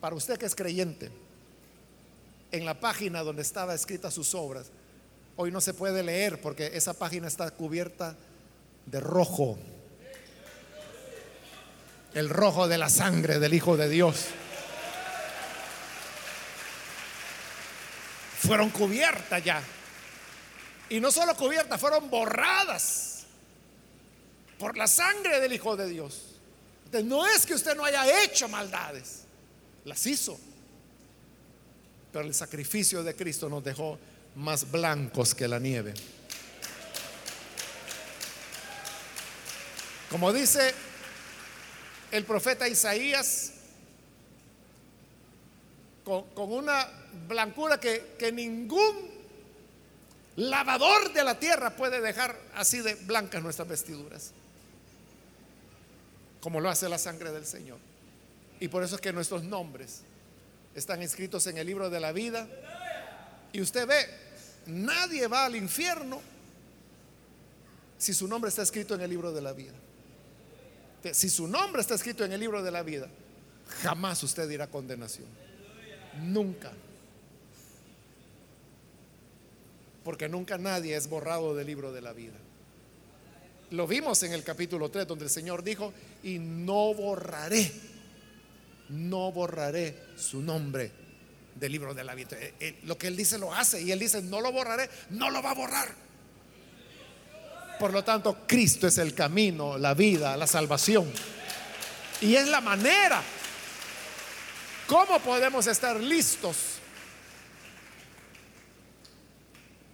para 0.00 0.16
usted 0.16 0.38
que 0.38 0.46
es 0.46 0.54
creyente, 0.54 1.10
en 2.52 2.64
la 2.64 2.80
página 2.80 3.22
donde 3.22 3.42
estaba 3.42 3.74
escrita 3.74 4.10
sus 4.10 4.34
obras, 4.34 4.70
hoy 5.36 5.50
no 5.50 5.60
se 5.60 5.74
puede 5.74 6.02
leer 6.02 6.40
porque 6.40 6.70
esa 6.72 6.94
página 6.94 7.28
está 7.28 7.50
cubierta 7.50 8.16
de 8.86 8.98
rojo. 8.98 9.58
El 12.14 12.30
rojo 12.30 12.66
de 12.66 12.78
la 12.78 12.88
sangre 12.88 13.38
del 13.38 13.52
Hijo 13.52 13.76
de 13.76 13.90
Dios. 13.90 14.28
Fueron 18.46 18.70
cubiertas 18.70 19.42
ya. 19.44 19.62
Y 20.88 21.00
no 21.00 21.10
solo 21.10 21.34
cubiertas, 21.36 21.80
fueron 21.80 22.10
borradas 22.10 23.24
por 24.58 24.76
la 24.76 24.86
sangre 24.86 25.40
del 25.40 25.52
Hijo 25.52 25.76
de 25.76 25.88
Dios. 25.88 26.36
Entonces, 26.84 27.08
no 27.08 27.26
es 27.26 27.46
que 27.46 27.54
usted 27.54 27.74
no 27.74 27.84
haya 27.84 28.22
hecho 28.22 28.48
maldades, 28.48 29.22
las 29.84 30.06
hizo. 30.06 30.38
Pero 32.12 32.26
el 32.26 32.34
sacrificio 32.34 33.02
de 33.02 33.16
Cristo 33.16 33.48
nos 33.48 33.64
dejó 33.64 33.98
más 34.34 34.70
blancos 34.70 35.34
que 35.34 35.48
la 35.48 35.58
nieve. 35.58 35.94
Como 40.10 40.30
dice 40.30 40.74
el 42.10 42.26
profeta 42.26 42.68
Isaías, 42.68 43.52
con, 46.04 46.26
una 46.36 46.86
blancura 47.28 47.78
que, 47.78 48.14
que 48.18 48.32
ningún 48.32 49.10
lavador 50.36 51.12
de 51.12 51.24
la 51.24 51.38
tierra 51.38 51.76
puede 51.76 52.00
dejar 52.00 52.38
así 52.54 52.80
de 52.80 52.94
blancas 52.94 53.42
nuestras 53.42 53.68
vestiduras, 53.68 54.32
como 56.40 56.60
lo 56.60 56.68
hace 56.68 56.88
la 56.88 56.98
sangre 56.98 57.32
del 57.32 57.46
Señor. 57.46 57.78
Y 58.60 58.68
por 58.68 58.82
eso 58.82 58.94
es 58.94 59.00
que 59.00 59.12
nuestros 59.12 59.42
nombres 59.44 60.02
están 60.74 61.02
escritos 61.02 61.46
en 61.46 61.58
el 61.58 61.66
libro 61.66 61.90
de 61.90 62.00
la 62.00 62.12
vida. 62.12 62.46
Y 63.52 63.60
usted 63.60 63.86
ve, 63.86 64.06
nadie 64.66 65.26
va 65.26 65.44
al 65.44 65.56
infierno 65.56 66.20
si 67.98 68.14
su 68.14 68.26
nombre 68.26 68.48
está 68.48 68.62
escrito 68.62 68.94
en 68.94 69.00
el 69.02 69.10
libro 69.10 69.32
de 69.32 69.42
la 69.42 69.52
vida. 69.52 69.72
Si 71.12 71.28
su 71.28 71.48
nombre 71.48 71.82
está 71.82 71.94
escrito 71.94 72.24
en 72.24 72.32
el 72.32 72.40
libro 72.40 72.62
de 72.62 72.70
la 72.70 72.82
vida, 72.82 73.08
jamás 73.82 74.22
usted 74.22 74.48
irá 74.50 74.64
a 74.64 74.68
condenación. 74.68 75.26
Nunca. 76.22 76.72
Porque 80.04 80.28
nunca 80.28 80.58
nadie 80.58 80.96
es 80.96 81.08
borrado 81.08 81.54
del 81.54 81.66
libro 81.66 81.92
de 81.92 82.00
la 82.00 82.12
vida. 82.12 82.38
Lo 83.70 83.86
vimos 83.86 84.22
en 84.22 84.32
el 84.32 84.42
capítulo 84.42 84.90
3 84.90 85.06
donde 85.06 85.24
el 85.24 85.30
Señor 85.30 85.62
dijo, 85.62 85.92
y 86.22 86.38
no 86.38 86.92
borraré, 86.92 87.72
no 88.90 89.32
borraré 89.32 89.96
su 90.16 90.42
nombre 90.42 90.90
del 91.54 91.72
libro 91.72 91.94
de 91.94 92.04
la 92.04 92.14
vida. 92.14 92.36
Eh, 92.38 92.54
eh, 92.60 92.78
lo 92.84 92.98
que 92.98 93.06
Él 93.06 93.16
dice 93.16 93.38
lo 93.38 93.54
hace 93.54 93.80
y 93.80 93.90
Él 93.90 93.98
dice, 93.98 94.20
no 94.22 94.40
lo 94.40 94.52
borraré, 94.52 94.88
no 95.10 95.30
lo 95.30 95.42
va 95.42 95.52
a 95.52 95.54
borrar. 95.54 95.88
Por 97.78 97.92
lo 97.92 98.04
tanto, 98.04 98.46
Cristo 98.46 98.86
es 98.86 98.98
el 98.98 99.14
camino, 99.14 99.78
la 99.78 99.94
vida, 99.94 100.36
la 100.36 100.46
salvación. 100.46 101.10
Y 102.20 102.36
es 102.36 102.46
la 102.48 102.60
manera. 102.60 103.22
¿Cómo 104.86 105.18
podemos 105.20 105.66
estar 105.66 105.98
listos 105.98 106.71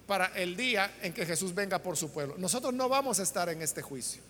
para 0.09 0.25
el 0.33 0.57
día 0.57 0.91
en 1.03 1.13
que 1.13 1.23
Jesús 1.23 1.53
venga 1.53 1.77
por 1.77 1.95
su 1.95 2.09
pueblo? 2.09 2.33
Nosotros 2.39 2.73
no 2.73 2.89
vamos 2.89 3.19
a 3.19 3.23
estar 3.23 3.47
en 3.47 3.61
este 3.61 3.83
juicio. 3.83 4.23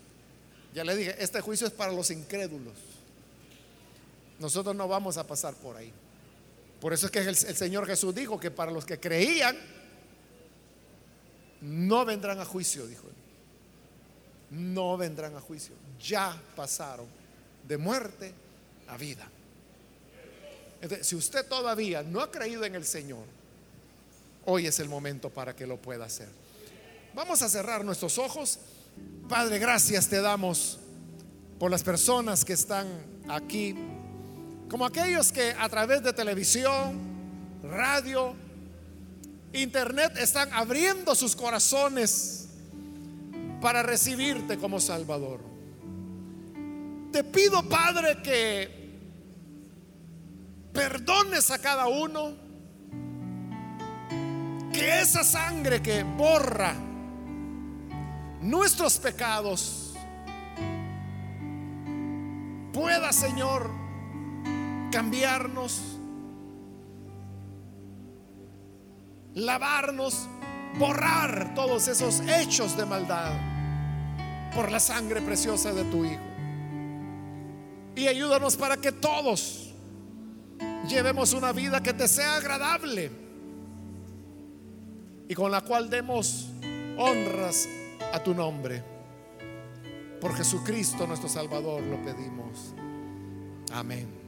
Ya 0.74 0.84
le 0.84 0.94
dije, 0.94 1.16
este 1.18 1.40
juicio 1.40 1.66
es 1.66 1.72
para 1.72 1.90
los 1.90 2.10
incrédulos. 2.10 2.74
Nosotros 4.38 4.76
no 4.76 4.86
vamos 4.86 5.16
a 5.16 5.26
pasar 5.26 5.54
por 5.54 5.78
ahí. 5.78 5.90
Por 6.82 6.92
eso 6.92 7.06
es 7.06 7.12
que 7.12 7.20
el, 7.20 7.34
Señor 7.34 7.86
Jesús 7.86 8.14
dijo 8.14 8.38
que 8.38 8.50
para 8.50 8.70
los 8.70 8.84
que 8.84 9.00
creían, 9.00 9.56
no 11.62 12.04
vendrán 12.04 12.38
a 12.40 12.44
juicio, 12.44 12.86
dijo 12.86 13.06
él. 13.08 14.58
No 14.58 14.98
vendrán 14.98 15.34
a 15.34 15.40
juicio. 15.40 15.74
Ya 15.98 16.38
pasaron 16.54 17.06
de 17.66 17.78
muerte 17.78 18.34
a 18.86 18.98
vida. 18.98 19.26
si 21.00 21.16
usted 21.16 21.48
todavía 21.48 22.02
no 22.02 22.20
ha 22.20 22.30
creído 22.30 22.66
en 22.66 22.74
el 22.74 22.84
Señor, 22.84 23.39
hoy 24.50 24.66
es 24.66 24.80
el 24.80 24.88
momento 24.88 25.30
para 25.30 25.54
que 25.54 25.66
lo 25.66 25.80
pueda 25.80 26.04
hacer. 26.04 26.28
Vamos 27.14 27.42
a 27.42 27.48
cerrar 27.48 27.84
nuestros 27.84 28.18
ojos. 28.18 28.58
Padre, 29.28 29.58
gracias 29.58 30.08
te 30.08 30.20
damos 30.20 30.78
por 31.58 31.70
las 31.70 31.82
personas 31.82 32.44
que 32.44 32.54
están 32.54 32.86
aquí 33.28 33.76
como 34.68 34.86
aquellos 34.86 35.32
que 35.32 35.52
a 35.58 35.68
través 35.68 36.02
de 36.02 36.12
televisión, 36.12 37.00
radio, 37.62 38.36
internet 39.52 40.16
están 40.16 40.48
abriendo 40.52 41.14
sus 41.16 41.34
corazones 41.34 42.48
para 43.60 43.82
recibirte 43.82 44.58
como 44.58 44.78
Salvador. 44.78 45.40
Te 47.12 47.24
pido, 47.24 47.68
Padre, 47.68 48.22
que 48.22 48.80
perdones 50.72 51.50
a 51.50 51.58
cada 51.58 51.88
uno, 51.88 52.34
que 54.80 55.00
esa 55.02 55.22
sangre 55.22 55.82
que 55.82 56.02
borra 56.04 56.74
nuestros 58.40 58.96
pecados 58.96 59.92
pueda, 62.72 63.12
Señor, 63.12 63.70
cambiarnos, 64.90 65.82
lavarnos, 69.34 70.26
borrar 70.78 71.52
todos 71.54 71.86
esos 71.86 72.20
hechos 72.20 72.74
de 72.74 72.86
maldad 72.86 73.32
por 74.54 74.70
la 74.70 74.80
sangre 74.80 75.20
preciosa 75.20 75.74
de 75.74 75.84
tu 75.84 76.06
Hijo. 76.06 76.22
Y 77.96 78.08
ayúdanos 78.08 78.56
para 78.56 78.78
que 78.78 78.92
todos 78.92 79.74
llevemos 80.88 81.34
una 81.34 81.52
vida 81.52 81.82
que 81.82 81.92
te 81.92 82.08
sea 82.08 82.36
agradable 82.36 83.29
y 85.30 85.34
con 85.36 85.52
la 85.52 85.60
cual 85.60 85.88
demos 85.88 86.48
honras 86.98 87.68
a 88.12 88.20
tu 88.20 88.34
nombre. 88.34 88.82
Por 90.20 90.34
Jesucristo 90.34 91.06
nuestro 91.06 91.28
Salvador 91.28 91.80
lo 91.82 92.02
pedimos. 92.02 92.74
Amén. 93.72 94.19